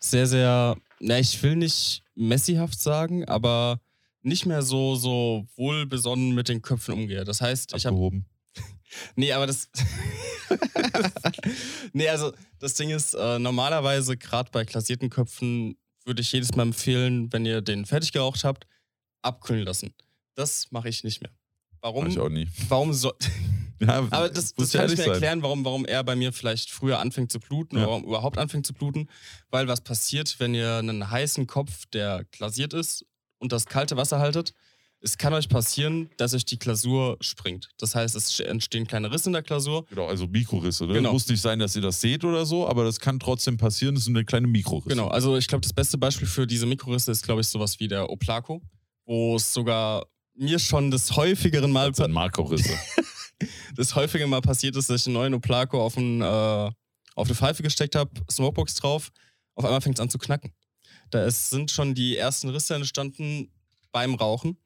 [0.00, 3.80] sehr, sehr, na, ich will nicht messihaft sagen, aber
[4.22, 7.22] nicht mehr so, so wohlbesonnen mit den Köpfen umgehe.
[7.22, 7.94] Das heißt, ich habe.
[7.94, 8.26] Abgehoben.
[9.16, 9.70] Nee, aber das.
[11.94, 16.64] nee, also das Ding ist, äh, normalerweise, gerade bei glasierten Köpfen, würde ich jedes Mal
[16.64, 18.66] empfehlen, wenn ihr den fertig geraucht habt,
[19.22, 19.94] abkühlen lassen.
[20.34, 21.30] Das mache ich nicht mehr.
[21.80, 22.04] Warum?
[22.04, 22.48] Mach ich auch nie.
[22.68, 23.14] Warum soll.
[23.80, 25.08] Ja, Aber das, das kann ich mir sein.
[25.14, 27.82] erklären, warum, warum er bei mir vielleicht früher anfängt zu bluten Ja.
[27.82, 29.08] oder warum überhaupt anfängt zu bluten.
[29.50, 33.04] Weil was passiert, wenn ihr einen heißen Kopf, der glasiert ist
[33.38, 34.54] und das kalte Wasser haltet,
[35.00, 37.70] es kann euch passieren, dass euch die Glasur springt.
[37.78, 39.84] Das heißt, es entstehen kleine Risse in der Glasur.
[39.86, 40.86] Genau, also Mikrorisse.
[40.86, 40.92] Ne?
[40.92, 41.12] Genau.
[41.12, 43.96] Muss nicht sein, dass ihr das seht oder so, aber das kann trotzdem passieren.
[43.96, 44.90] Das sind eine kleine Mikrorisse.
[44.90, 47.88] Genau, also ich glaube, das beste Beispiel für diese Mikrorisse ist, glaube ich, sowas wie
[47.88, 48.62] der Oplaco,
[49.04, 52.78] wo es sogar mir schon des häufigeren Mal Das sind Makrorisse.
[53.76, 57.34] das häufiger mal passiert ist, dass ich einen neuen Oplaco auf, ein, äh, auf eine
[57.34, 59.10] Pfeife gesteckt habe, Smokebox drauf,
[59.54, 60.52] auf einmal fängt es an zu knacken.
[61.10, 63.52] Da ist, sind schon die ersten Risse entstanden
[63.90, 64.56] beim Rauchen.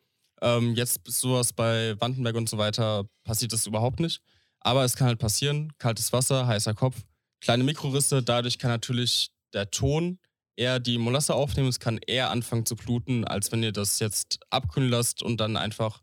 [0.40, 4.20] Ähm, jetzt ist sowas bei Wandenberg und so weiter passiert das überhaupt nicht.
[4.60, 7.02] Aber es kann halt passieren, kaltes Wasser, heißer Kopf,
[7.40, 10.18] kleine Mikrorisse, dadurch kann natürlich der Ton
[10.56, 14.40] eher die Molasse aufnehmen, es kann eher anfangen zu bluten, als wenn ihr das jetzt
[14.50, 16.02] abkühlen lasst und dann einfach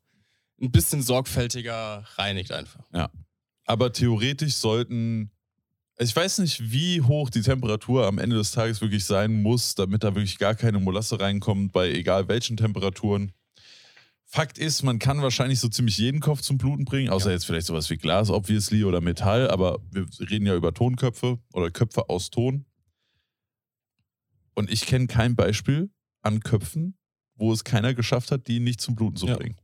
[0.62, 2.86] ein bisschen sorgfältiger reinigt einfach.
[3.66, 5.32] Aber theoretisch sollten.
[5.99, 10.04] Ich weiß nicht, wie hoch die Temperatur am Ende des Tages wirklich sein muss, damit
[10.04, 13.32] da wirklich gar keine Molasse reinkommt, bei egal welchen Temperaturen.
[14.26, 17.68] Fakt ist, man kann wahrscheinlich so ziemlich jeden Kopf zum Bluten bringen, außer jetzt vielleicht
[17.68, 22.32] sowas wie Glas, obviously, oder Metall, aber wir reden ja über Tonköpfe oder Köpfe aus
[22.32, 22.66] Ton.
[24.56, 25.89] Und ich kenne kein Beispiel
[26.22, 26.97] an Köpfen,
[27.36, 29.36] wo es keiner geschafft hat, die nicht zum Bluten zu Ja.
[29.38, 29.58] bringen.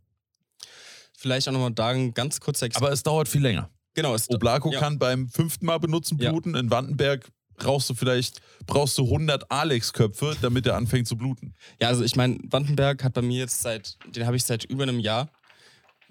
[1.17, 3.69] Vielleicht auch nochmal da ein ganz kurzer Ex Aber es dauert viel länger.
[3.93, 4.79] genau, es, Oblako ja.
[4.79, 6.55] kann beim fünften Mal benutzen bluten.
[6.55, 11.53] In Wandenberg brauchst du vielleicht brauchst du 100 Alex-Köpfe, damit er anfängt zu bluten.
[11.81, 14.83] Ja, also ich meine, Wandenberg hat bei mir jetzt seit, den habe ich seit über
[14.83, 15.29] einem Jahr.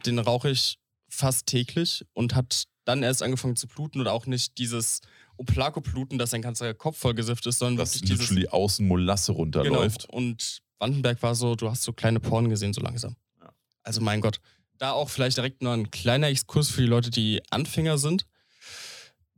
[0.05, 4.59] Den rauche ich fast täglich und hat dann erst angefangen zu bluten und auch nicht
[4.59, 5.01] dieses
[5.39, 8.31] Oplako-Bluten, dass sein ganzer Kopf voll gesifft ist, sondern Dass wirklich dieses.
[8.31, 9.39] literally außen Molasse Genau.
[9.43, 10.07] runterläuft.
[10.11, 13.17] Und Wandenberg war so, du hast so kleine Poren gesehen, so langsam.
[13.41, 13.51] Ja.
[13.83, 14.41] Also mein Gott.
[14.79, 18.27] Da auch vielleicht direkt noch ein kleiner Exkurs für die Leute, die Anfänger sind.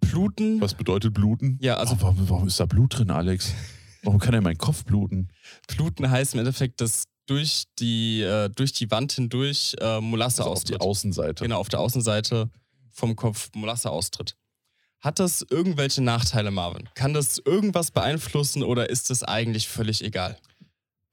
[0.01, 0.61] Bluten.
[0.61, 1.59] Was bedeutet bluten?
[1.63, 3.53] Ja, also oh, warum, warum ist da Blut drin, Alex?
[4.03, 5.29] Warum kann er mein Kopf bluten?
[5.69, 10.53] Bluten heißt im Endeffekt, dass durch die, äh, durch die Wand hindurch äh, Molasse Also
[10.53, 10.81] auf die austritt.
[10.81, 11.45] Außenseite.
[11.45, 12.51] Genau, auf der Außenseite
[12.91, 14.37] vom Kopf Molasse austritt.
[15.01, 16.89] Hat das irgendwelche Nachteile, Marvin?
[16.95, 20.39] Kann das irgendwas beeinflussen oder ist das eigentlich völlig egal?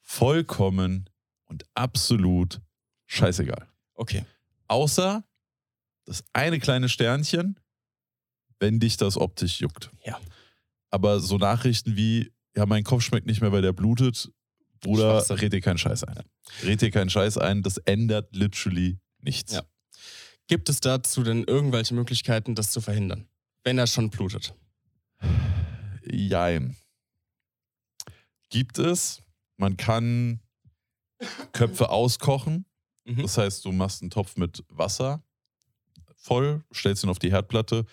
[0.01, 1.09] Vollkommen
[1.45, 2.61] und absolut
[3.05, 3.67] scheißegal.
[3.93, 4.25] Okay.
[4.67, 5.23] Außer
[6.05, 7.59] das eine kleine Sternchen,
[8.59, 9.89] wenn dich das optisch juckt.
[10.03, 10.19] Ja.
[10.89, 14.29] Aber so Nachrichten wie, ja, mein Kopf schmeckt nicht mehr, weil der blutet,
[14.81, 15.37] Bruder, Schwachsinn.
[15.37, 16.23] red dir keinen Scheiß ein.
[16.63, 19.53] Red dir keinen Scheiß ein, das ändert literally nichts.
[19.53, 19.63] Ja.
[20.47, 23.27] Gibt es dazu denn irgendwelche Möglichkeiten, das zu verhindern?
[23.67, 24.53] Wenn er schon blutet.
[26.09, 26.77] Jein.
[28.49, 29.21] Gibt es.
[29.57, 30.39] Man kann
[31.51, 32.65] Köpfe auskochen.
[33.03, 33.23] Mhm.
[33.23, 35.21] Das heißt, du machst einen Topf mit Wasser
[36.15, 37.83] voll, stellst ihn auf die Herdplatte,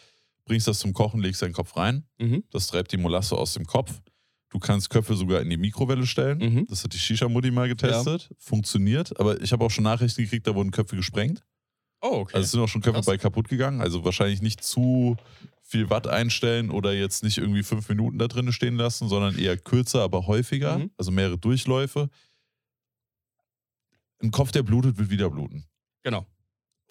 [0.45, 2.07] bringst das zum Kochen, legst deinen Kopf rein.
[2.18, 2.45] Mhm.
[2.51, 4.01] Das treibt die Molasse aus dem Kopf.
[4.51, 6.39] Du kannst Köpfe sogar in die Mikrowelle stellen.
[6.39, 6.66] Mhm.
[6.68, 8.31] Das hat die Shisha-Mutti mal getestet.
[8.39, 9.18] Funktioniert.
[9.18, 11.43] Aber ich habe auch schon Nachrichten gekriegt, da wurden Köpfe gesprengt.
[12.07, 12.34] Oh, okay.
[12.34, 13.07] Also es sind auch schon Köpfe Krass.
[13.07, 13.80] bei kaputt gegangen.
[13.80, 15.16] Also wahrscheinlich nicht zu
[15.62, 19.57] viel Watt einstellen oder jetzt nicht irgendwie fünf Minuten da drin stehen lassen, sondern eher
[19.57, 20.78] kürzer, aber häufiger.
[20.78, 20.90] Mhm.
[20.98, 22.11] Also mehrere Durchläufe.
[24.22, 25.64] Ein Kopf, der blutet, wird wieder bluten.
[26.02, 26.26] genau.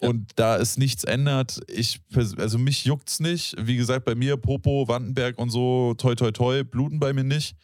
[0.00, 0.08] Ja.
[0.08, 2.00] Und da es nichts ändert, ich,
[2.36, 3.54] also mich juckt's nicht.
[3.56, 7.56] Wie gesagt, bei mir, Popo, Wandenberg und so, toi, toi, toi, bluten bei mir nicht.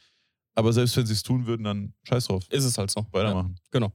[0.54, 2.44] Aber selbst wenn sie es tun würden, dann scheiß drauf.
[2.48, 3.04] Ist es halt so.
[3.10, 3.56] Weitermachen.
[3.56, 3.92] Ja, genau.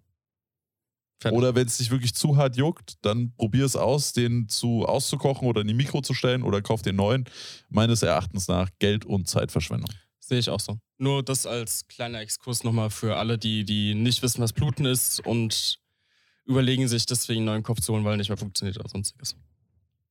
[1.19, 1.37] Fertig.
[1.37, 5.47] Oder wenn es dich wirklich zu hart juckt, dann probier es aus, den zu auszukochen
[5.47, 7.25] oder in die Mikro zu stellen oder kauf den neuen.
[7.69, 9.89] Meines Erachtens nach Geld- und Zeitverschwendung.
[10.19, 10.77] Sehe ich auch so.
[10.97, 15.19] Nur das als kleiner Exkurs nochmal für alle, die, die nicht wissen, was Bluten ist
[15.25, 15.79] und
[16.45, 19.35] überlegen sich deswegen einen neuen Kopf zu holen, weil er nicht mehr funktioniert oder sonstiges.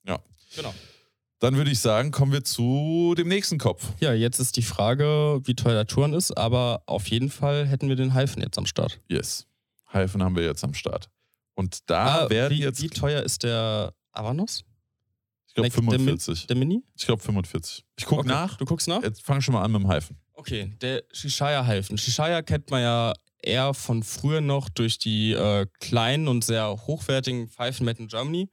[0.06, 0.18] Ja.
[0.56, 0.74] Genau.
[1.40, 3.92] Dann würde ich sagen, kommen wir zu dem nächsten Kopf.
[4.00, 7.88] Ja, jetzt ist die Frage, wie teuer der Touren ist, aber auf jeden Fall hätten
[7.88, 9.00] wir den Hyphen jetzt am Start.
[9.08, 9.46] Yes.
[9.94, 11.08] Hyphen haben wir jetzt am Start.
[11.54, 14.64] Und da werden Ah, wie, jetzt, wie teuer ist der Avanos?
[15.46, 16.46] ich glaube, like, der Min- 45.
[16.48, 16.82] Der Mini?
[16.96, 17.84] Ich glaube 45.
[17.96, 18.28] Ich gucke Okay.
[18.28, 18.56] nach.
[18.56, 19.02] Du guckst nach?
[19.02, 20.18] Jetzt fang schon mal an mit dem Hyphen.
[20.32, 21.96] Okay, der Shishaya-Hyphen.
[21.96, 27.46] Shishaya kennt man ja eher von früher noch durch die äh, kleinen und sehr hochwertigen
[27.48, 28.50] Pfeifen Made in Germany.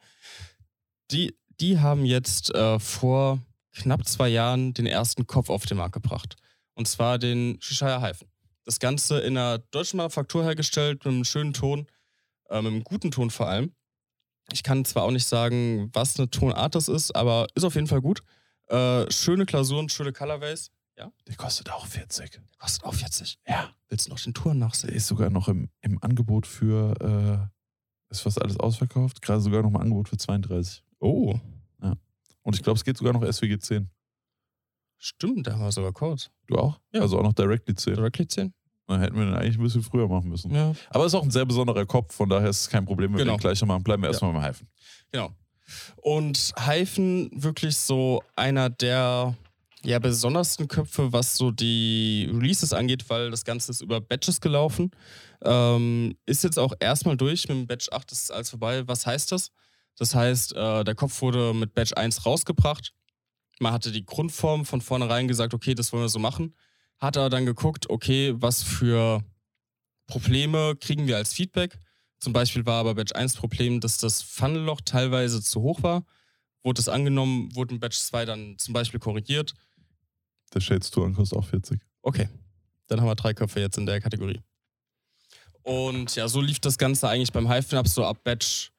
[1.09, 3.39] Die, die haben jetzt äh, vor
[3.73, 6.35] knapp zwei Jahren den ersten Kopf auf den Markt gebracht.
[6.75, 8.27] Und zwar den Shishaya-Hyphen.
[8.63, 11.87] Das Ganze in einer deutschen Manufaktur hergestellt, mit einem schönen Ton.
[12.49, 13.73] äh, mit einem guten Ton vor allem.
[14.51, 17.87] Ich kann zwar auch nicht sagen, was eine Tonart das ist, aber ist auf jeden
[17.87, 18.21] Fall gut.
[18.67, 20.69] Äh, schöne Klausuren, schöne Colorways.
[20.97, 21.11] Ja?
[21.27, 22.31] Der kostet auch 40.
[22.31, 23.39] Der kostet auch 40.
[23.47, 23.69] Ja.
[23.87, 24.93] Willst du noch den Touren Der nachsehen?
[24.93, 29.69] ist sogar noch im, im Angebot für, äh, ist fast alles ausverkauft, gerade sogar noch
[29.69, 30.83] im Angebot für 32.
[30.99, 31.39] Oh,
[32.43, 33.89] Und ich glaube, es geht sogar noch SWG 10.
[35.01, 36.29] stimmt, da haben wir sogar Codes.
[36.47, 36.79] Du auch?
[36.93, 37.01] Ja.
[37.01, 37.95] Also auch noch Directly 10.
[37.95, 38.53] Directly 10?
[38.87, 40.53] Dann hätten wir den eigentlich ein bisschen früher machen müssen.
[40.53, 40.73] Ja.
[40.89, 43.19] Aber es ist auch ein sehr besonderer Kopf, von daher ist es kein Problem, wenn
[43.19, 43.33] Genau.
[43.33, 43.83] wir den gleich machen.
[43.83, 44.67] Bleiben wir erstmal beim Heifen.
[45.11, 45.31] Genau.
[45.97, 49.35] Und Hyphen wirklich so einer der
[49.83, 54.91] ja, besondersten Köpfe, was so die Releases angeht, weil das Ganze ist über Batches gelaufen.
[55.43, 58.87] Ähm, ist jetzt auch erstmal durch mit dem Batch 8, das ist alles vorbei.
[58.87, 59.51] Was heißt das?
[59.97, 62.93] Das heißt, äh, der Kopf wurde mit Batch 1 rausgebracht.
[63.61, 66.55] Man hatte die Grundform von vornherein gesagt, okay, das wollen wir so machen.
[66.97, 69.23] Hat aber dann geguckt, okay, was für
[70.07, 71.77] Probleme kriegen wir als Feedback.
[72.19, 76.05] Zum Beispiel war aber Batch 1 Problem, dass das Funnelloch teilweise zu hoch war.
[76.63, 79.53] Wurde es angenommen, wurde in Batch 2 dann zum Beispiel korrigiert.
[80.55, 81.79] Der Shades Touren kostet auch 40.
[82.01, 82.29] Okay,
[82.87, 84.41] dann haben wir drei Köpfe jetzt in der Kategorie.
[85.61, 87.87] Und ja, so lief das Ganze eigentlich beim Hyphen ab.
[87.87, 88.71] So ab Batch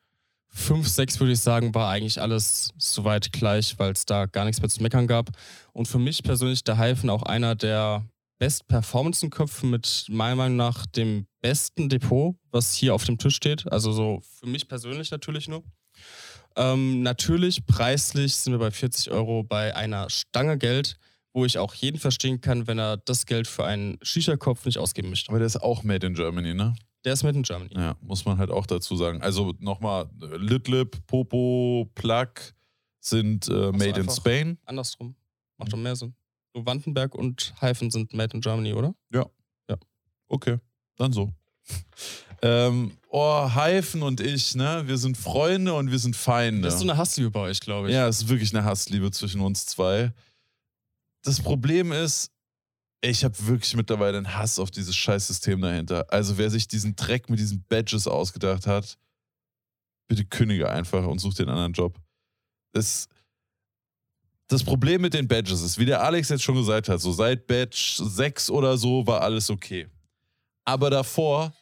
[0.55, 4.61] 5, 6 würde ich sagen, war eigentlich alles soweit gleich, weil es da gar nichts
[4.61, 5.31] mehr zu meckern gab.
[5.73, 8.05] Und für mich persönlich der Hyphen auch einer der
[8.39, 13.71] Best-Performance-Köpfe mit meiner Meinung nach dem besten Depot, was hier auf dem Tisch steht.
[13.73, 15.63] Also so für mich persönlich natürlich nur.
[16.57, 20.99] Ähm, natürlich preislich sind wir bei 40 Euro bei einer Stange Geld,
[21.33, 25.09] wo ich auch jeden verstehen kann, wenn er das Geld für einen Shisha-Kopf nicht ausgeben
[25.09, 25.31] möchte.
[25.31, 26.75] Aber der ist auch made in Germany, ne?
[27.05, 27.71] Der ist made in Germany.
[27.75, 29.21] Ja, muss man halt auch dazu sagen.
[29.23, 32.29] Also nochmal, Litlip, Popo, Plug
[33.01, 34.59] sind äh, made in Spain.
[34.65, 35.17] Andersrum.
[35.57, 36.15] Macht doch mehr Sinn.
[36.55, 38.95] Nur Wandenberg und Hyphen sind made in Germany, oder?
[40.33, 40.59] Okay,
[40.97, 41.31] dann so.
[42.43, 44.83] ähm, oh, Hyphen und ich, ne?
[44.87, 46.63] Wir sind Freunde und wir sind Feinde.
[46.63, 47.95] Das ist so eine Hassliebe bei euch, glaube ich.
[47.95, 50.11] Ja, es ist wirklich eine Hassliebe zwischen uns zwei.
[51.23, 52.33] Das Problem ist,
[53.05, 56.07] ich habe wirklich mittlerweile einen Hass auf dieses Scheißsystem dahinter.
[56.09, 58.97] Also wer sich diesen Dreck mit diesen Badges ausgedacht hat,
[60.09, 61.99] bitte kündige einfach und such den anderen Job.
[62.73, 63.09] Das,
[64.47, 67.47] das Problem mit den Badges ist, wie der Alex jetzt schon gesagt hat, so seit
[67.47, 69.89] Badge 6 oder so war alles okay.
[70.65, 71.53] Aber davor,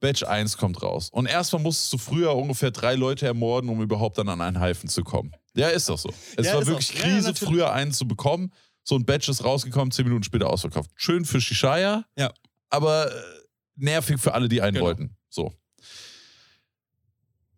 [0.00, 1.08] Badge 1 kommt raus.
[1.10, 4.88] Und erstmal musstest du früher ungefähr drei Leute ermorden, um überhaupt dann an einen Hyphen
[4.88, 5.32] zu kommen.
[5.54, 6.12] Ja, ist doch so.
[6.36, 7.48] Es Ja, war wirklich auch- ja, Krise, natürlich.
[7.54, 8.52] früher einen zu bekommen.
[8.82, 10.90] So ein Badge ist rausgekommen, zehn Minuten später ausverkauft.
[10.94, 12.32] Schön für Shishaya, Ja.
[12.70, 13.20] aber äh,
[13.76, 14.86] nervig für alle, die einen Genau.
[14.86, 15.16] wollten.
[15.28, 15.52] So.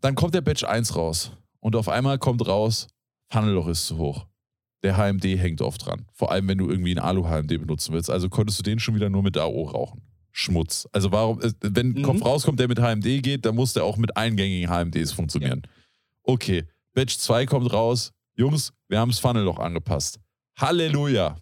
[0.01, 1.33] Dann kommt der Badge 1 raus.
[1.61, 2.89] Und auf einmal kommt raus,
[3.31, 4.27] Funnelloch ist zu hoch.
[4.83, 6.07] Der HMD hängt oft dran.
[6.13, 8.11] Vor allem, wenn du irgendwie einen Alu-HMD benutzen willst.
[8.11, 10.03] Also konntest du den schon wieder nur mit AO rauchen.
[10.33, 10.89] Schmutz.
[10.93, 12.03] Also warum, äh, wenn ein Mhm.
[12.03, 15.63] Kopf rauskommt, der mit HMD geht, dann muss der auch mit eingängigen HMDs funktionieren.
[16.25, 18.13] Okay, Batch 2 kommt raus.
[18.35, 20.19] Jungs, wir haben das Funnelloch angepasst.
[20.59, 21.37] Halleluja.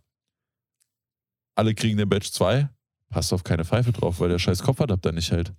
[1.55, 2.69] Alle kriegen den Batch 2.
[3.11, 5.53] Passt auf keine Pfeife drauf, weil der scheiß Kopfadapter nicht hält.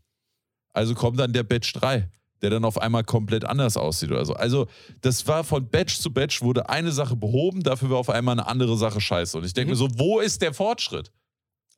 [0.74, 2.10] Also kommt dann der Batch 3,
[2.42, 4.34] der dann auf einmal komplett anders aussieht oder so.
[4.34, 4.68] Also,
[5.02, 8.48] das war von Batch zu Batch, wurde eine Sache behoben, dafür war auf einmal eine
[8.48, 9.38] andere Sache scheiße.
[9.38, 9.80] Und ich denke Mhm.
[9.82, 11.12] mir so, wo ist der Fortschritt?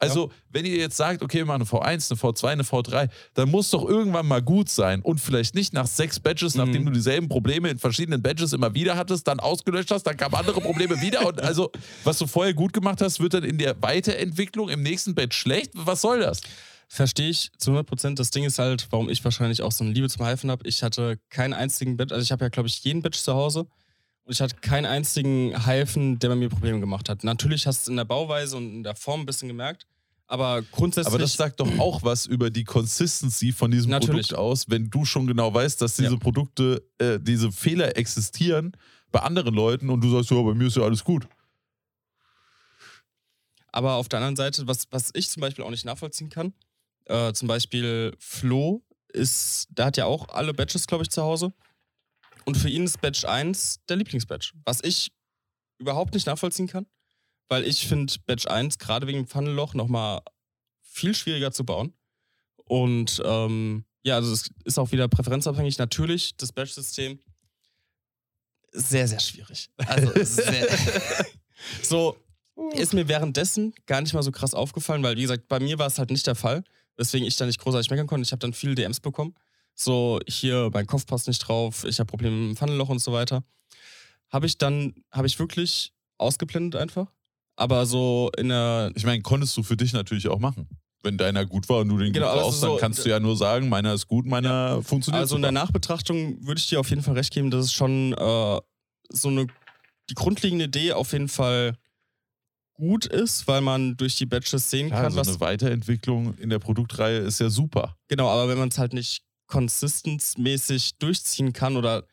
[0.04, 3.50] Also, wenn ihr jetzt sagt, okay, wir machen eine V1, eine V2, eine V3, dann
[3.50, 6.86] muss doch irgendwann mal gut sein und vielleicht nicht nach sechs Batches, nachdem Mhm.
[6.88, 10.62] du dieselben Probleme in verschiedenen Batches immer wieder hattest, dann ausgelöscht hast, dann kamen andere
[10.62, 11.72] Probleme wieder und also,
[12.04, 15.72] was du vorher gut gemacht hast, wird dann in der Weiterentwicklung im nächsten Batch schlecht.
[15.74, 16.42] Was soll das?
[16.90, 18.20] Verstehe ich zu 100 Prozent.
[18.20, 20.68] Das Ding ist halt, warum ich wahrscheinlich auch so eine Liebe zum Hyphen habe.
[20.68, 23.66] Ich hatte keinen einzigen Batch, also ich habe ja, glaube ich, jeden Batch zu Hause.
[24.26, 27.24] Und ich hatte keinen einzigen Hyphen, der bei mir Probleme gemacht hat.
[27.24, 29.86] Natürlich hast du es in der Bauweise und in der Form ein bisschen gemerkt.
[30.34, 31.14] Aber grundsätzlich.
[31.14, 34.30] Aber das sagt doch auch was über die Consistency von diesem Natürlich.
[34.30, 36.18] Produkt aus, wenn du schon genau weißt, dass diese Ja.
[36.18, 38.76] Produkte, äh, diese Fehler existieren
[39.12, 41.28] bei anderen Leuten und du sagst, ja, bei mir ist ja alles gut.
[43.72, 46.54] Aber auf der anderen Seite, was, was ich zum Beispiel auch nicht nachvollziehen kann,
[47.06, 51.54] äh, zum Beispiel Flo ist, der hat ja auch alle Batches, glaube ich, zu Hause.
[52.46, 54.56] Und für ihn ist Batch 1 der Lieblingsbatch.
[54.66, 55.12] Was ich
[55.78, 56.88] überhaupt nicht nachvollziehen kann,
[57.54, 60.22] weil ich finde Batch 1 gerade wegen dem Funnelloch nochmal
[60.82, 61.94] viel schwieriger zu bauen.
[62.66, 65.78] Und ähm, ja, also es ist auch wieder präferenzabhängig.
[65.78, 67.20] Natürlich, das Batch-System
[68.72, 69.70] sehr, sehr schwierig.
[69.86, 70.68] Also sehr,
[71.84, 72.18] so,
[72.74, 75.86] ist mir währenddessen gar nicht mal so krass aufgefallen, weil wie gesagt, bei mir war
[75.86, 76.64] es halt nicht der Fall,
[76.98, 78.26] weswegen ich da nicht großartig meckern konnte.
[78.26, 79.36] Ich habe dann viele DMs bekommen.
[79.76, 83.14] So, hier, mein Kopf passt nicht drauf, ich habe Probleme mit dem Funnelloch und so
[83.14, 83.44] weiter.
[84.32, 87.12] Habe ich dann, habe ich wirklich ausgeblendet einfach.
[87.56, 90.68] Aber so in der, Ich meine, konntest du für dich natürlich auch machen.
[91.04, 93.10] wenn deiner gut war und du den Genau, gut brauchst, ist dann so- kannst du
[93.10, 95.52] ja nur sagen, meiner ist gut, meiner funktioniert Also in der.
[95.52, 98.62] Nachbetrachtung würde ich dir auf jeden Fall recht geben, dass es schon äh,
[99.10, 99.48] so eine
[100.10, 101.76] die grundlegende Idee auf jeden Fall
[102.74, 106.50] gut ist, weil man durch die Batches sehen Klar, kann, so was eine Weiterentwicklung in
[106.50, 107.96] der Produktreihe ist ja super.
[108.08, 112.06] genau, aber wenn man es halt nicht konsistenzmäßig durchziehen kann oder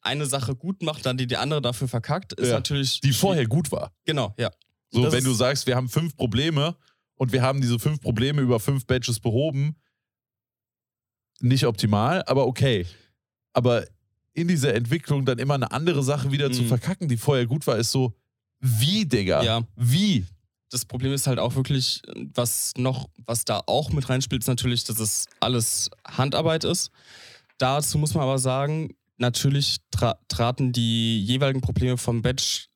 [0.00, 3.46] eine Sache gut macht, dann die die andere dafür verkackt, ist Ja, natürlich Die vorher
[3.46, 3.92] gut war.
[4.04, 4.50] genau, ja.
[4.90, 6.76] So, Das wenn du sagst, wir haben fünf Probleme
[7.16, 9.76] und wir haben diese fünf Probleme über fünf Batches behoben,
[11.40, 12.86] nicht optimal, aber okay.
[13.52, 13.86] Aber
[14.34, 16.68] in dieser Entwicklung dann immer eine andere Sache wieder zu Mhm.
[16.68, 18.14] verkacken, die vorher gut war, ist so,
[18.60, 19.42] wie, Digga?
[19.42, 19.62] Ja.
[19.76, 20.26] Wie?
[20.70, 22.02] Das Problem ist halt auch wirklich,
[22.34, 26.90] was noch, was da auch mit reinspielt, ist natürlich, dass es alles Handarbeit ist.
[27.56, 32.67] Dazu muss man aber sagen, natürlich tra traten die jeweiligen Probleme vom Batch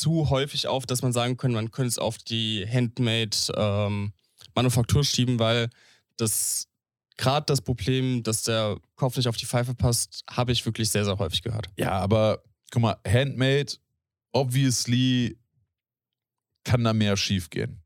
[0.00, 5.68] zu häufig auf, dass man sagen könnte, man könnte es auf die Handmade-Manufaktur schieben, weil
[6.16, 6.66] das
[7.18, 11.04] gerade das Problem, dass der Kopf nicht auf die Pfeife passt, habe ich wirklich sehr,
[11.04, 11.66] sehr häufig gehört.
[11.76, 13.74] Ja, aber guck mal, Handmade,
[14.32, 15.36] obviously
[16.64, 17.82] kann da mehr schief gehen.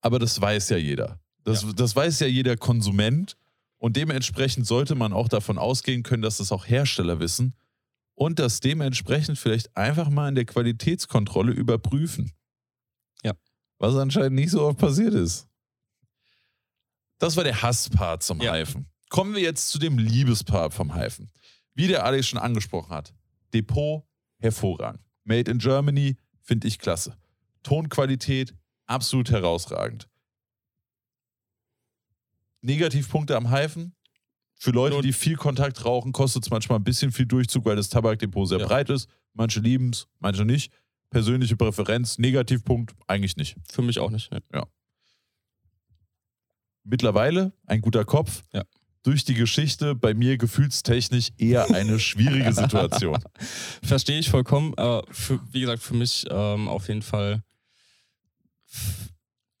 [0.00, 1.20] Aber das weiß ja jeder.
[1.44, 3.36] Das, das weiß ja jeder Konsument.
[3.78, 7.54] Und dementsprechend sollte man auch davon ausgehen können, dass das auch Hersteller wissen
[8.16, 12.32] und das dementsprechend vielleicht einfach mal in der Qualitätskontrolle überprüfen.
[13.22, 13.34] Ja.
[13.78, 15.46] Was anscheinend nicht so oft passiert ist.
[17.18, 18.52] Das war der Hasspart zum Ja.
[18.52, 18.90] Heifen.
[19.10, 21.30] Kommen wir jetzt zu dem Liebespart vom Heifen.
[21.74, 23.14] Wie der Alex schon angesprochen hat.
[23.54, 24.04] Depot
[24.38, 25.02] hervorragend.
[25.24, 27.16] Made in Germany finde ich klasse.
[27.62, 28.54] Tonqualität
[28.86, 30.08] absolut herausragend.
[32.62, 33.94] Negativpunkte am Heifen.
[34.58, 37.88] Für Leute, die viel Kontakt rauchen, kostet es manchmal ein bisschen viel Durchzug, weil das
[37.90, 38.66] Tabakdepot sehr Ja.
[38.66, 39.08] breit ist.
[39.34, 40.72] Manche lieben es, manche nicht.
[41.10, 43.56] Persönliche Präferenz, Negativpunkt, eigentlich nicht.
[43.70, 44.30] Für mich auch nicht.
[44.32, 44.42] Ne?
[46.84, 48.42] Mittlerweile ein guter Kopf.
[48.52, 48.64] Ja.
[49.02, 53.18] Durch die Geschichte bei mir gefühlstechnisch eher eine schwierige Situation.
[53.82, 54.74] Verstehe ich vollkommen.
[54.76, 57.42] Aber für, wie gesagt, für mich ähm, auf jeden Fall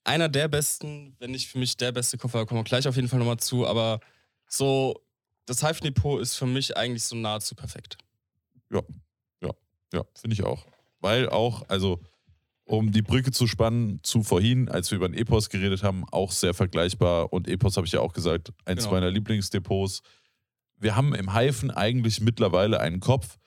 [0.04, 2.96] einer der besten, wenn nicht für mich der beste Koffer, da kommen wir gleich auf
[2.96, 3.66] jeden Fall nochmal zu.
[3.66, 4.00] Aber
[4.48, 5.00] so,
[5.46, 7.98] das Hive-Depot ist für mich eigentlich so nahezu perfekt.
[9.92, 10.66] Ja, finde ich auch.
[10.98, 12.00] Weil auch, also,
[12.64, 16.32] um die Brücke zu spannen zu vorhin, als wir über den Epos geredet haben, auch
[16.32, 17.32] sehr vergleichbar.
[17.32, 18.94] Und Epos habe ich ja auch gesagt, eins Genau.
[18.96, 20.02] meiner Lieblingsdepots.
[20.76, 23.38] Wir haben im Heifen eigentlich mittlerweile einen Kopf,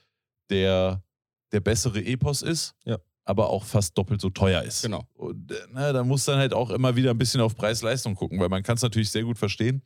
[0.49, 1.03] der
[1.51, 2.97] der bessere Epos ist, Ja.
[3.25, 4.83] aber auch fast doppelt so teuer ist.
[4.83, 5.03] Genau.
[5.15, 8.39] Und äh, na, da muss dann halt auch immer wieder ein bisschen auf Preis-Leistung gucken,
[8.39, 9.81] weil man kann es natürlich sehr gut verstehen.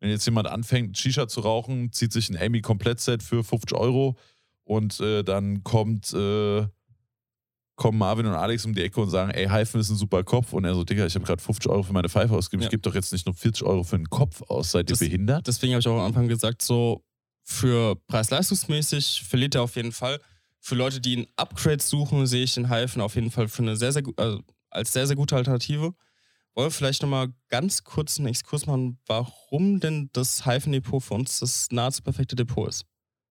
[0.00, 4.16] Wenn jetzt jemand anfängt, Shisha zu rauchen, zieht sich ein Amy Komplettset für 50 Euro
[4.64, 6.66] und äh, dann kommt, äh,
[7.76, 10.52] kommen Marvin und Alex um die Ecke und sagen, ey, Heifen ist ein super Kopf.
[10.52, 12.62] Und er so, Digga, ich habe gerade 50 Euro für meine Pfeife ausgegeben.
[12.62, 12.66] Ja.
[12.66, 14.70] Ich gebe doch jetzt nicht nur 40 Euro für einen Kopf aus.
[14.72, 15.46] Seid ihr Das- behindert?
[15.46, 17.02] Deswegen habe ich auch am Anfang gesagt, so
[17.42, 20.20] für preis-leistungsmäßig verliert er auf jeden Fall.
[20.60, 23.76] Für Leute, die ein Upgrade suchen, sehe ich den Hyphen auf jeden Fall für eine
[23.76, 24.40] sehr, sehr also
[24.70, 25.94] als sehr, sehr gute Alternative.
[26.54, 31.40] Wollen wir vielleicht nochmal ganz kurz einen Exkurs machen, warum denn das Hyphen-Depot für uns
[31.40, 32.84] das nahezu perfekte Depot ist?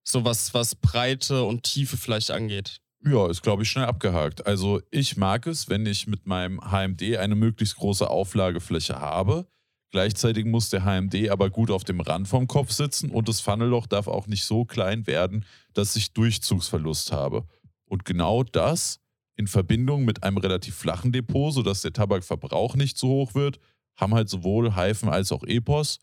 [0.04, 2.80] So was, was Breite und Tiefe vielleicht angeht.
[3.04, 4.46] Ja, ist, glaube ich, schnell abgehakt.
[4.46, 9.46] Also ich mag es, wenn ich mit meinem HMD eine möglichst große Auflagefläche habe.
[9.90, 13.86] Gleichzeitig muss der HMD aber gut auf dem Rand vom Kopf sitzen und das Funnelloch
[13.86, 15.44] darf auch nicht so klein werden,
[15.74, 17.46] dass ich Durchzugsverlust habe.
[17.86, 19.00] Und genau das
[19.36, 23.58] in Verbindung mit einem relativ flachen Depot, sodass der Tabakverbrauch nicht so hoch wird,
[23.96, 25.98] haben halt sowohl Hyphen als auch Epos,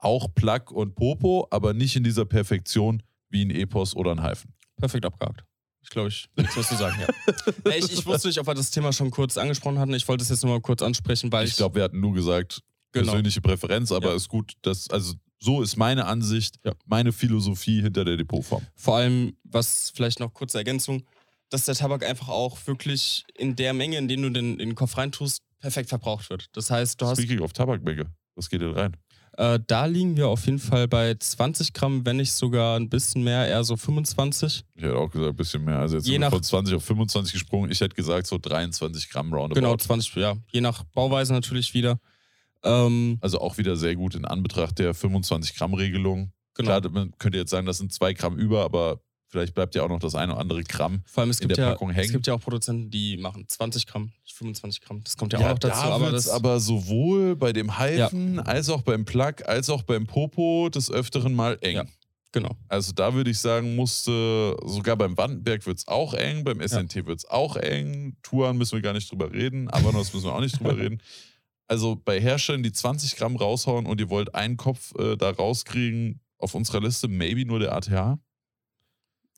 [0.00, 4.52] auch Plug und Popo, aber nicht in dieser Perfektion wie ein Epos oder ein Hyphen.
[4.76, 5.44] Perfekt abgehakt.
[5.82, 7.72] Ich glaube, ich nichts mehr zu sagen, ja.
[7.76, 9.94] ich, ich wusste nicht, ob wir das Thema schon kurz angesprochen hatten.
[9.94, 12.62] Ich wollte es jetzt nochmal kurz ansprechen, weil ich, Ich glaube, wir hatten nur gesagt,
[12.92, 13.06] genau.
[13.06, 14.14] persönliche Präferenz, aber Ja.
[14.16, 16.72] ist gut, dass, also so ist meine Ansicht, Ja.
[16.86, 18.66] meine Philosophie hinter der Depotform.
[18.74, 21.04] Vor allem, was vielleicht noch kurze Ergänzung,
[21.50, 24.74] dass der Tabak einfach auch wirklich in der Menge, in der du den in den
[24.74, 26.46] Kopf reintust, perfekt verbraucht wird.
[26.52, 28.96] Das heißt, du hast, Speaking of Tabakmenge, was geht denn rein?
[29.36, 33.22] äh, da liegen wir auf jeden Fall bei 20 Gramm, wenn nicht sogar ein bisschen
[33.24, 34.64] mehr, eher so 25.
[34.74, 35.78] Ich hätte auch gesagt, ein bisschen mehr.
[35.78, 37.70] Also jetzt Je sind wir nach- von 20 auf 25 gesprungen.
[37.70, 39.54] Ich hätte gesagt, so 23 Gramm roundabout.
[39.60, 40.36] Genau, 20, ja.
[40.52, 41.98] Je nach Bauweise natürlich wieder.
[42.64, 46.32] Ähm, Also auch wieder sehr gut in Anbetracht der 25 Gramm Regelung.
[46.54, 46.80] genau.
[46.80, 49.88] Klar, man könnte jetzt sagen, das sind zwei Gramm über, aber vielleicht bleibt ja auch
[49.88, 51.02] noch das eine oder andere Gramm.
[51.06, 52.12] Vor allem, es in gibt, der ja, Packung es hängen.
[52.12, 55.02] gibt ja auch Produzenten, die machen 20 Gramm, 25 Gramm.
[55.04, 55.82] Das kommt ja, auch noch dazu.
[55.82, 60.06] da aber das, aber sowohl bei dem Hyphen als auch beim Plug als auch beim
[60.06, 61.76] Popo des Öfteren mal eng.
[61.76, 61.84] Ja.
[62.32, 62.56] genau.
[62.68, 67.06] Also da würde ich sagen, musste, sogar beim Wandenberg wird es auch eng, beim SNT
[67.06, 68.16] wird es auch eng.
[68.22, 71.02] Touren müssen wir gar nicht drüber reden, Avanos müssen wir auch nicht drüber reden.
[71.66, 76.20] Also bei Herstellern, die 20 Gramm raushauen und ihr wollt einen Kopf äh, da rauskriegen,
[76.38, 78.18] auf unserer Liste maybe nur der ATH.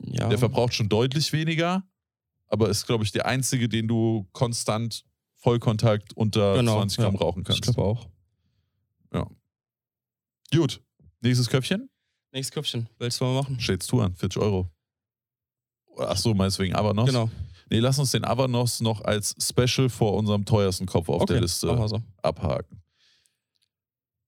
[0.03, 0.29] Ja.
[0.29, 1.83] Der verbraucht schon deutlich weniger,
[2.47, 5.05] aber ist, glaube ich, der einzige, den du konstant
[5.37, 7.21] Vollkontakt unter Genau, 20 Gramm ja.
[7.21, 7.63] rauchen ich kannst.
[7.63, 8.09] glaube auch.
[10.53, 10.83] Gut.
[11.21, 11.89] Nächstes Köpfchen.
[12.33, 12.89] Nächstes Köpfchen.
[12.99, 13.61] Willst du mal machen?
[13.61, 14.69] Shades Tour 40 Euro.
[15.99, 17.07] Ach so, meinst du wegen Avanos?
[17.07, 17.31] Genau.
[17.69, 21.35] Nee, lass uns den Avanos noch als Special vor unserem teuersten Kopf auf okay.
[21.35, 22.03] der Liste Machen wir so.
[22.23, 22.83] abhaken.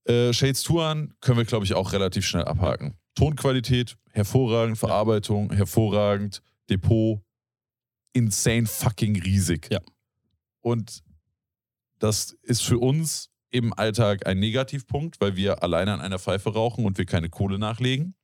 [0.05, 2.95] Äh, Shades Touran können wir, glaube ich, auch relativ schnell abhaken.
[3.15, 7.21] Tonqualität, hervorragend, Verarbeitung, hervorragend, Depot,
[8.13, 9.69] insane fucking riesig.
[9.71, 9.81] Ja.
[10.61, 11.03] Und
[11.99, 16.85] das ist für uns im Alltag ein Negativpunkt, weil wir alleine an einer Pfeife rauchen
[16.85, 18.15] und wir keine Kohle nachlegen.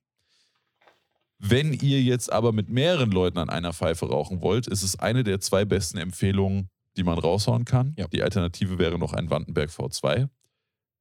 [1.37, 5.23] Wenn ihr jetzt aber mit mehreren Leuten an einer Pfeife rauchen wollt, ist es eine
[5.23, 7.93] der zwei besten Empfehlungen, die man raushauen kann.
[7.97, 8.07] Ja.
[8.07, 10.27] Die Alternative wäre noch ein Wandenberg V2.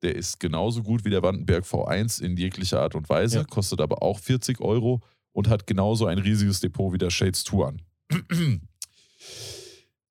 [0.03, 3.45] Der ist genauso gut wie der Wandenberg V1 in jeglicher Art und Weise, Ja.
[3.45, 5.01] kostet aber auch 40 Euro
[5.33, 7.83] und hat genauso ein riesiges Depot wie der Shades Touran.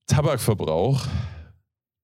[0.08, 1.06] Tabakverbrauch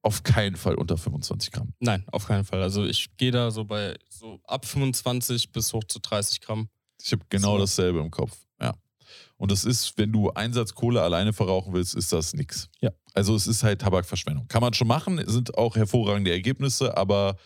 [0.01, 1.73] auf keinen Fall unter 25 Gramm.
[1.79, 2.61] Nein, auf keinen Fall.
[2.61, 6.67] Also ich gehe da so bei so ab 25 bis hoch zu 30 Gramm.
[7.01, 7.59] Ich habe genau So.
[7.59, 8.37] dasselbe im Kopf.
[8.61, 8.73] Ja.
[9.37, 12.69] Und das ist, wenn du Einsatz Kohle alleine verrauchen willst, ist das nix.
[12.81, 12.91] Ja.
[13.13, 14.47] Also es ist halt Tabakverschwendung.
[14.49, 17.37] Kann man schon machen, sind auch hervorragende Ergebnisse, aber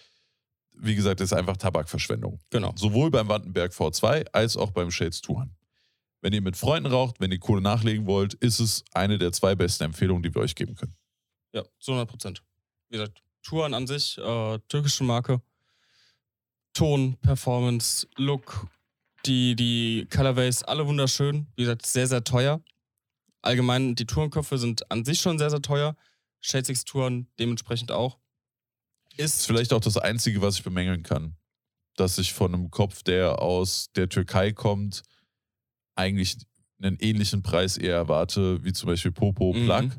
[0.79, 2.39] wie gesagt, es ist einfach Tabakverschwendung.
[2.49, 2.73] Genau.
[2.75, 5.55] Sowohl beim Wandenberg V2 als auch beim Shades Touren.
[6.21, 9.55] Wenn ihr mit Freunden raucht, wenn ihr Kohle nachlegen wollt, ist es eine der zwei
[9.55, 10.95] besten Empfehlungen, die wir euch geben können.
[11.53, 12.43] Ja, zu 100 Prozent.
[12.89, 15.41] Wie gesagt, Touren an sich, äh, türkische Marke.
[16.73, 18.67] Ton, Performance, Look,
[19.25, 21.47] die, die Colorways, alle wunderschön.
[21.55, 22.61] Wie gesagt, sehr, sehr teuer.
[23.41, 25.95] Allgemein, die Tourenköpfe sind an sich schon sehr, sehr teuer.
[26.41, 28.17] Shade 6 Touren dementsprechend auch.
[29.17, 31.35] Ist vielleicht auch das Einzige, was ich bemängeln kann.
[31.95, 35.01] Dass ich von einem Kopf, der aus der Türkei kommt,
[35.95, 36.37] eigentlich
[36.81, 39.65] einen ähnlichen Preis eher erwarte, wie zum Beispiel Popo Mhm.
[39.65, 39.89] Plug.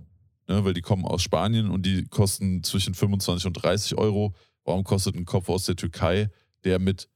[0.50, 4.34] Ne, weil die kommen aus Spanien und die kosten zwischen 25 und 30 Euro.
[4.64, 6.30] Warum kostet ein Kopf aus der Türkei,
[6.64, 7.10] der mit,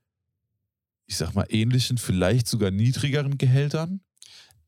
[1.06, 4.00] ich sag mal, ähnlichen, vielleicht sogar niedrigeren Gehältern?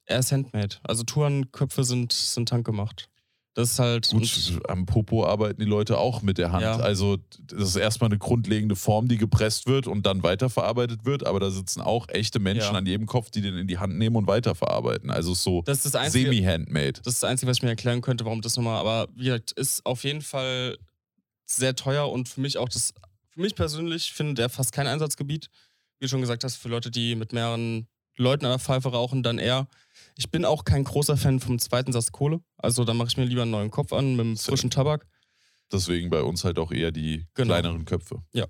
[0.06, 0.76] er ist handmade.
[0.82, 3.08] Also Tourenköpfe sind, sind handgemacht.
[3.54, 4.08] Das ist halt.
[4.10, 6.62] Gut, am Popo arbeiten die Leute auch mit der Hand.
[6.62, 6.76] Ja.
[6.76, 11.38] Also das ist erstmal eine grundlegende Form, die gepresst wird und dann weiterverarbeitet wird, aber
[11.38, 12.78] da sitzen auch echte Menschen Ja.
[12.78, 15.10] an jedem Kopf, die den in die Hand nehmen und weiterverarbeiten.
[15.10, 16.94] Also es ist so semi-handmade.
[17.04, 19.52] Das ist das Einzige, was ich mir erklären könnte, warum das nochmal, aber wie gesagt,
[19.52, 20.76] ist auf jeden Fall
[21.46, 22.92] sehr teuer und für mich auch das,
[23.30, 25.48] für mich persönlich findet er fast kein Einsatzgebiet.
[26.00, 27.86] Wie du schon gesagt hast, für Leute, die mit mehreren
[28.16, 29.68] Leuten an der Pfeife rauchen, dann eher.
[30.16, 32.40] Ich bin auch kein großer Fan vom zweiten Satz Kohle.
[32.56, 35.06] Also da mache ich mir lieber einen neuen Kopf an mit einem frischen Tabak.
[35.72, 37.54] Deswegen bei uns halt auch eher die Genau.
[37.54, 38.22] kleineren Köpfe.
[38.32, 38.46] Ja.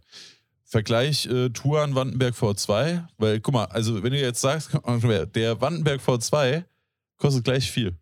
[0.64, 4.70] Vergleich äh, Touran Wandenberg V2, weil guck mal, also wenn du jetzt sagst,
[5.34, 6.64] der Wandenberg V2
[7.16, 7.96] kostet gleich viel.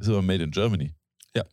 [0.00, 0.94] Ist aber made in Germany.
[1.34, 1.44] Ja.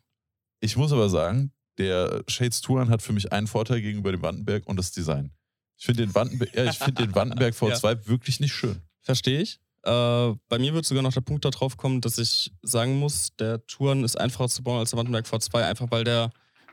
[0.59, 4.65] Ich muss aber sagen, der Shades Touran hat für mich einen Vorteil gegenüber dem Wandenberg
[4.67, 5.31] und das Design.
[5.77, 8.81] Ich finde den, Wandenberg, ja, ich find den Wandenberg V2 wirklich nicht schön.
[9.01, 9.59] Verstehe ich.
[9.83, 13.65] Äh, bei mir wird sogar noch der Punkt darauf kommen, dass ich sagen muss, der
[13.67, 16.31] Touren ist einfacher zu bauen als der Wandenberg V2, einfach weil der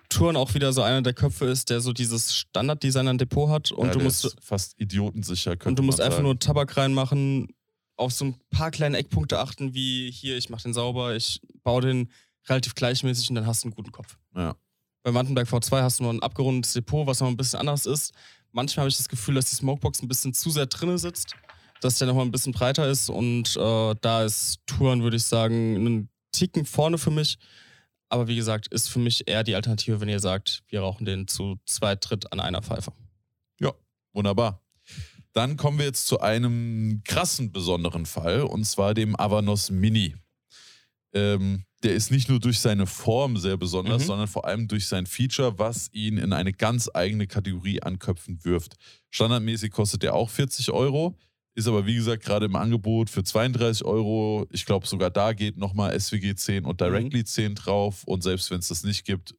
[0.08, 3.72] Touren auch wieder so einer der Köpfe ist, der so dieses Standarddesign an Depot hat
[3.72, 5.56] und ja, du musst ist fast idiotensicher.
[5.64, 6.24] Und du musst einfach sagen.
[6.24, 7.48] nur Tabak reinmachen,
[7.96, 11.82] auf so ein paar kleine Eckpunkte achten, wie hier, ich mache den sauber, ich baue
[11.82, 12.10] den
[12.48, 14.16] relativ gleichmäßig und dann hast du einen guten Kopf.
[14.34, 14.56] Ja.
[15.02, 18.12] Beim Wandenberg V2 hast du noch ein abgerundetes Depot, was noch ein bisschen anders ist.
[18.52, 21.34] Manchmal habe ich das Gefühl, dass die Smokebox ein bisschen zu sehr drinne sitzt,
[21.80, 25.76] dass der nochmal ein bisschen breiter ist und äh, da ist Touren, würde ich sagen,
[25.76, 27.38] einen Ticken vorne für mich.
[28.08, 31.28] Aber wie gesagt, ist für mich eher die Alternative, wenn ihr sagt, wir rauchen den
[31.28, 32.92] zu zweit, dritt an einer Pfeife.
[34.12, 34.60] Wunderbar.
[35.32, 40.16] Dann kommen wir jetzt zu einem krassen besonderen Fall und zwar dem Avanos Mini.
[41.12, 44.06] Ähm, der ist nicht nur durch seine Form sehr besonders, Mhm.
[44.06, 48.44] sondern vor allem durch sein Feature, was ihn in eine ganz eigene Kategorie an Köpfen
[48.44, 48.74] wirft.
[49.10, 51.16] Standardmäßig kostet der auch 40 Euro,
[51.54, 54.46] ist aber wie gesagt gerade im Angebot für 32 Euro.
[54.50, 58.60] Ich glaube sogar da geht nochmal SWG 10 und Directly 10 drauf und selbst wenn
[58.60, 59.34] es das nicht gibt,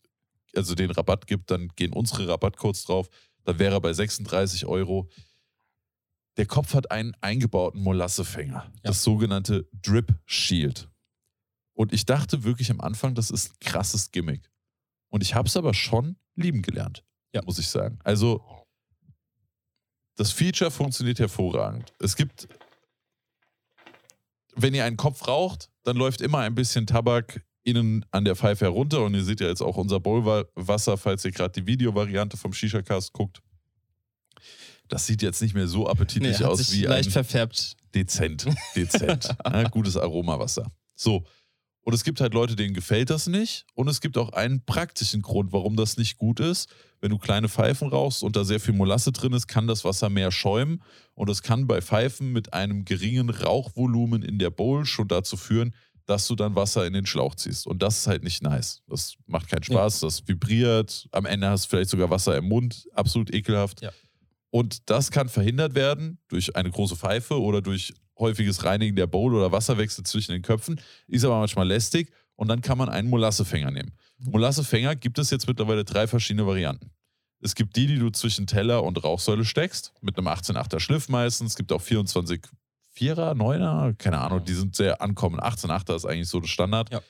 [0.56, 3.08] also den Rabatt gibt, dann gehen unsere Rabattcodes drauf.
[3.46, 5.10] Dann wäre er bei 36 Euro.
[6.38, 10.90] Der Kopf hat einen eingebauten Molassefänger, das sogenannte Drip Shield.
[11.74, 14.52] Und ich dachte wirklich am Anfang, das ist ein krasses Gimmick.
[15.10, 17.42] Und ich habe es aber schon lieben gelernt, Ja.
[17.44, 18.00] muss ich sagen.
[18.04, 18.44] Also
[20.16, 21.94] das Feature funktioniert hervorragend.
[22.00, 22.48] Es gibt,
[24.56, 28.66] wenn ihr einen Kopf raucht, dann läuft immer ein bisschen Tabak innen an der Pfeife
[28.66, 32.54] herunter und ihr seht ja jetzt auch unser Bowlwasser, falls ihr gerade die Videovariante vom
[32.54, 33.42] Shisha-Cast guckt.
[34.88, 37.78] Das sieht jetzt nicht mehr so appetitlich Nee, aus wie leicht ein verfärbt.
[37.96, 39.30] dezent, dezent.
[39.46, 40.72] ja, gutes Aromawasser.
[40.96, 41.24] So.
[41.84, 43.66] Und es gibt halt Leute, denen gefällt das nicht.
[43.74, 46.70] Und es gibt auch einen praktischen Grund, warum das nicht gut ist.
[47.00, 50.10] Wenn du kleine Pfeifen rauchst und da sehr viel Molasse drin ist, kann das Wasser
[50.10, 50.84] mehr schäumen.
[51.16, 55.74] Und es kann bei Pfeifen mit einem geringen Rauchvolumen in der Bowl schon dazu führen,
[56.06, 57.66] dass du dann Wasser in den Schlauch ziehst.
[57.66, 58.82] Und das ist halt nicht nice.
[58.88, 61.08] Das macht keinen Spaß, das vibriert.
[61.12, 62.88] Am Ende hast du vielleicht sogar Wasser im Mund.
[62.94, 63.82] Absolut ekelhaft.
[63.82, 63.92] Ja.
[64.52, 69.36] Und das kann verhindert werden durch eine große Pfeife oder durch häufiges Reinigen der Bowl
[69.36, 70.80] oder Wasserwechsel zwischen den Köpfen.
[71.08, 72.14] Ist aber manchmal lästig.
[72.38, 73.92] Und dann kann man einen Molassefänger nehmen.
[74.18, 76.92] Molassefänger gibt es jetzt mittlerweile drei verschiedene Varianten.
[77.42, 81.52] Es gibt die, die du zwischen Teller und Rauchsäule steckst, mit einem 18,8er Schliff meistens.
[81.52, 82.42] Es gibt auch 24
[82.94, 85.40] Vierer, Neuner, keine Ahnung, die sind sehr ankommen.
[85.40, 86.92] 18,8er ist eigentlich so das Standard.
[86.92, 87.02] Ja.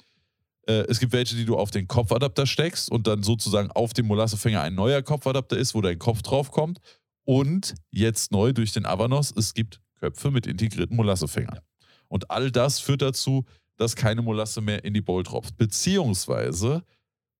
[0.68, 4.08] Äh, es gibt welche, die du auf den Kopfadapter steckst und dann sozusagen auf dem
[4.08, 6.80] Molassefänger ein neuer Kopfadapter ist, wo dein Kopf drauf kommt.
[7.24, 11.60] Und jetzt neu durch den Avanos, es gibt Köpfe mit integrierten Molassefängern.
[12.08, 13.46] Und all das führt dazu,
[13.78, 15.58] dass keine Molasse mehr in die Bowl tropft.
[15.58, 16.84] Beziehungsweise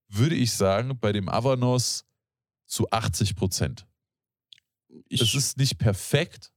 [0.08, 2.06] würde ich sagen, bei dem Avanos
[2.66, 3.86] zu 80 Prozent.
[5.10, 6.52] Es ist nicht perfekt,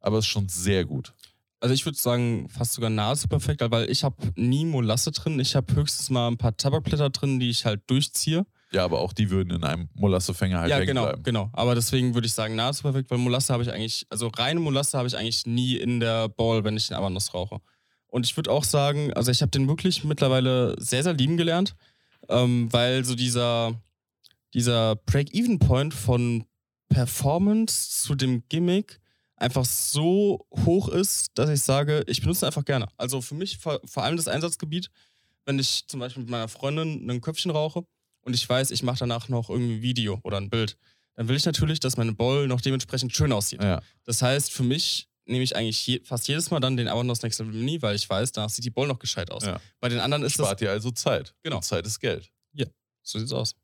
[0.00, 1.14] aber es ist schon sehr gut.
[1.60, 5.38] also ich würde sagen, fast sogar nahezu perfekt, weil ich habe nie Molasse drin.
[5.38, 8.46] Ich habe höchstens mal ein paar Tabakblätter drin, die ich halt durchziehe.
[8.72, 11.22] Ja, aber auch die würden in einem Molassefänger halt ja, hängen genau, bleiben.
[11.22, 11.50] genau.
[11.52, 14.96] Aber deswegen würde ich sagen, nahezu perfekt, weil Molasse habe ich eigentlich, also reine Molasse
[14.96, 17.60] habe ich eigentlich nie in der Bowl, wenn ich den Avanos rauche.
[18.06, 21.74] Und ich würde auch sagen, also ich habe den wirklich mittlerweile sehr, sehr lieben gelernt,
[22.28, 23.74] ähm, weil so dieser,
[24.54, 26.44] dieser Break-Even-Point von
[26.88, 29.00] Performance zu dem Gimmick
[29.36, 32.86] einfach so hoch ist, dass ich sage, ich benutze ihn einfach gerne.
[32.96, 34.90] Also für mich vor, vor allem das Einsatzgebiet,
[35.44, 37.84] wenn ich zum Beispiel mit meiner Freundin ein Köpfchen rauche
[38.22, 40.76] und ich weiß, ich mache danach noch irgendwie ein Video oder ein Bild,
[41.14, 43.62] dann will ich natürlich, dass meine Bowl noch dementsprechend schön aussieht.
[43.62, 43.82] Ja.
[44.04, 47.38] Das heißt, für mich nehme ich eigentlich je, fast jedes Mal dann den Avanos Next
[47.38, 49.44] Level Mini, weil ich weiß, danach sieht die Bowl noch gescheit aus.
[49.44, 49.60] Ja.
[49.80, 50.46] Bei den anderen ist das.
[50.46, 51.34] Spart dir also Zeit.
[51.42, 51.56] Genau.
[51.56, 52.30] Und Zeit ist Geld.
[53.04, 53.54] So sieht's aus.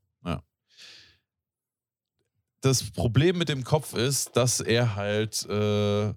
[2.61, 6.13] Das Problem mit dem Kopf ist, dass er halt, äh,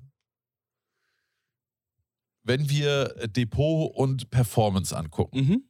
[2.43, 5.63] wenn wir Depot und Performance angucken, Mhm.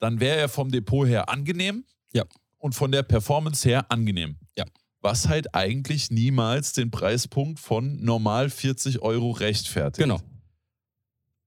[0.00, 2.24] dann wäre er vom Depot her angenehm Ja.
[2.58, 4.36] und von der Performance her angenehm.
[4.56, 4.64] Ja.
[5.00, 10.04] Was halt eigentlich niemals den Preispunkt von normal 40 Euro rechtfertigt.
[10.04, 10.20] Genau.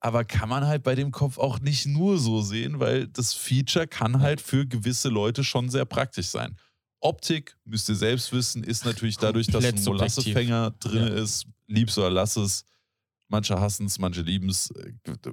[0.02, 3.88] Aber kann man halt bei dem Kopf auch nicht nur so sehen, weil das Feature
[3.88, 6.58] kann halt für gewisse Leute schon sehr praktisch sein.
[7.00, 9.84] Optik, müsst ihr selbst wissen, ist natürlich dadurch, dass ein.
[9.84, 11.22] Molassefänger drin Ja.
[11.24, 12.66] ist, lieb's oder lass es.
[13.28, 14.70] Manche hassen es, manche lieben es.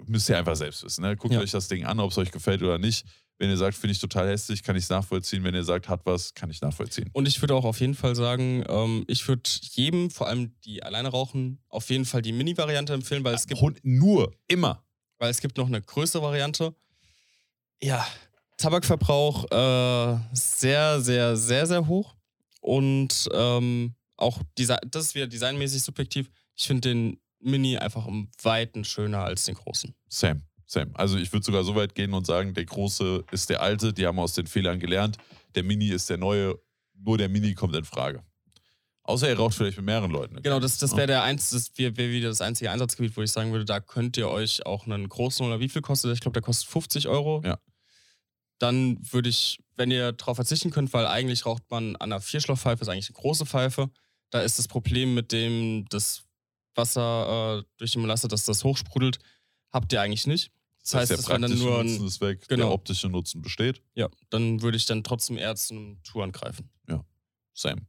[0.06, 1.02] Müsst ihr einfach selbst wissen.
[1.02, 1.16] Ne?
[1.16, 1.40] Guckt Ja.
[1.40, 3.04] euch das Ding an, ob es euch gefällt oder nicht.
[3.38, 5.42] Wenn ihr sagt, finde ich total hässlich, kann ich es nachvollziehen.
[5.42, 7.10] Wenn ihr sagt, hat was, kann ich nachvollziehen.
[7.12, 9.42] Und ich würde auch auf jeden Fall sagen, ähm, ich würde
[9.72, 13.60] jedem, vor allem die alleine rauchen, auf jeden Fall die Mini-Variante empfehlen, weil es gibt,
[13.60, 14.84] Hund- nur, immer.
[15.18, 16.74] weil es gibt noch eine größere Variante.
[17.82, 18.06] Ja,
[18.59, 22.14] Tabakverbrauch äh, sehr, sehr, sehr, sehr hoch.
[22.60, 26.30] Und ähm, auch Desi das ist wieder designmäßig subjektiv.
[26.54, 29.92] Ich finde den Mini einfach im Weiten schöner als den großen.
[30.09, 30.42] Same,
[30.73, 30.90] same.
[30.94, 34.07] Also ich würde sogar so weit gehen und sagen, der große ist der alte, die
[34.07, 35.19] haben aus den Fehlern gelernt.
[35.55, 36.59] Der Mini ist der neue,
[36.94, 38.23] nur der Mini kommt in Frage.
[39.05, 40.40] Außer er raucht vielleicht mit mehreren Leuten.
[40.43, 43.32] Genau, das, das wäre der eins, das wäre wär wieder das einzige Einsatzgebiet, wo ich
[43.32, 46.15] sagen würde, da könnt ihr euch auch einen großen oder wie viel kostet der?
[46.15, 47.43] Ich glaube, der kostet 50 Euro.
[47.44, 47.59] Ja.
[48.59, 52.82] Dann würde ich, wenn ihr darauf verzichten könnt, weil eigentlich raucht man an einer Vierschlauchpfeife,
[52.82, 53.90] ist eigentlich eine große Pfeife.
[54.31, 56.23] Da ist das Problem mit dem, das
[56.77, 59.19] Wasser äh, durch die Molasse, dass das hochsprudelt,
[59.73, 60.53] habt ihr eigentlich nicht.
[60.82, 62.64] Das heißt, der das wäre dann praktische nur Nutzen ist weg, genau.
[62.66, 63.82] der optische Nutzen besteht.
[63.94, 66.68] ja, dann würde ich dann trotzdem eher zu einem Touren greifen.
[67.54, 67.82] Same.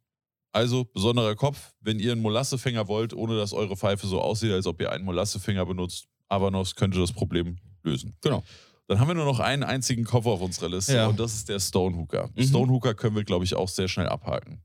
[0.52, 4.68] Also, besonderer Kopf, wenn ihr einen Molassefänger wollt, ohne dass eure Pfeife so aussieht, als
[4.68, 8.16] ob ihr einen Molassefänger benutzt, Avanos könnte das Problem lösen.
[8.22, 8.44] Genau.
[8.88, 11.08] Dann haben wir nur noch einen einzigen Kopf auf unserer Liste Ja.
[11.08, 12.30] und das ist der Stonehooker.
[12.36, 12.44] Mhm.
[12.44, 14.62] Stonehooker können wir, glaube ich, auch sehr schnell abhaken.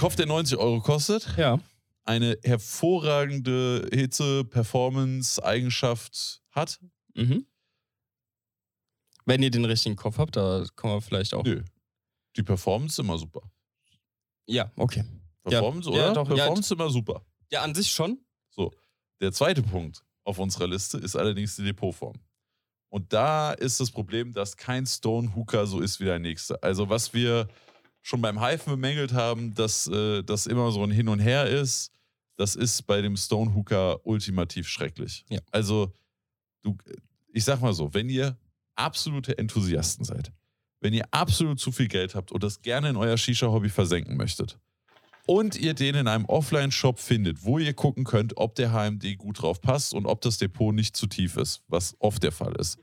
[0.00, 1.60] Kopf, der 90 Euro kostet, Ja.
[2.04, 6.80] eine hervorragende Hitze-Performance-Eigenschaft hat.
[7.14, 7.46] Mhm.
[9.24, 11.44] Wenn ihr den richtigen Kopf habt, da kommen wir vielleicht auch.
[11.44, 11.62] Nö.
[12.36, 13.42] Die Performance immer super.
[14.46, 15.04] Ja, okay.
[15.44, 16.12] Performance, Ja, oder?
[16.14, 16.34] doch, ja.
[16.36, 17.24] Performance immer super.
[17.50, 18.18] Ja, an sich schon.
[18.50, 18.72] So,
[19.20, 22.16] der zweite Punkt auf unserer Liste ist allerdings die Depotform.
[22.88, 26.62] Und da ist das Problem, dass kein Stone Hooker so ist wie der nächste.
[26.62, 27.48] Also, was wir
[28.02, 31.90] schon beim Hyphen bemängelt haben, dass äh, das immer so ein Hin und Her ist,
[32.36, 35.24] das ist bei dem Stone Hooker ultimativ schrecklich.
[35.28, 35.40] Ja.
[35.50, 35.92] Also,
[36.62, 36.76] du,
[37.32, 38.36] ich sag mal so, wenn ihr
[38.74, 40.32] absolute Enthusiasten seid,
[40.80, 44.58] wenn ihr absolut zu viel Geld habt und das gerne in euer Shisha-Hobby versenken möchtet
[45.26, 49.42] und ihr den in einem Offline-Shop findet, wo ihr gucken könnt, ob der HMD gut
[49.42, 52.78] drauf passt und ob das Depot nicht zu tief ist, was oft der Fall ist,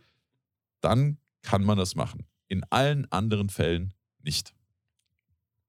[0.81, 2.25] dann kann man das machen.
[2.47, 4.53] In allen anderen Fällen nicht.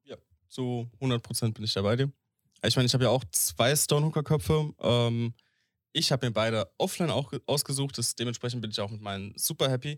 [0.05, 0.17] Ja,
[0.49, 2.13] so 100% bin ich da bei dir.
[2.63, 4.73] Ich meine, ich habe ja auch zwei Stonehooker-Köpfe.
[4.81, 5.35] Ähm,
[5.93, 9.71] ich habe mir beide offline auch ausgesucht, das, dementsprechend bin ich auch mit meinen super
[9.71, 9.97] happy.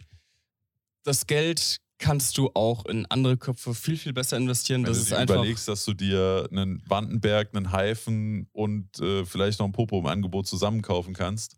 [1.05, 4.83] Das Geld kannst du auch in andere Köpfe viel, viel besser investieren.
[4.83, 9.61] Wenn das du dir überlegst, dass du dir einen Wandenberg, einen Haifen und äh, vielleicht
[9.61, 11.57] noch ein Popo im Angebot zusammenkaufen kannst.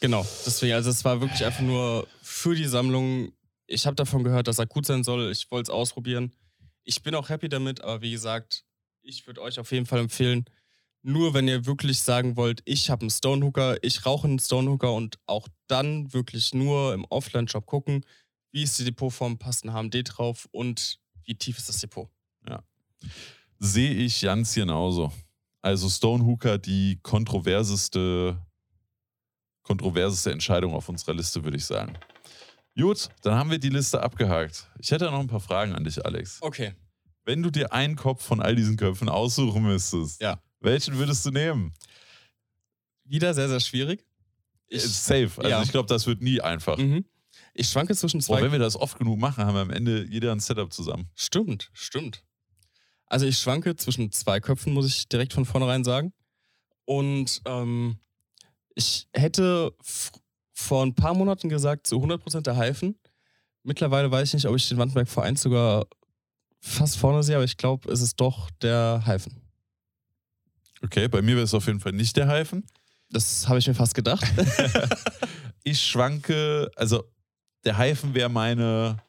[0.00, 3.32] Genau, deswegen, also es war wirklich einfach nur für die Sammlung.
[3.66, 5.30] Ich habe davon gehört, dass er gut sein soll.
[5.30, 6.32] Ich wollte es ausprobieren.
[6.84, 8.64] Ich bin auch happy damit, aber wie gesagt,
[9.02, 10.44] ich würde euch auf jeden Fall empfehlen,
[11.02, 15.18] nur wenn ihr wirklich sagen wollt, ich habe einen Stonehooker, ich rauche einen Stonehooker und
[15.26, 18.04] auch dann wirklich nur im Offline-Shop gucken,
[18.50, 22.08] wie ist die Depotform, passt ein HMD drauf und wie tief ist das Depot.
[23.60, 25.12] Sehe ich ganz genauso.
[25.62, 28.40] Also Stonehooker, die kontroverseste,
[29.62, 31.96] kontroverseste Entscheidung auf unserer Liste, würde ich sagen.
[32.76, 34.68] Gut, dann haben wir die Liste abgehakt.
[34.78, 36.38] Ich hätte noch ein paar Fragen an dich, Alex.
[36.40, 36.74] Okay.
[37.24, 40.40] Wenn du dir einen Kopf von all diesen Köpfen aussuchen müsstest, Ja.
[40.60, 41.74] Welchen würdest du nehmen?
[43.04, 44.04] Wieder sehr, sehr schwierig.
[44.68, 45.30] Ich, Ist safe.
[45.36, 45.62] Also ja.
[45.62, 46.76] ich glaube, das wird nie einfach.
[46.76, 47.04] mhm.
[47.54, 50.04] ich schwanke zwischen zwei Boah, wenn wir das oft genug machen, haben wir am Ende
[50.04, 51.08] jeder ein Setup zusammen.
[51.14, 52.22] Stimmt, stimmt.
[53.06, 56.12] Also ich schwanke zwischen zwei Köpfen, muss ich direkt von vornherein sagen.
[56.84, 57.98] Und ähm,
[58.74, 59.74] ich hätte
[60.52, 62.98] vor ein paar Monaten gesagt, zu 100% der Haifen.
[63.62, 65.86] Mittlerweile weiß ich nicht, ob ich den Wandberg V1 sogar
[66.60, 69.47] fast vorne sehe, aber ich glaube, es ist doch der Haifen.
[70.82, 72.64] Okay, bei mir wäre es auf jeden Fall nicht der Haifen.
[73.10, 74.24] Das habe ich mir fast gedacht.
[75.64, 77.04] Ich schwanke, also
[77.64, 79.02] der Haifen wäre meine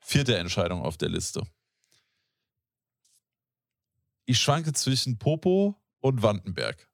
[0.00, 1.42] vierte Entscheidung auf der Liste.
[4.24, 6.88] Ich schwanke zwischen Popo und Wandenberg.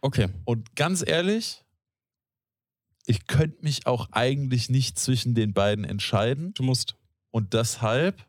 [0.00, 0.28] Okay.
[0.44, 1.64] Und ganz ehrlich,
[3.06, 6.54] ich könnte mich auch eigentlich nicht zwischen den beiden entscheiden.
[6.54, 6.94] Du musst.
[7.32, 8.24] Und deshalb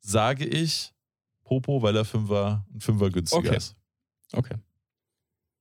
[0.00, 0.92] sage ich
[1.50, 3.56] Popo, weil er Fünfer, ein Fünfer günstiger Okay.
[3.56, 3.74] ist.
[4.32, 4.54] Okay.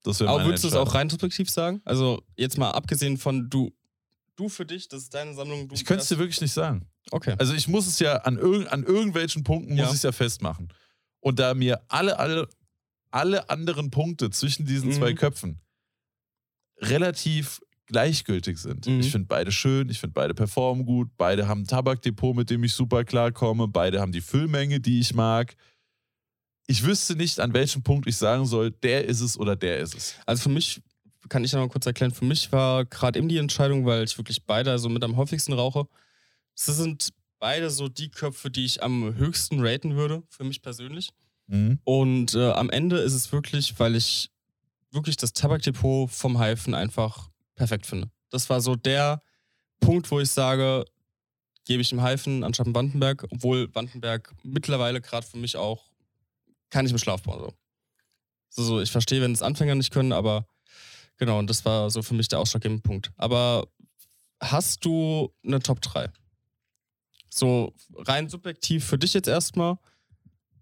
[0.04, 1.82] Das Aber würdest du es auch rein subjektiv sagen?
[1.84, 3.72] Also jetzt mal abgesehen von du,
[4.36, 5.68] du für dich, das ist deine Sammlung.
[5.74, 6.88] Ich könnte es dir wirklich nicht sagen.
[7.10, 7.34] Okay.
[7.40, 9.88] Also ich muss es ja an, irg an irgendwelchen Punkten muss Ja.
[9.88, 10.72] ich es ja festmachen.
[11.22, 12.48] Und da mir alle, alle,
[13.10, 14.94] alle anderen Punkte zwischen diesen Mhm.
[14.94, 15.60] zwei Köpfen
[16.78, 18.86] relativ gleichgültig sind.
[18.86, 19.00] Mhm.
[19.00, 22.64] Ich finde beide schön, ich finde beide performen gut, beide haben ein Tabakdepot, mit dem
[22.64, 25.56] ich super klarkomme, beide haben die Füllmenge, die ich mag.
[26.70, 29.96] Ich wüsste nicht, an welchem Punkt ich sagen soll, der ist es oder der ist
[29.96, 30.14] es.
[30.28, 30.80] Also für mich,
[31.28, 34.16] kann ich noch mal kurz erklären, für mich war gerade eben die Entscheidung, weil ich
[34.20, 35.88] wirklich beide so mit am häufigsten rauche.
[36.54, 37.10] Das sind
[37.40, 41.10] beide so die Köpfe, die ich am höchsten raten würde, für mich persönlich.
[41.48, 41.80] Mhm.
[41.86, 44.30] Und äh, am Ende ist es wirklich, weil ich
[44.92, 48.12] wirklich das Tabakdepot vom Haifen einfach perfekt finde.
[48.30, 49.24] Das war so der
[49.80, 50.86] Punkt, wo ich sage,
[51.66, 55.89] gebe ich dem Haifen anstatt Wandenberg, obwohl Wandenberg mittlerweile gerade für mich auch
[56.70, 57.40] kann ich im Schlaf bauen.
[57.40, 57.54] So.
[58.52, 60.48] So, so, ich verstehe, wenn es Anfänger nicht können, aber
[61.18, 63.12] genau, und das war so für mich der ausschlaggebende Punkt.
[63.16, 63.68] Aber
[64.42, 66.10] hast du eine Top 3?
[67.30, 69.78] So rein subjektiv für dich jetzt erstmal.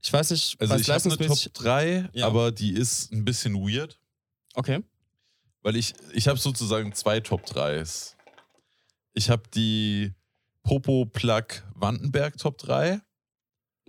[0.04, 2.28] Ich weiß nicht, Also ich habe eine Top 3, Ja.
[2.28, 4.00] aber die ist ein bisschen weird.
[4.54, 4.84] Okay.
[5.62, 8.16] Weil ich, ich habe sozusagen zwei Top 3s.
[9.14, 10.14] Ich habe die
[10.64, 13.02] Popo Plug Wandenberg Top 3.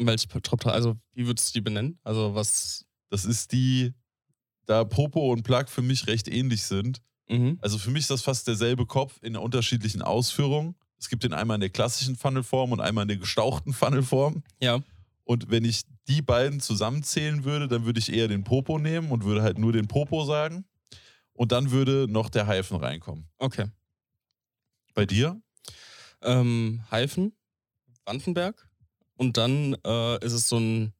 [0.06, 0.70] Welche Top 3?
[0.70, 1.98] Also, wie würdest du die benennen?
[2.02, 2.84] Also, was.
[3.10, 3.94] Das ist die,
[4.66, 7.00] da Popo und Plug für mich recht ähnlich sind.
[7.28, 7.58] Mhm.
[7.60, 10.74] Also für mich ist das fast derselbe Kopf in unterschiedlichen Ausführungen.
[10.98, 14.42] Es gibt den einmal in der klassischen Funnelform und einmal in der gestauchten Funnelform.
[14.60, 14.80] Ja.
[15.24, 19.24] Und wenn ich die beiden zusammenzählen würde, dann würde ich eher den Popo nehmen und
[19.24, 20.64] würde halt nur den Popo sagen.
[21.34, 23.28] Und dann würde noch der Haifen reinkommen.
[23.38, 23.66] Okay.
[24.94, 25.40] Bei dir?
[26.22, 27.32] Ähm, Haifen,
[28.04, 28.67] Wandenberg.
[29.18, 30.92] Und dann äh, ist es so ein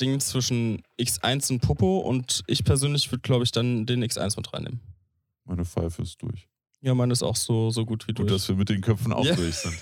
[0.00, 1.98] Ding zwischen X1 und Popo.
[1.98, 4.80] Und ich persönlich würde, glaube ich, dann den X1 mit reinnehmen.
[5.44, 6.48] Meine Pfeife ist durch.
[6.80, 8.32] Ja, meine ist auch so, so gut wie Gut, du.
[8.32, 9.34] dass wir mit den Köpfen auch Ja.
[9.34, 9.74] durch sind.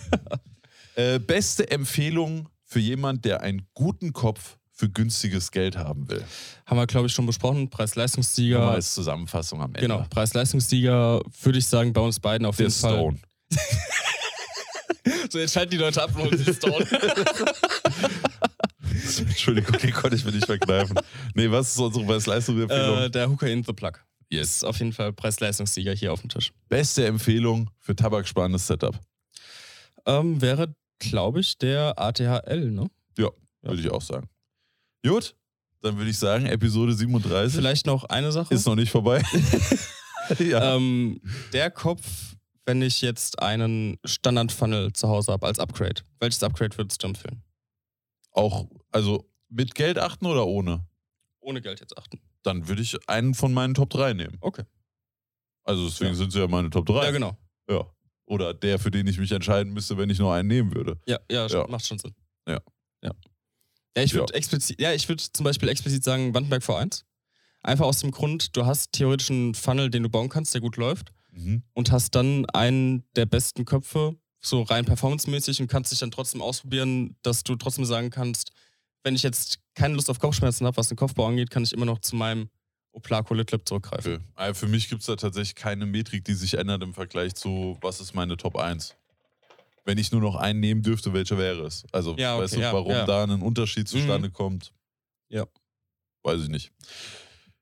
[0.97, 6.24] äh, beste Empfehlung für jemand, der einen guten Kopf für günstiges Geld haben will.
[6.66, 7.69] Haben wir, glaube ich, schon besprochen.
[7.70, 8.70] Preis-Leistungssieger.
[8.70, 9.81] Als Zusammenfassung am Ende.
[9.81, 13.15] Genau, Preis-Leistungssieger würde ich sagen, bei uns beiden auf Der jeden Fall.
[15.31, 16.86] So, jetzt schalten die Leute ab und holen sich Stone.
[19.19, 20.98] Entschuldigung, den konnte ich mir nicht verkneifen.
[21.35, 22.98] Nee, was ist unsere Preis-Leistung-Empfehlung?
[22.98, 23.93] äh, der Hooker in the Plug.
[24.31, 24.56] Yes.
[24.56, 26.52] Ist auf jeden Fall Preis-Leistungssieger hier auf dem Tisch.
[26.69, 28.98] Beste Empfehlung für tabaksparendes Setup.
[30.06, 32.90] Ähm, wäre, glaube ich, der ATHL, ne?
[33.16, 33.28] Ja,
[33.62, 34.28] würde ich auch sagen.
[35.06, 35.35] Gut,
[35.82, 38.52] dann würde ich sagen, Episode 37 Vielleicht noch eine Sache.
[38.52, 39.23] ist noch nicht vorbei.
[40.39, 40.74] ja.
[40.77, 41.20] ähm,
[41.52, 42.36] der Kopf,
[42.69, 46.03] wenn ich jetzt einen Standard-Funnel zu Hause habe als Upgrade.
[46.20, 47.43] Welches Upgrade würdest du empfehlen?
[48.31, 50.86] Auch, also mit Geld achten oder ohne?
[51.40, 52.20] Ohne Geld jetzt achten.
[52.43, 54.36] Dann würde ich einen von meinen Top 3 nehmen.
[54.43, 54.65] Okay.
[55.65, 56.16] Also deswegen Ja.
[56.16, 57.07] sind sie ja meine Top 3.
[57.07, 57.39] Ja, genau.
[57.70, 57.86] Ja.
[58.27, 61.01] Oder der, für den ich mich entscheiden müsste, wenn ich nur einen nehmen würde.
[61.07, 61.66] Ja, ja, Ja.
[61.69, 62.15] macht schon Sinn.
[62.47, 62.61] Ja.
[63.03, 63.12] Ja,
[63.97, 64.36] ja ich würde Ja.
[64.36, 67.05] explizit, ja, ich würde zum Beispiel explizit sagen Wandenberg V1.
[67.62, 70.77] Einfach aus dem Grund, du hast theoretisch einen Funnel, den du bauen kannst, der gut
[70.77, 71.62] läuft Mhm.
[71.74, 76.42] und hast dann einen der besten Köpfe, so rein performancemäßig und kannst dich dann trotzdem
[76.42, 78.52] ausprobieren, dass du trotzdem sagen kannst,
[79.02, 81.86] wenn ich jetzt keine Lust auf Kopfschmerzen habe, was den Kopfbau angeht, kann ich immer
[81.86, 82.50] noch zu meinem
[82.92, 84.14] Oplaco Litlip zurückgreifen.
[84.14, 84.24] Okay.
[84.34, 87.76] Also für mich gibt es da tatsächlich keine Metrik, die sich ändert im Vergleich zu,
[87.80, 88.96] was ist meine Top 1.
[89.84, 91.84] Wenn ich nur noch einen nehmen dürfte, welcher wäre es?
[91.92, 93.06] Also, Ja, okay, weißt du, ja, warum ja.
[93.06, 94.72] da ein Unterschied zustande kommt?
[95.28, 95.46] Ja.
[96.22, 96.72] Weiß ich nicht.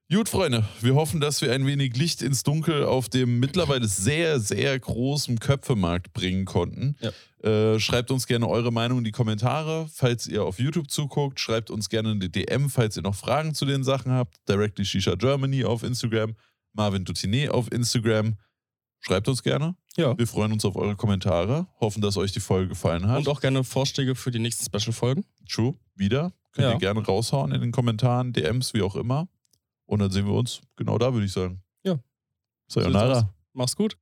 [0.09, 4.39] Gut, Freunde, wir hoffen, dass wir ein wenig Licht ins Dunkel auf dem mittlerweile sehr,
[4.39, 6.95] sehr großen Köpfemarkt bringen konnten.
[7.43, 9.89] Äh, schreibt uns gerne eure Meinung in die Kommentare.
[9.93, 13.65] Falls ihr auf YouTube zuguckt, schreibt uns gerne eine DM, falls ihr noch Fragen zu
[13.67, 14.37] den Sachen habt.
[14.49, 16.37] Directly Shisha Germany auf Instagram,
[16.73, 18.37] Marvin Dutine auf Instagram.
[19.01, 19.75] Schreibt uns gerne.
[19.97, 20.17] Ja.
[20.17, 21.67] Wir freuen uns auf eure Kommentare.
[21.81, 23.19] Hoffen, dass euch die Folge gefallen hat.
[23.19, 25.25] Und auch gerne Vorschläge für die nächsten Special-Folgen.
[25.51, 26.33] True, wieder.
[26.53, 26.73] Könnt Ja.
[26.75, 29.27] ihr gerne raushauen in den Kommentaren, DMs, wie auch immer.
[29.87, 31.63] Und dann sehen wir uns genau da, würde ich sagen.
[31.85, 31.99] Ja.
[32.69, 33.35] Sayonara.
[33.53, 33.97] Mach's gut.